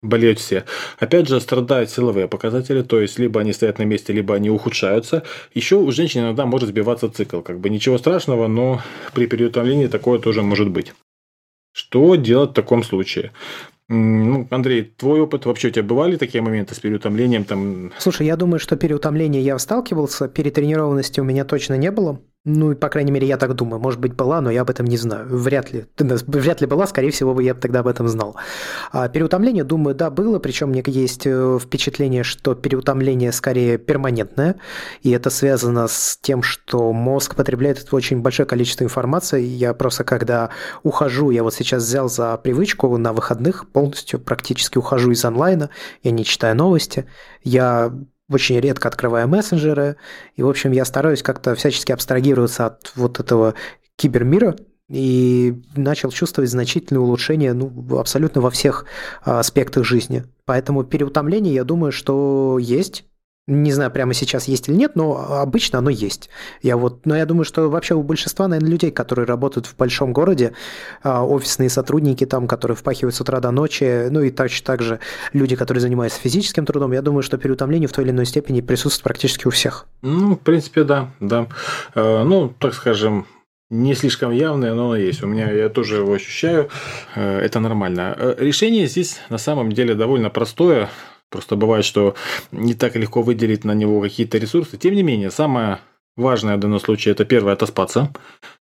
болеют 0.05 0.39
все. 0.39 0.65
Опять 0.99 1.29
же, 1.29 1.41
страдают 1.41 1.91
силовые 1.91 2.29
показатели, 2.29 2.83
то 2.83 3.01
есть 3.01 3.19
либо 3.19 3.41
они 3.41 3.53
стоят 3.53 3.79
на 3.79 3.85
месте, 3.85 4.13
либо 4.13 4.35
они 4.35 4.51
ухудшаются. 4.51 5.25
Еще 5.55 5.77
у 5.77 5.91
женщин 5.91 6.21
иногда 6.21 6.47
может 6.47 6.69
сбиваться 6.69 7.11
цикл. 7.11 7.41
Как 7.41 7.59
бы 7.59 7.71
ничего 7.71 7.99
страшного, 7.99 8.47
но 8.47 8.81
при 9.15 9.27
переутомлении 9.27 9.87
такое 9.87 10.19
тоже 10.19 10.43
может 10.43 10.71
быть. 10.71 10.93
Что 11.73 12.15
делать 12.15 12.51
в 12.51 12.55
таком 12.55 12.85
случае? 12.85 13.33
Ну, 13.89 14.47
Андрей, 14.51 14.83
твой 14.83 15.21
опыт, 15.21 15.45
вообще 15.45 15.69
у 15.69 15.71
тебя 15.71 15.83
бывали 15.83 16.17
такие 16.17 16.41
моменты 16.41 16.75
с 16.75 16.79
переутомлением? 16.79 17.45
Там... 17.45 17.93
Слушай, 17.99 18.27
я 18.27 18.37
думаю, 18.37 18.59
что 18.59 18.77
переутомление 18.77 19.43
я 19.43 19.59
сталкивался, 19.59 20.29
перетренированности 20.29 21.21
у 21.21 21.25
меня 21.25 21.45
точно 21.45 21.75
не 21.75 21.91
было. 21.91 22.21
Ну, 22.47 22.77
по 22.77 22.91
крайней 22.91 23.11
мере, 23.11 23.27
я 23.27 23.39
так 23.39 23.55
думаю. 23.55 23.81
Может 23.81 24.01
быть, 24.01 24.15
была, 24.15 24.43
но 24.43 24.51
я 24.51 24.63
об 24.63 24.71
этом 24.71 24.87
не 24.87 24.99
знаю. 24.99 25.27
Вряд 25.31 25.73
ли. 25.73 25.87
Вряд 25.99 26.61
ли 26.61 26.67
была, 26.67 26.87
скорее 26.87 27.11
всего, 27.11 27.41
я 27.41 27.55
бы 27.55 27.61
тогда 27.61 27.81
об 27.81 27.87
этом 27.87 28.07
знал. 28.07 28.37
А 28.93 29.09
переутомление, 29.09 29.65
думаю, 29.65 29.95
да, 29.95 30.11
было. 30.11 30.39
Причем 30.39 30.69
мне 30.69 30.83
есть 30.87 31.23
э, 31.25 31.59
впечатление, 31.59 32.23
что 32.23 32.55
переутомление 32.55 33.33
скорее 33.33 33.79
перманентное. 33.79 34.57
И 35.01 35.11
это 35.11 35.31
связано 35.31 35.89
с 35.89 36.19
тем, 36.21 36.43
что 36.43 36.93
мозг 36.93 37.35
потребляет 37.35 37.89
очень 37.93 38.21
большое 38.21 38.47
количество 38.47 38.85
информации. 38.85 39.43
Я 39.43 39.73
просто, 39.73 40.05
когда 40.05 40.51
ухожу, 40.83 41.31
я 41.31 41.43
вот 41.45 41.55
сейчас 41.55 41.83
взял 41.83 42.11
за 42.11 42.37
привычку 42.37 42.95
на 42.99 43.15
выходных 43.15 43.71
полностью 43.71 44.21
практически 44.21 44.77
ухожу 44.77 45.13
из 45.13 45.25
онлайна. 45.25 45.71
Я 46.03 46.11
не 46.11 46.27
читаю 46.27 46.55
новости. 46.57 47.07
Я 47.43 47.91
очень 48.31 48.59
редко 48.59 48.89
открываю 48.89 49.29
мессенджеры. 49.29 49.97
И, 50.37 50.43
в 50.43 50.49
общем, 50.49 50.73
я 50.73 50.85
стараюсь 50.85 51.23
как-то 51.23 51.55
всячески 51.55 51.93
абстрагироваться 51.93 52.67
от 52.67 52.93
вот 52.97 53.21
этого 53.21 53.55
кибермира, 53.97 54.57
и 54.89 55.63
начал 55.77 56.11
чувствовать 56.11 56.51
значительное 56.51 57.01
улучшение 57.01 57.55
ну, 57.55 57.99
абсолютно 57.99 58.41
во 58.41 58.51
всех 58.51 58.85
аспектах 59.23 59.85
жизни. 59.85 60.25
Поэтому 60.45 60.85
переутомление, 60.85 61.55
я 61.55 61.65
думаю, 61.65 61.91
что 61.91 62.59
есть. 62.61 63.05
Не 63.47 63.73
знаю, 63.73 63.91
прямо 63.91 64.15
сейчас 64.15 64.49
есть 64.49 64.69
или 64.69 64.77
нет, 64.77 64.93
но 64.97 65.41
обычно 65.41 65.79
оно 65.79 65.91
есть. 65.91 66.31
Я 66.63 66.79
вот, 66.79 67.05
но 67.05 67.15
я 67.15 67.27
думаю, 67.27 67.45
что 67.45 67.69
вообще 67.69 67.95
у 67.95 68.03
большинства, 68.03 68.49
наверное, 68.49 68.71
людей, 68.71 68.91
которые 68.91 69.27
работают 69.27 69.67
в 69.67 69.77
большом 69.77 70.15
городе, 70.15 70.55
а, 71.03 71.27
офисные 71.27 71.69
сотрудники 71.69 72.25
там, 72.25 72.49
которые 72.49 72.75
впахивают 72.75 73.15
с 73.15 73.21
утра 73.21 73.41
до 73.41 73.51
ночи, 73.51 74.09
ну 74.09 74.23
и 74.23 74.31
точно 74.31 74.65
так 74.65 74.81
же 74.81 74.99
люди, 75.35 75.57
которые 75.57 75.83
занимаются 75.83 76.19
физическим 76.21 76.65
трудом, 76.65 76.93
я 76.93 77.03
думаю, 77.03 77.23
что 77.23 77.37
переутомление 77.37 77.87
в 77.87 77.93
той 77.93 78.05
или 78.05 78.13
иной 78.13 78.25
степени 78.25 78.63
присутствует 78.63 79.05
практически 79.05 79.47
у 79.47 79.51
всех. 79.51 79.87
Ну, 80.01 80.37
в 80.37 80.41
принципе, 80.41 80.85
да, 80.85 81.11
да. 81.21 81.47
Э, 81.95 82.23
ну, 82.25 82.49
так 82.49 82.73
скажем, 82.73 83.27
не 83.69 83.95
слишком 83.95 84.31
явное, 84.31 84.73
но 84.73 84.87
оно 84.87 84.97
есть. 84.97 85.23
У 85.23 85.27
меня 85.27 85.51
я 85.51 85.69
тоже 85.69 85.97
его 85.97 86.15
ощущаю. 86.15 86.71
Э, 87.15 87.41
это 87.41 87.61
нормально. 87.61 88.15
Э, 88.17 88.35
решение 88.39 88.87
здесь 88.87 89.19
на 89.29 89.39
самом 89.39 89.73
деле 89.73 89.95
довольно 89.95 90.31
простое. 90.31 90.89
Просто 91.31 91.57
бывает, 91.57 91.85
что 91.85 92.15
не 92.53 92.75
так 92.75 92.97
легко 92.97 93.23
выделить 93.23 93.65
на 93.65 93.73
него 93.73 94.01
какие-то 94.01 94.39
ресурсы. 94.39 94.77
Тем 94.77 94.95
не 94.95 95.03
менее, 95.03 95.31
самое 95.31 95.81
важное 96.17 96.57
в 96.57 96.61
данном 96.61 96.81
случае 96.81 97.13
это 97.13 97.25
первое 97.25 97.55
отоспаться. 97.55 98.13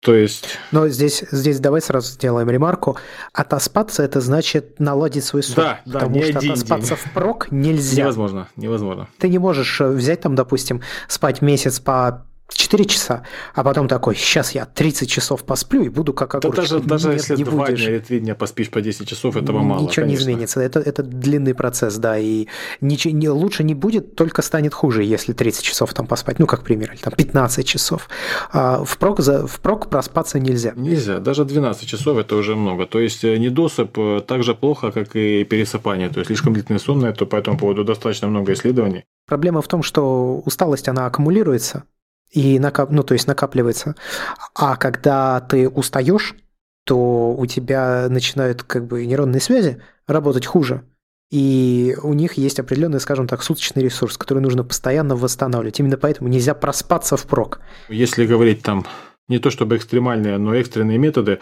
То 0.01 0.15
есть... 0.15 0.57
Но 0.71 0.87
здесь, 0.87 1.25
здесь 1.29 1.59
давай 1.59 1.81
сразу 1.81 2.13
сделаем 2.13 2.49
ремарку. 2.49 2.97
Отоспаться 3.33 4.01
это 4.01 4.21
значит 4.21 4.79
наладить 4.79 5.25
свой 5.25 5.43
сон. 5.43 5.55
Да, 5.55 5.81
да, 5.85 5.99
потому 5.99 6.23
что 6.23 6.39
отоспаться 6.39 6.95
день. 6.95 7.03
впрок 7.05 7.51
нельзя. 7.51 8.03
Невозможно, 8.03 8.47
невозможно. 8.55 9.09
Ты 9.17 9.27
не 9.27 9.39
можешь 9.39 9.81
э, 9.81 9.89
взять 9.89 10.21
там, 10.21 10.35
допустим, 10.35 10.81
спать 11.09 11.41
месяц 11.41 11.81
по 11.81 12.25
4 12.55 12.85
часа, 12.85 13.23
а 13.53 13.63
потом 13.63 13.87
такой, 13.87 14.15
сейчас 14.15 14.51
я 14.51 14.65
30 14.65 15.09
часов 15.09 15.43
посплю 15.43 15.83
и 15.83 15.89
буду 15.89 16.13
как 16.13 16.35
огурчик. 16.35 16.55
Да 16.55 16.61
даже, 16.61 16.79
даже 16.79 17.09
Нет, 17.09 17.17
если 17.17 17.35
не 17.35 17.43
2 17.43 17.65
будешь. 17.65 17.79
дня 17.79 17.89
или 17.89 17.99
3 17.99 18.19
дня 18.19 18.35
поспишь 18.35 18.69
по 18.69 18.81
10 18.81 19.07
часов, 19.07 19.35
этого 19.35 19.59
мало, 19.59 19.81
Ничего 19.81 20.05
конечно. 20.05 20.09
не 20.09 20.15
изменится, 20.33 20.61
это, 20.61 20.79
это 20.79 21.03
длинный 21.03 21.53
процесс, 21.53 21.97
да, 21.97 22.17
и 22.17 22.47
ничего, 22.81 23.13
не, 23.13 23.29
лучше 23.29 23.63
не 23.63 23.73
будет, 23.73 24.15
только 24.15 24.41
станет 24.41 24.73
хуже, 24.73 25.03
если 25.03 25.33
30 25.33 25.63
часов 25.63 25.93
там 25.93 26.07
поспать, 26.07 26.39
ну, 26.39 26.47
как 26.47 26.63
пример, 26.63 26.91
или 26.91 26.99
там 26.99 27.13
15 27.13 27.67
часов. 27.67 28.09
А 28.51 28.83
впрок, 28.83 29.19
за, 29.19 29.47
впрок 29.47 29.89
проспаться 29.89 30.39
нельзя. 30.39 30.73
Нельзя, 30.75 31.19
даже 31.19 31.45
12 31.45 31.87
часов 31.87 32.17
это 32.17 32.35
уже 32.35 32.55
много, 32.55 32.85
то 32.85 32.99
есть 32.99 33.23
э, 33.23 33.37
недосып 33.37 33.97
э, 33.97 34.21
так 34.25 34.43
же 34.43 34.55
плохо, 34.55 34.91
как 34.91 35.15
и 35.15 35.43
пересыпание, 35.43 36.09
то 36.09 36.19
есть 36.19 36.27
слишком 36.27 36.53
длительный 36.53 36.79
сон 36.79 37.03
это, 37.05 37.25
по 37.25 37.35
этому 37.35 37.57
поводу 37.57 37.83
достаточно 37.83 38.27
много 38.27 38.53
исследований. 38.53 39.03
Проблема 39.27 39.61
в 39.61 39.67
том, 39.67 39.83
что 39.83 40.41
усталость, 40.45 40.87
она 40.87 41.05
аккумулируется, 41.05 41.83
и 42.31 42.59
накап... 42.59 42.91
ну, 42.91 43.03
то 43.03 43.13
есть 43.13 43.27
накапливается. 43.27 43.95
А 44.55 44.75
когда 44.75 45.39
ты 45.41 45.67
устаешь, 45.67 46.35
то 46.85 47.33
у 47.33 47.45
тебя 47.45 48.07
начинают 48.09 48.63
как 48.63 48.85
бы 48.85 49.05
нейронные 49.05 49.41
связи 49.41 49.81
работать 50.07 50.45
хуже. 50.45 50.83
И 51.31 51.95
у 52.01 52.13
них 52.13 52.33
есть 52.33 52.59
определенный, 52.59 52.99
скажем 52.99 53.27
так, 53.27 53.43
суточный 53.43 53.83
ресурс, 53.83 54.17
который 54.17 54.39
нужно 54.39 54.63
постоянно 54.63 55.15
восстанавливать. 55.15 55.79
Именно 55.79 55.97
поэтому 55.97 56.27
нельзя 56.27 56.55
проспаться 56.55 57.17
впрок. 57.17 57.59
Если 57.87 58.25
говорить 58.25 58.63
там 58.63 58.85
не 59.29 59.39
то 59.39 59.49
чтобы 59.49 59.77
экстремальные, 59.77 60.37
но 60.37 60.53
экстренные 60.53 60.97
методы, 60.97 61.39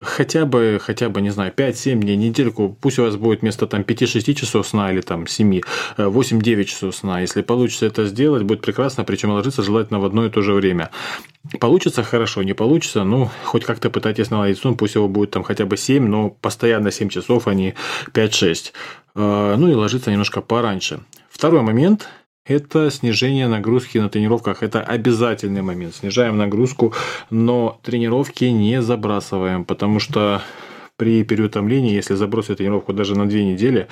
хотя 0.00 0.46
бы, 0.46 0.80
хотя 0.82 1.08
бы, 1.08 1.20
не 1.20 1.30
знаю, 1.30 1.52
5-7 1.54 2.00
дней, 2.00 2.16
недельку, 2.16 2.76
пусть 2.80 2.98
у 2.98 3.02
вас 3.02 3.16
будет 3.16 3.42
вместо 3.42 3.66
там 3.66 3.82
5-6 3.82 4.34
часов 4.34 4.66
сна 4.66 4.92
или 4.92 5.00
там 5.00 5.26
7, 5.26 5.60
8-9 5.96 6.60
э, 6.60 6.64
часов 6.64 6.94
сна. 6.94 7.20
Если 7.20 7.42
получится 7.42 7.86
это 7.86 8.06
сделать, 8.06 8.42
будет 8.42 8.60
прекрасно, 8.60 9.04
причем 9.04 9.30
ложиться 9.30 9.62
желательно 9.62 10.00
в 10.00 10.04
одно 10.04 10.26
и 10.26 10.30
то 10.30 10.42
же 10.42 10.52
время. 10.54 10.90
Получится 11.60 12.02
хорошо, 12.02 12.42
не 12.42 12.54
получится, 12.54 13.04
ну, 13.04 13.30
хоть 13.44 13.64
как-то 13.64 13.90
пытайтесь 13.90 14.30
наладить 14.30 14.58
сон, 14.58 14.76
пусть 14.76 14.94
его 14.94 15.08
будет 15.08 15.30
там 15.30 15.42
хотя 15.42 15.66
бы 15.66 15.76
7, 15.76 16.06
но 16.06 16.30
постоянно 16.30 16.90
7 16.90 17.08
часов, 17.08 17.48
а 17.48 17.54
не 17.54 17.74
5-6. 18.12 18.72
Э, 19.14 19.54
ну 19.58 19.68
и 19.68 19.74
ложиться 19.74 20.10
немножко 20.10 20.40
пораньше. 20.40 21.00
Второй 21.30 21.62
момент 21.62 22.08
это 22.48 22.90
снижение 22.90 23.46
нагрузки 23.46 23.98
на 23.98 24.08
тренировках. 24.08 24.62
Это 24.62 24.82
обязательный 24.82 25.62
момент. 25.62 25.94
Снижаем 25.94 26.36
нагрузку, 26.36 26.94
но 27.30 27.78
тренировки 27.82 28.44
не 28.44 28.82
забрасываем, 28.82 29.64
потому 29.64 30.00
что 30.00 30.42
при 30.96 31.22
переутомлении, 31.22 31.94
если 31.94 32.14
забросить 32.14 32.58
тренировку 32.58 32.92
даже 32.92 33.16
на 33.16 33.28
две 33.28 33.44
недели, 33.44 33.86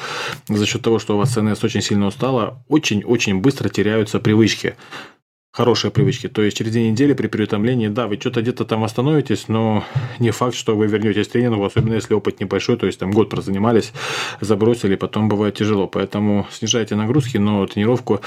за 0.49 0.67
счет 0.67 0.83
того, 0.83 0.99
что 0.99 1.15
у 1.15 1.19
вас 1.19 1.35
ЦНС 1.35 1.63
очень 1.63 1.83
сильно 1.83 2.07
устала, 2.07 2.65
очень-очень 2.69 3.41
быстро 3.41 3.69
теряются 3.69 4.19
привычки. 4.19 4.75
Хорошие 5.57 5.91
привычки. 5.91 6.29
То 6.29 6.43
есть 6.43 6.57
через 6.57 6.73
две 6.73 6.91
недели 6.91 7.15
при 7.15 7.29
переутомлении, 7.29 7.89
да, 7.89 8.07
вы 8.07 8.17
что-то 8.17 8.43
где-то 8.43 8.67
там 8.67 8.85
остановитесь, 8.85 9.49
но 9.49 9.85
не 10.19 10.31
факт, 10.31 10.55
что 10.55 10.77
вы 10.77 10.87
вернетесь 10.87 11.29
к 11.29 11.33
тренингу, 11.33 11.65
особенно 11.65 11.95
если 11.95 12.13
опыт 12.13 12.41
небольшой, 12.41 12.77
то 12.77 12.85
есть 12.85 12.99
там 12.99 13.11
год 13.11 13.31
прозанимались, 13.31 13.93
забросили, 14.43 14.97
потом 14.97 15.31
бывает 15.31 15.55
тяжело. 15.55 15.87
Поэтому 15.87 16.47
снижайте 16.51 16.95
нагрузки, 16.95 17.39
но 17.39 17.67
тренировку 17.67 18.21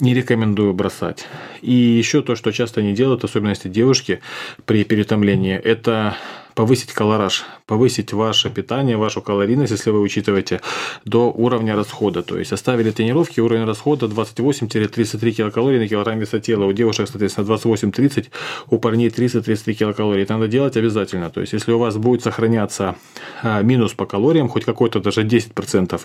не 0.00 0.14
рекомендую 0.14 0.72
бросать. 0.72 1.26
И 1.60 1.74
еще 1.74 2.22
то, 2.22 2.34
что 2.34 2.50
часто 2.50 2.80
не 2.80 2.94
делают, 2.94 3.24
особенно 3.24 3.50
если 3.50 3.68
девушки 3.68 4.20
при 4.64 4.84
переутомлении, 4.84 5.56
это 5.56 6.16
повысить 6.54 6.92
колораж, 6.92 7.44
повысить 7.66 8.12
ваше 8.12 8.50
питание, 8.50 8.96
вашу 8.96 9.22
калорийность, 9.22 9.72
если 9.72 9.90
вы 9.90 10.00
учитываете, 10.00 10.60
до 11.04 11.30
уровня 11.30 11.76
расхода. 11.76 12.22
То 12.22 12.38
есть 12.38 12.52
оставили 12.52 12.90
тренировки, 12.90 13.40
уровень 13.40 13.64
расхода 13.64 14.06
28-33 14.06 15.30
килокалорий 15.32 15.78
на 15.78 15.88
килограмм 15.88 16.18
веса 16.18 16.40
тела. 16.40 16.64
У 16.64 16.72
девушек, 16.72 17.08
соответственно, 17.08 17.46
28-30, 17.46 18.28
у 18.70 18.78
парней 18.78 19.08
30-33 19.08 19.72
килокалорий. 19.74 20.22
Это 20.22 20.34
надо 20.34 20.48
делать 20.48 20.76
обязательно. 20.76 21.30
То 21.30 21.40
есть 21.40 21.52
если 21.52 21.72
у 21.72 21.78
вас 21.78 21.96
будет 21.96 22.22
сохраняться 22.22 22.96
а, 23.42 23.62
минус 23.62 23.92
по 23.92 24.06
калориям, 24.06 24.48
хоть 24.48 24.64
какой-то 24.64 25.00
даже 25.00 25.22
10%, 25.22 26.00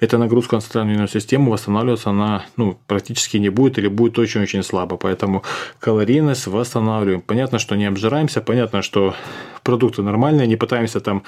эта 0.00 0.18
нагрузка 0.18 0.56
на 0.56 0.60
центральную 0.60 1.08
систему 1.08 1.50
восстанавливаться 1.50 2.10
она 2.10 2.44
ну, 2.56 2.78
практически 2.86 3.38
не 3.38 3.48
будет 3.48 3.78
или 3.78 3.88
будет 3.88 4.18
очень-очень 4.18 4.62
слабо. 4.62 4.96
Поэтому 4.96 5.42
калорийность 5.78 6.46
восстанавливаем. 6.46 7.20
Понятно, 7.20 7.58
что 7.58 7.76
не 7.76 7.86
обжираемся, 7.86 8.40
понятно, 8.40 8.82
что 8.82 9.14
продукты 9.90 10.02
нормальные, 10.02 10.46
не 10.46 10.56
пытаемся 10.56 11.00
там 11.00 11.22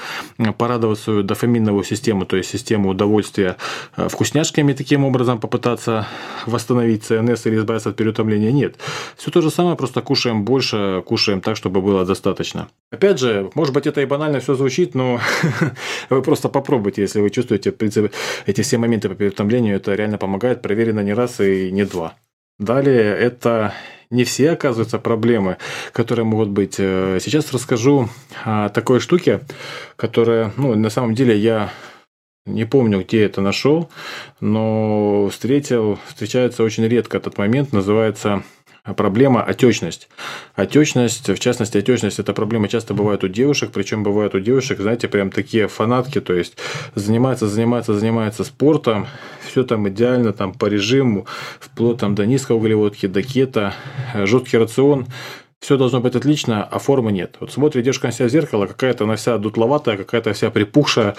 порадовать 0.59 0.99
свою 0.99 1.23
дофаминовую 1.23 1.85
систему, 1.85 2.25
то 2.25 2.37
есть 2.37 2.51
систему 2.51 2.91
удовольствия 2.91 3.57
э, 3.97 4.09
вкусняшками 4.09 4.73
таким 4.73 5.05
образом 5.05 5.39
попытаться 5.39 6.07
восстановить 6.47 7.05
ЦНС 7.05 7.47
или 7.47 7.57
избавиться 7.57 7.91
от 7.91 7.97
переутомления. 7.97 8.53
Нет. 8.53 8.77
Все 9.17 9.31
то 9.31 9.41
же 9.41 9.51
самое, 9.51 9.77
просто 9.77 10.01
кушаем 10.01 10.45
больше, 10.45 11.03
кушаем 11.07 11.41
так, 11.41 11.57
чтобы 11.57 11.81
было 11.81 12.05
достаточно. 12.05 12.69
Опять 12.93 13.19
же, 13.19 13.51
может 13.55 13.75
быть, 13.75 13.87
это 13.87 14.01
и 14.01 14.07
банально 14.07 14.39
все 14.39 14.55
звучит, 14.55 14.95
но 14.95 15.21
вы 16.11 16.23
просто 16.23 16.49
попробуйте, 16.49 17.03
если 17.03 17.21
вы 17.21 17.31
чувствуете 17.31 17.75
эти 18.47 18.63
все 18.63 18.79
моменты 18.79 19.09
по 19.09 19.15
переутомлению, 19.15 19.77
это 19.77 19.95
реально 19.95 20.19
помогает, 20.19 20.63
проверено 20.63 21.03
не 21.03 21.15
раз 21.15 21.41
и 21.41 21.73
не 21.73 21.85
два. 21.85 22.15
Далее 22.59 23.17
это 23.17 23.73
не 24.13 24.25
все, 24.25 24.53
оказывается, 24.53 24.99
проблемы, 24.99 25.57
которые 25.93 26.25
могут 26.25 26.51
быть. 26.51 26.77
Э, 26.79 27.19
сейчас 27.21 27.53
расскажу 27.53 28.09
о 28.45 28.69
такой 28.69 29.01
штуке, 29.01 29.41
которая, 29.97 30.53
ну, 30.57 30.75
на 30.75 30.91
самом 30.91 31.15
деле 31.15 31.37
я 31.37 31.73
не 32.45 32.65
помню, 32.65 33.01
где 33.01 33.25
это 33.25 33.41
нашел, 33.41 33.89
но 34.41 35.29
встретил, 35.31 35.99
встречается 36.09 36.63
очень 36.63 36.87
редко 36.87 37.17
этот 37.17 37.39
момент, 37.39 37.73
называется 37.73 38.43
проблема 38.85 39.43
отечность. 39.43 40.09
Отечность, 40.55 41.29
в 41.29 41.39
частности, 41.39 41.79
отечность– 41.79 42.19
это 42.21 42.33
проблема 42.33 42.69
часто 42.69 42.95
бывает 42.95 43.23
у 43.25 43.29
девушек, 43.29 43.71
причем 43.73 44.03
бывает 44.03 44.35
у 44.35 44.41
девушек, 44.41 44.81
знаете, 44.81 45.09
прям 45.09 45.31
такие 45.31 45.69
фанатки, 45.69 46.21
то 46.21 46.35
есть 46.35 46.57
занимается, 46.95 47.47
занимается, 47.47 47.95
занимается 47.95 48.45
спортом, 48.45 49.07
все 49.47 49.63
там 49.63 49.89
идеально, 49.89 50.33
там 50.33 50.53
по 50.53 50.67
режиму, 50.67 51.27
вплоть 51.61 51.99
там 51.99 52.15
до 52.15 52.27
низкоуглеводки, 52.27 53.07
до 53.07 53.23
кето, 53.23 53.75
жесткий 54.15 54.59
рацион, 54.59 55.07
все 55.61 55.77
должно 55.77 56.01
быть 56.01 56.17
отлично, 56.17 56.65
а 56.65 56.79
формы 56.81 57.13
нет. 57.13 57.37
Вот 57.39 57.53
смотрит 57.53 57.85
девушка 57.85 58.09
на 58.09 58.13
себя 58.13 58.27
в 58.27 58.33
зеркало, 58.33 58.67
какая-то 58.67 59.05
она 59.05 59.15
вся 59.15 59.39
дутловатая, 59.39 59.97
какая-то 59.97 60.33
вся 60.33 60.51
припухшая, 60.51 61.15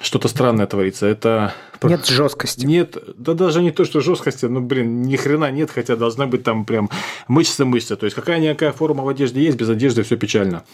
что-то 0.00 0.28
странное 0.28 0.66
творится. 0.66 1.06
Это 1.06 1.54
нет 1.82 2.06
жесткости. 2.06 2.64
Нет, 2.64 2.96
да 3.16 3.34
даже 3.34 3.62
не 3.62 3.70
то, 3.70 3.84
что 3.84 4.00
жесткости, 4.00 4.46
ну 4.46 4.60
блин, 4.60 5.02
ни 5.02 5.16
хрена 5.16 5.50
нет, 5.50 5.70
хотя 5.70 5.96
должна 5.96 6.26
быть 6.26 6.42
там 6.44 6.64
прям 6.64 6.90
мышца 7.26 7.64
мышца. 7.64 7.96
То 7.96 8.04
есть 8.04 8.16
какая-никакая 8.16 8.72
форма 8.72 9.04
в 9.04 9.08
одежде 9.08 9.42
есть, 9.42 9.56
без 9.56 9.68
одежды 9.68 10.02
все 10.02 10.16
печально. 10.16 10.64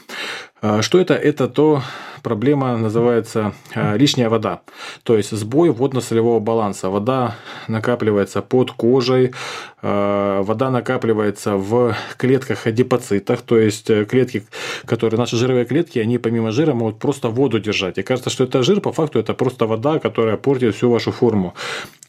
А, 0.67 0.81
что 0.81 0.99
это? 0.99 1.13
Это 1.13 1.47
то 1.47 1.83
проблема 2.23 2.75
называется 2.79 3.53
а, 3.75 3.97
лишняя 3.97 4.31
вода. 4.31 4.63
То 5.03 5.15
есть 5.15 5.31
сбой 5.33 5.69
водно-солевого 5.69 6.41
баланса. 6.41 6.89
Вода 6.89 7.37
накапливается 7.69 8.41
под 8.41 8.71
кожей, 8.71 9.35
а, 9.83 10.43
вода 10.43 10.71
накапливается 10.71 11.57
в 11.57 11.95
клетках 12.17 12.67
адипоцитах, 12.67 13.43
то 13.43 13.59
есть 13.59 13.91
э, 13.91 14.07
клетки, 14.07 14.47
которые 14.87 15.21
наши 15.21 15.37
жировые 15.37 15.67
клетки, 15.67 15.99
они 15.99 16.17
помимо 16.17 16.51
жира 16.51 16.73
могут 16.73 16.99
просто 16.99 17.29
воду 17.29 17.61
держать. 17.61 17.99
И 17.99 18.03
кажется, 18.03 18.31
что 18.31 18.45
это 18.45 18.63
жир, 18.63 18.81
по 18.81 18.91
факту 18.91 19.19
это 19.19 19.35
просто 19.35 19.67
вода, 19.67 19.99
которая 19.99 20.39
портит 20.39 20.75
всю 20.75 20.89
вашу 20.91 21.13
форму. 21.13 21.53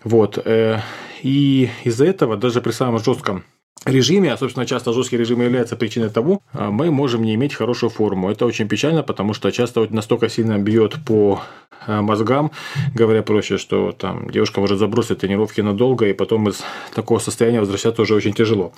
Вот. 0.05 0.37
Э, 0.45 0.79
и 1.23 1.69
из-за 1.83 2.05
этого 2.05 2.37
даже 2.37 2.61
при 2.61 2.71
самом 2.71 2.99
жестком 2.99 3.43
режиме, 3.85 4.33
а 4.33 4.37
собственно 4.37 4.65
часто 4.65 4.93
жесткий 4.93 5.17
режим 5.17 5.41
является 5.41 5.75
причиной 5.75 6.09
того, 6.09 6.41
а, 6.53 6.71
мы 6.71 6.91
можем 6.91 7.23
не 7.23 7.35
иметь 7.35 7.53
хорошую 7.53 7.89
форму. 7.89 8.29
Это 8.29 8.45
очень 8.45 8.67
печально, 8.67 9.03
потому 9.03 9.33
что 9.33 9.51
часто 9.51 9.81
вот 9.81 9.91
настолько 9.91 10.29
сильно 10.29 10.57
бьет 10.57 10.95
по 11.05 11.41
а, 11.87 12.01
мозгам, 12.01 12.51
говоря 12.93 13.21
проще, 13.21 13.57
что 13.57 13.91
там 13.91 14.29
девушка 14.29 14.59
может 14.59 14.79
забросить 14.79 15.19
тренировки 15.19 15.61
надолго, 15.61 16.07
и 16.07 16.13
потом 16.13 16.49
из 16.49 16.63
такого 16.93 17.19
состояния 17.19 17.59
возвращаться 17.59 18.01
уже 18.01 18.15
очень 18.15 18.33
тяжело. 18.33 18.73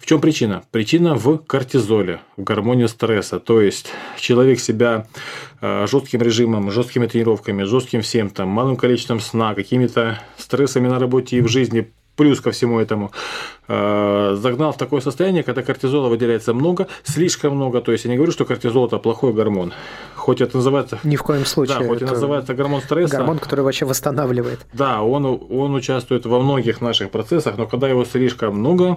В 0.00 0.06
чем 0.06 0.20
причина? 0.20 0.62
Причина 0.70 1.14
в 1.14 1.38
кортизоле, 1.38 2.20
в 2.36 2.42
гормоне 2.42 2.88
стресса. 2.88 3.40
То 3.40 3.60
есть 3.60 3.92
человек 4.18 4.60
себя 4.60 5.06
а, 5.60 5.86
жестким 5.86 6.22
режимом, 6.22 6.70
жесткими 6.70 7.06
тренировками, 7.06 7.64
жестким 7.64 8.00
всем, 8.00 8.30
там, 8.30 8.48
малым 8.48 8.76
количеством 8.76 9.20
сна, 9.20 9.54
какими-то 9.54 10.22
стрессами 10.38 10.88
на 10.88 10.98
работе 10.98 11.36
и 11.36 11.40
в 11.42 11.48
жизни 11.48 11.92
плюс 12.16 12.40
ко 12.40 12.50
всему 12.50 12.80
этому, 12.80 13.12
э, 13.68 14.36
загнал 14.40 14.72
в 14.72 14.76
такое 14.76 15.00
состояние, 15.00 15.42
когда 15.42 15.62
кортизола 15.62 16.08
выделяется 16.08 16.54
много, 16.54 16.88
слишком 17.04 17.54
много. 17.56 17.80
То 17.80 17.92
есть 17.92 18.04
я 18.04 18.10
не 18.10 18.16
говорю, 18.16 18.32
что 18.32 18.44
кортизол 18.44 18.86
это 18.86 18.98
плохой 18.98 19.32
гормон. 19.32 19.72
Хоть 20.14 20.40
это 20.40 20.56
называется... 20.56 20.98
Ни 21.04 21.16
в 21.16 21.22
коем 21.22 21.44
случае. 21.44 21.78
Да, 21.78 21.86
хоть 21.86 22.02
и 22.02 22.04
называется 22.04 22.54
гормон 22.54 22.80
стресса. 22.80 23.16
Гормон, 23.16 23.38
который 23.38 23.60
вообще 23.60 23.84
восстанавливает. 23.84 24.60
Да, 24.72 25.02
он, 25.02 25.24
он 25.26 25.74
участвует 25.74 26.26
во 26.26 26.40
многих 26.40 26.80
наших 26.80 27.10
процессах, 27.10 27.56
но 27.58 27.66
когда 27.66 27.88
его 27.88 28.04
слишком 28.04 28.58
много, 28.58 28.96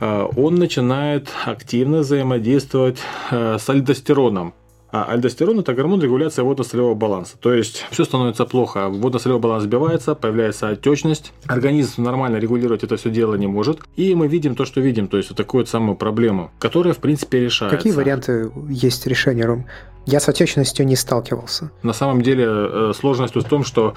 э, 0.00 0.28
он 0.36 0.56
начинает 0.56 1.28
активно 1.46 1.98
взаимодействовать 1.98 2.98
э, 3.30 3.56
с 3.58 3.68
альдостероном. 3.68 4.52
А 4.90 5.04
альдостерон– 5.04 5.60
это 5.60 5.74
гормон 5.74 6.00
регуляции 6.00 6.42
водно-солевого 6.42 6.94
баланса. 6.94 7.36
То 7.38 7.52
есть, 7.52 7.84
все 7.90 8.04
становится 8.04 8.46
плохо, 8.46 8.88
водно-солевой 8.88 9.40
баланс 9.40 9.64
сбивается, 9.64 10.14
появляется 10.14 10.68
отечность, 10.68 11.32
организм 11.46 12.02
нормально 12.02 12.36
регулировать 12.36 12.84
это 12.84 12.96
все 12.96 13.10
дело 13.10 13.34
не 13.34 13.46
может, 13.46 13.80
и 13.96 14.14
мы 14.14 14.28
видим 14.28 14.54
то, 14.54 14.64
что 14.64 14.80
видим, 14.80 15.08
то 15.08 15.18
есть, 15.18 15.28
вот 15.28 15.36
такую 15.36 15.62
вот 15.62 15.68
самую 15.68 15.96
проблему, 15.96 16.50
которая, 16.58 16.94
в 16.94 16.98
принципе, 16.98 17.40
решается. 17.40 17.76
Какие 17.76 17.92
варианты 17.92 18.50
есть 18.68 19.06
решения, 19.06 19.44
Ром? 19.44 19.66
Я 20.06 20.20
с 20.20 20.28
отечностью 20.28 20.86
не 20.86 20.96
сталкивался. 20.96 21.70
На 21.82 21.92
самом 21.92 22.22
деле, 22.22 22.46
э, 22.48 22.92
сложность 22.98 23.34
в 23.34 23.44
том, 23.44 23.62
что 23.64 23.94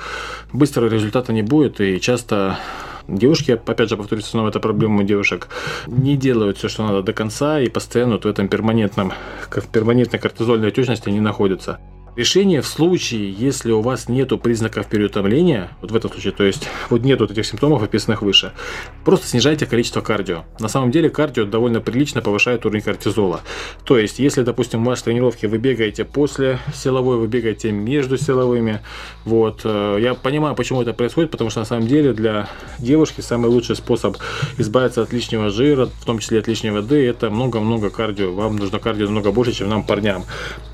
быстрого 0.51 0.89
результата 0.89 1.31
не 1.31 1.41
будет, 1.41 1.79
и 1.79 2.01
часто 2.01 2.59
Девушки, 3.07 3.51
опять 3.51 3.89
же, 3.89 3.97
повторюсь, 3.97 4.25
снова 4.25 4.49
это 4.49 4.59
проблема 4.59 5.03
девушек, 5.03 5.47
не 5.87 6.17
делают 6.17 6.57
все, 6.57 6.69
что 6.69 6.83
надо 6.83 7.01
до 7.01 7.13
конца, 7.13 7.59
и 7.59 7.69
постоянно 7.69 8.13
вот 8.13 8.25
в 8.25 8.27
этом 8.27 8.47
перманентном, 8.47 9.13
в 9.49 9.67
перманентной 9.67 10.19
кортизольной 10.19 10.69
отечности 10.69 11.09
они 11.09 11.19
находятся. 11.19 11.79
Решение 12.17 12.59
в 12.61 12.67
случае, 12.67 13.31
если 13.31 13.71
у 13.71 13.79
вас 13.79 14.09
нету 14.09 14.37
признаков 14.37 14.87
переутомления, 14.87 15.71
вот 15.79 15.91
в 15.91 15.95
этом 15.95 16.11
случае, 16.11 16.33
то 16.33 16.43
есть 16.43 16.67
вот 16.89 17.03
нет 17.03 17.21
вот 17.21 17.31
этих 17.31 17.45
симптомов, 17.45 17.83
описанных 17.83 18.21
выше, 18.21 18.51
просто 19.05 19.27
снижайте 19.27 19.65
количество 19.65 20.01
кардио. 20.01 20.43
На 20.59 20.67
самом 20.67 20.91
деле 20.91 21.09
кардио 21.09 21.45
довольно 21.45 21.79
прилично 21.79 22.21
повышает 22.21 22.65
уровень 22.65 22.81
кортизола. 22.81 23.39
То 23.85 23.97
есть, 23.97 24.19
если, 24.19 24.43
допустим, 24.43 24.83
в 24.83 24.87
вашей 24.87 25.03
тренировке 25.03 25.47
вы 25.47 25.57
бегаете 25.57 26.03
после 26.03 26.59
силовой, 26.73 27.15
вы 27.15 27.27
бегаете 27.27 27.71
между 27.71 28.17
силовыми, 28.17 28.81
вот, 29.23 29.61
э, 29.63 29.99
я 30.01 30.13
понимаю, 30.13 30.53
почему 30.55 30.81
это 30.81 30.91
происходит, 30.91 31.31
потому 31.31 31.49
что 31.49 31.61
на 31.61 31.65
самом 31.65 31.87
деле 31.87 32.11
для 32.11 32.49
девушки 32.77 33.21
самый 33.21 33.49
лучший 33.49 33.77
способ 33.77 34.17
избавиться 34.57 35.01
от 35.01 35.13
лишнего 35.13 35.49
жира, 35.49 35.85
в 35.85 36.03
том 36.03 36.19
числе 36.19 36.39
от 36.39 36.47
лишней 36.49 36.71
воды, 36.71 37.07
это 37.07 37.29
много-много 37.29 37.89
кардио. 37.89 38.33
Вам 38.33 38.57
нужно 38.57 38.79
кардио 38.79 39.05
намного 39.05 39.31
больше, 39.31 39.53
чем 39.53 39.69
нам, 39.69 39.85
парням. 39.85 40.25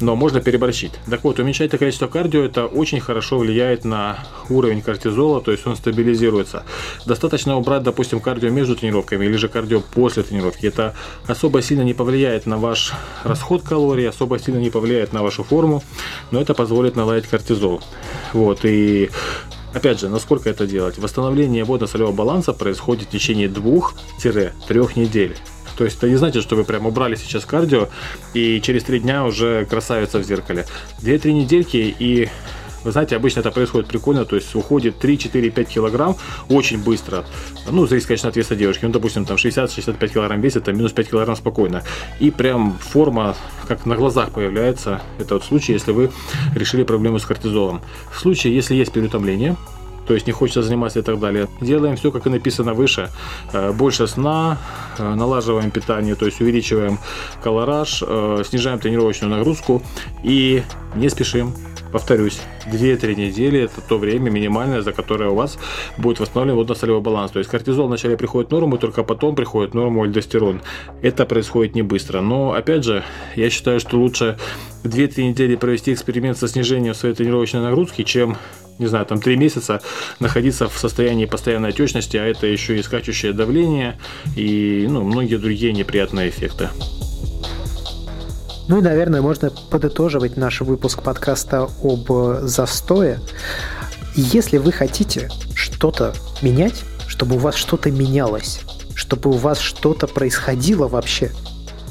Но 0.02 0.16
можно 0.16 0.42
переборщить. 0.42 0.94
Так 1.08 1.27
вот, 1.28 1.40
уменьшать 1.40 1.72
количество 1.72 2.08
кардио, 2.08 2.42
это 2.44 2.68
очень 2.68 3.02
хорошо 3.02 3.38
влияет 3.38 3.84
на 3.84 4.20
уровень 4.50 4.82
кортизола, 4.82 5.42
то 5.42 5.52
есть 5.52 5.68
он 5.68 5.76
стабилизируется. 5.76 6.64
Достаточно 7.06 7.58
убрать, 7.58 7.84
допустим, 7.84 8.22
кардио 8.22 8.50
между 8.50 8.78
тренировками 8.78 9.26
или 9.26 9.36
же 9.36 9.50
кардио 9.50 9.82
после 9.82 10.24
тренировки. 10.24 10.66
Это 10.66 10.96
особо 11.28 11.62
сильно 11.62 11.82
не 11.82 11.94
повлияет 11.94 12.46
на 12.46 12.58
ваш 12.58 12.94
расход 13.26 13.62
калорий, 13.62 14.08
особо 14.08 14.40
сильно 14.40 14.60
не 14.60 14.70
повлияет 14.70 15.12
на 15.12 15.22
вашу 15.22 15.44
форму, 15.44 15.84
но 16.32 16.40
это 16.40 16.54
позволит 16.54 16.96
наладить 16.96 17.28
кортизол. 17.28 17.82
Вот, 18.32 18.64
и 18.64 19.10
Опять 19.74 20.00
же, 20.00 20.08
насколько 20.08 20.50
это 20.50 20.66
делать? 20.66 20.98
Восстановление 20.98 21.66
водно-солевого 21.66 22.14
баланса 22.14 22.54
происходит 22.54 23.10
в 23.10 23.12
течение 23.12 23.50
2-3 23.50 24.92
недель. 24.96 25.36
То 25.78 25.86
есть 25.86 25.98
это 25.98 26.10
не 26.10 26.16
значит, 26.16 26.44
что 26.44 26.56
вы 26.56 26.64
прям 26.64 26.88
убрали 26.88 27.16
сейчас 27.16 27.46
кардио 27.46 27.88
и 28.34 28.60
через 28.62 28.84
три 28.84 29.00
дня 29.00 29.26
уже 29.26 29.66
красавица 29.66 30.20
в 30.20 30.24
зеркале. 30.24 30.66
Две-три 31.02 31.34
недельки 31.34 31.96
и 32.00 32.30
Вы 32.88 32.92
знаете, 32.92 33.18
обычно 33.18 33.42
это 33.42 33.52
происходит 33.52 33.90
прикольно, 33.90 34.24
то 34.24 34.38
есть 34.38 34.56
уходит 34.56 34.98
3, 35.00 35.18
4, 35.18 35.50
5 35.50 35.68
килограмм 35.68 36.16
очень 36.48 36.82
быстро. 36.82 37.26
Ну, 37.70 37.86
зависит, 37.86 38.08
конечно, 38.08 38.30
от 38.30 38.38
веса 38.38 38.56
девушки. 38.56 38.86
Ну, 38.86 38.92
допустим, 38.92 39.26
там 39.26 39.36
60-65 39.36 40.08
килограмм 40.08 40.40
весит, 40.40 40.64
там 40.64 40.78
минус 40.78 40.94
5 40.94 41.10
килограмм 41.10 41.36
спокойно. 41.36 41.84
И 42.22 42.32
прям 42.32 42.78
форма 42.80 43.36
как 43.68 43.86
на 43.86 43.98
глазах 43.98 44.32
появляется. 44.32 45.02
Это 45.20 45.34
вот 45.34 45.44
случай, 45.44 45.74
если 45.74 45.92
вы 45.92 46.12
решили 46.56 46.84
проблему 46.84 47.20
с 47.20 47.26
кортизолом. 47.26 47.82
В 48.10 48.20
случае, 48.20 48.56
если 48.56 48.76
есть 48.76 48.94
переутомление, 48.94 49.58
то 50.08 50.14
есть 50.14 50.28
не 50.28 50.34
хочется 50.34 50.62
заниматься 50.62 51.00
и 51.00 51.02
так 51.02 51.20
далее. 51.20 51.48
Делаем 51.62 51.96
все, 51.96 52.12
как 52.12 52.26
и 52.26 52.30
написано 52.30 52.74
выше. 52.74 53.10
Э, 53.54 53.72
больше 53.72 54.08
сна, 54.08 54.58
э, 54.98 55.14
налаживаем 55.16 55.72
питание, 55.72 56.16
то 56.16 56.26
есть 56.26 56.42
увеличиваем 56.42 56.98
колораж, 57.44 58.04
э, 58.06 58.44
снижаем 58.46 58.80
тренировочную 58.80 59.36
нагрузку 59.36 59.82
и 60.24 60.64
не 60.96 61.10
спешим. 61.10 61.54
Повторюсь, 61.92 62.40
2-3 62.66 63.16
недели 63.16 63.62
это 63.62 63.82
то 63.82 63.98
время 63.98 64.30
минимальное, 64.30 64.82
за 64.82 64.92
которое 64.92 65.30
у 65.30 65.36
вас 65.36 65.58
будет 65.98 66.20
восстановлен 66.20 66.56
водно-солевой 66.56 67.02
баланс. 67.02 67.32
То 67.32 67.40
есть 67.40 67.50
кортизол 67.50 67.88
вначале 67.88 68.18
приходит 68.18 68.50
в 68.50 68.54
норму, 68.54 68.78
только 68.78 69.04
потом 69.04 69.36
приходит 69.36 69.72
в 69.72 69.76
норму 69.76 70.04
альдостерон. 70.04 70.62
Это 71.02 71.26
происходит 71.26 71.76
не 71.76 71.82
быстро. 71.82 72.22
Но 72.22 72.54
опять 72.54 72.84
же, 72.84 73.04
я 73.36 73.50
считаю, 73.50 73.80
что 73.80 73.98
лучше 73.98 74.38
2-3 74.84 75.30
недели 75.30 75.56
провести 75.56 75.94
эксперимент 75.94 76.38
со 76.38 76.48
снижением 76.48 76.94
своей 76.94 77.16
тренировочной 77.16 77.62
нагрузки, 77.62 78.04
чем 78.04 78.38
не 78.80 78.88
знаю, 78.88 79.06
там 79.06 79.20
три 79.20 79.36
месяца 79.38 79.82
находиться 80.20 80.68
в 80.68 80.78
состоянии 80.78 81.26
постоянной 81.26 81.70
отечности, 81.70 82.18
а 82.18 82.26
это 82.26 82.48
еще 82.48 82.80
и 82.80 82.84
скачущее 82.84 83.34
давление 83.34 83.98
и 84.36 84.88
ну, 84.90 85.04
многие 85.04 85.38
другие 85.38 85.74
неприятные 85.74 86.30
эффекты. 86.30 86.70
Ну 88.68 88.80
и, 88.80 88.82
наверное, 88.82 89.22
можно 89.22 89.50
подытоживать 89.72 90.36
наш 90.36 90.62
выпуск 90.62 91.02
подкаста 91.02 91.70
об 91.84 92.12
застое. 92.42 93.20
Если 94.16 94.58
вы 94.58 94.72
хотите 94.72 95.30
что-то 95.56 96.14
менять, 96.42 96.84
чтобы 97.08 97.36
у 97.36 97.40
вас 97.40 97.56
что-то 97.56 97.92
менялось, 97.92 98.62
чтобы 98.94 99.30
у 99.30 99.34
вас 99.34 99.60
что-то 99.60 100.08
происходило 100.08 100.88
вообще– 100.88 101.32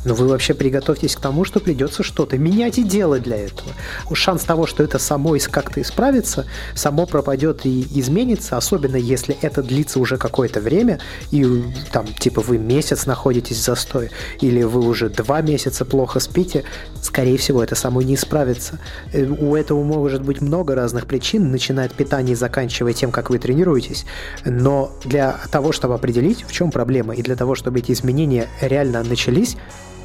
но 0.06 0.14
вы 0.14 0.28
вообще 0.28 0.54
приготовьтесь 0.54 1.16
к 1.16 1.20
тому, 1.20 1.44
что 1.44 1.60
придется 1.60 2.02
что-то 2.02 2.38
менять 2.38 2.78
и 2.78 2.84
делать 2.84 3.24
для 3.24 3.36
этого. 3.36 3.72
Шанс 4.12 4.44
того, 4.44 4.66
что 4.66 4.82
это 4.82 4.98
само 4.98 5.36
как-то 5.50 5.82
исправится, 5.82 6.46
само 6.74 7.04
пропадет 7.04 7.66
и 7.66 7.86
изменится, 8.00 8.56
особенно 8.56 8.96
если 8.96 9.36
это 9.42 9.62
длится 9.62 9.98
уже 9.98 10.16
какое-то 10.16 10.60
время, 10.60 11.00
и 11.32 11.64
там 11.92 12.06
типа 12.06 12.40
вы 12.40 12.56
месяц 12.58 13.04
находитесь 13.06 13.58
в 13.58 13.64
застое, 13.64 14.10
или 14.40 14.62
вы 14.62 14.86
уже 14.86 15.10
два 15.10 15.42
месяца 15.42 15.84
плохо 15.84 16.20
спите, 16.20 16.64
скорее 17.02 17.36
всего, 17.36 17.62
это 17.62 17.74
само 17.74 18.00
не 18.00 18.14
исправится. 18.14 18.78
Э, 19.12 19.24
у 19.24 19.56
этого 19.56 19.82
может 19.82 20.22
быть 20.22 20.40
много 20.40 20.76
разных 20.76 21.06
причин, 21.06 21.50
начиная 21.50 21.86
от 21.86 21.94
питания 21.94 22.32
и 22.32 22.36
заканчивая 22.36 22.92
тем, 22.92 23.10
как 23.10 23.30
вы 23.30 23.38
тренируетесь. 23.38 24.06
Но 24.44 24.92
для 25.04 25.40
того, 25.50 25.72
чтобы 25.72 25.94
определить, 25.94 26.44
в 26.46 26.52
чем 26.52 26.70
проблема, 26.70 27.14
и 27.14 27.22
для 27.22 27.34
того, 27.34 27.56
чтобы 27.56 27.80
эти 27.80 27.90
изменения 27.90 28.48
реально 28.60 29.02
начались, 29.02 29.56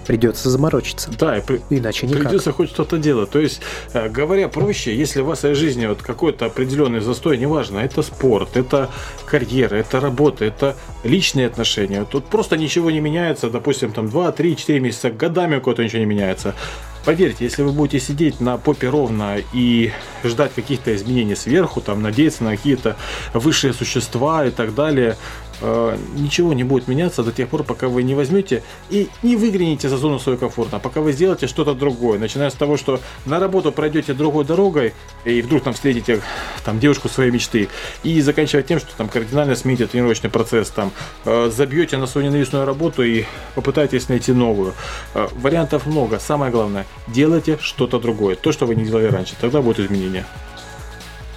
придется 0.06 0.49
заморочиться. 0.49 1.12
Да, 1.18 1.38
и 1.38 1.41
при... 1.41 1.62
иначе 1.70 2.08
никак. 2.08 2.24
Придется 2.24 2.52
хоть 2.52 2.70
что-то 2.70 2.97
делать. 2.97 3.30
То 3.30 3.39
есть, 3.39 3.62
э, 3.93 4.10
говоря 4.10 4.47
проще, 4.47 4.95
если 4.95 5.22
в 5.22 5.56
жизни 5.56 5.86
вот 5.86 6.02
какой-то 6.02 6.45
определенный 6.45 6.99
застой, 6.99 7.38
неважно, 7.38 7.80
это 7.80 8.02
спорт, 8.02 8.58
это 8.58 8.89
карьера, 9.26 9.76
это 9.76 9.99
работа, 9.99 10.45
это 10.45 10.76
личные 11.04 11.47
отношения. 11.47 12.06
Тут 12.06 12.26
просто 12.26 12.58
ничего 12.58 12.91
не 12.91 12.99
меняется, 12.99 13.49
допустим, 13.49 13.91
там 13.91 14.10
2, 14.10 14.32
3, 14.32 14.56
4 14.56 14.80
месяца, 14.80 15.10
годами 15.10 15.58
у 15.58 15.62
кого-то 15.62 15.84
ничего 15.84 15.99
не 15.99 16.06
меняется. 16.06 16.56
Поверьте, 17.04 17.45
если 17.45 17.64
вы 17.64 17.72
будете 17.72 17.99
сидеть 17.99 18.39
на 18.39 18.58
попе 18.58 18.88
ровно 18.88 19.38
и 19.54 19.91
ждать 20.24 20.54
каких-то 20.54 20.95
изменений 20.95 21.36
сверху, 21.36 21.82
там, 21.82 22.04
надеяться 22.04 22.43
на 22.43 22.52
какие-то 22.52 22.95
высшие 23.34 23.74
существа 23.74 24.45
и 24.45 24.52
так 24.52 24.76
далее, 24.76 25.18
ничего 25.62 26.53
не 26.53 26.64
будет 26.64 26.88
меняться 26.88 27.24
до 27.24 27.32
тех 27.32 27.47
пор, 27.49 27.64
пока 27.64 27.88
вы 27.88 28.03
не 28.03 28.16
возьмете 28.16 28.64
и 28.89 29.09
не 29.24 29.36
выглянете 29.36 29.89
за 29.89 29.97
зону 29.97 30.20
своего 30.20 30.39
комфорта, 30.39 30.80
пока 30.80 31.01
вы 31.01 31.12
сделаете 31.12 31.47
что-то 31.47 31.74
другое. 31.74 32.20
Начиная 32.20 32.49
с 32.49 32.53
того, 32.53 32.78
что 32.78 32.99
на 33.26 33.39
работу 33.39 33.72
пройдете 33.72 34.14
другой 34.14 34.45
дорогой 34.45 34.93
и 35.26 35.41
вдруг 35.41 35.64
там 35.64 35.74
встретите 35.74 36.22
там 36.66 36.80
девушку 36.80 37.09
своей 37.09 37.32
мечты 37.32 37.70
и 38.03 38.22
заканчивая 38.22 38.64
тем, 38.64 38.80
что 38.80 38.89
там 38.97 39.07
кардинально 39.07 39.55
смените 39.55 39.88
тренировочный 39.88 40.30
процесс, 40.30 40.70
там 40.70 40.91
э, 41.26 41.51
забьете 41.53 41.97
на 41.97 42.07
свою 42.07 42.28
ненавистную 42.28 42.66
работу 42.66 43.03
и 43.03 43.26
попытаетесь 43.55 44.09
найти 44.09 44.32
новую. 44.32 44.74
Э, 45.14 45.28
вариантов 45.34 45.86
много. 45.86 46.20
Самое 46.20 46.51
главное, 46.51 46.86
делайте 47.07 47.57
что-то 47.62 47.99
другое, 47.99 48.36
то, 48.36 48.51
что 48.51 48.66
вы 48.66 48.76
не 48.76 48.86
делали 48.86 49.05
раньше. 49.05 49.36
Тогда 49.39 49.62
будут 49.62 49.80
изменения. 49.80 50.26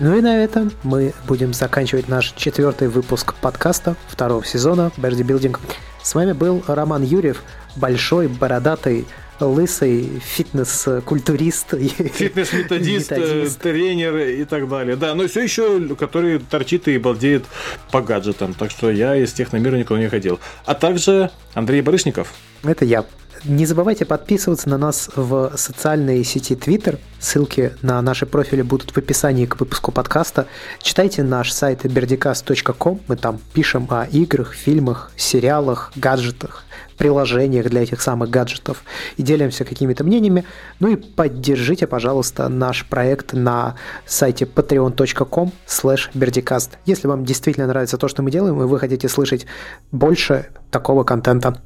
Ну 0.01 0.19
и 0.19 0.21
на 0.21 0.43
этом 0.43 0.73
мы 0.83 1.15
будем 1.29 1.55
заканчивать 1.55 2.09
наш 2.09 2.33
четвертый 2.33 2.89
выпуск 2.89 3.35
подкаста 3.41 3.95
второго 4.09 4.45
сезона 4.45 4.91
Берди 4.97 5.23
Билдинг. 5.23 5.61
С 6.03 6.17
вами 6.17 6.33
был 6.33 6.65
Роман 6.67 7.05
Юрьев, 7.05 7.45
большой, 7.77 8.27
бородатый, 8.27 9.07
лысый 9.39 10.21
фитнес-культурист. 10.21 11.75
Фитнес-методист, 11.79 13.61
тренер 13.61 14.17
и 14.17 14.45
так 14.45 14.69
далее. 14.69 14.97
Да, 14.97 15.15
но 15.15 15.29
все 15.29 15.43
еще, 15.43 15.95
который 15.95 16.41
торчит 16.41 16.89
и 16.89 16.99
балдеет 16.99 17.45
по 17.93 18.03
гаджетам. 18.03 18.53
Так 18.53 18.73
что 18.73 18.91
я 18.91 19.15
из 19.15 19.33
техномира 19.33 19.77
никуда 19.77 20.01
не 20.01 20.09
ходил. 20.09 20.41
А 20.65 20.75
также 20.75 21.31
Андрей 21.55 21.83
Барышников. 21.83 22.35
Это 22.65 22.85
я. 22.85 23.05
Не 23.47 23.67
забывайте 23.67 24.07
подписываться 24.07 24.71
на 24.71 24.79
нас 24.79 25.11
в 25.15 25.53
социальной 25.57 26.25
сети 26.25 26.55
Twitter. 26.55 26.99
Ссылки 27.21 27.73
на 27.83 28.01
наши 28.01 28.25
профили 28.25 28.63
будут 28.63 28.93
в 28.93 28.97
описании 28.97 29.45
к 29.45 29.61
выпуску 29.61 29.93
подкаста. 29.93 30.47
Читайте 30.81 31.23
наш 31.23 31.53
сайт 31.53 31.85
berdicast.com. 31.85 33.01
Мы 33.07 33.17
там 33.17 33.39
пишем 33.53 33.87
о 33.91 34.07
играх, 34.07 34.55
фильмах, 34.55 35.13
сериалах, 35.17 35.93
гаджетах, 35.95 36.65
приложениях 36.97 37.69
для 37.69 37.83
этих 37.83 38.01
самых 38.01 38.31
гаджетов 38.31 38.83
и 39.19 39.23
делимся 39.23 39.67
какими-то 39.67 40.05
мнениями. 40.05 40.47
Ну 40.81 40.89
и 40.89 40.97
поддержите, 40.97 41.87
пожалуйста, 41.87 42.49
наш 42.49 42.87
проект 42.87 43.35
на 43.35 43.75
сайте 44.07 44.47
patreon.com 44.47 45.53
slash 45.67 46.11
berdicast. 46.15 46.71
Если 46.87 47.07
вам 47.09 47.27
действительно 47.27 47.67
нравится 47.67 47.99
то, 47.99 48.09
что 48.09 48.23
мы 48.23 48.31
делаем, 48.31 48.63
и 48.63 48.65
вы 48.65 48.79
хотите 48.79 49.07
слышать 49.11 49.45
больше 49.93 50.47
такого 50.71 51.05
контента. 51.05 51.61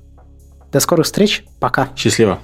До 0.72 0.80
скорых 0.80 1.06
встреч. 1.06 1.44
Пока. 1.60 1.88
Счастливо. 1.96 2.38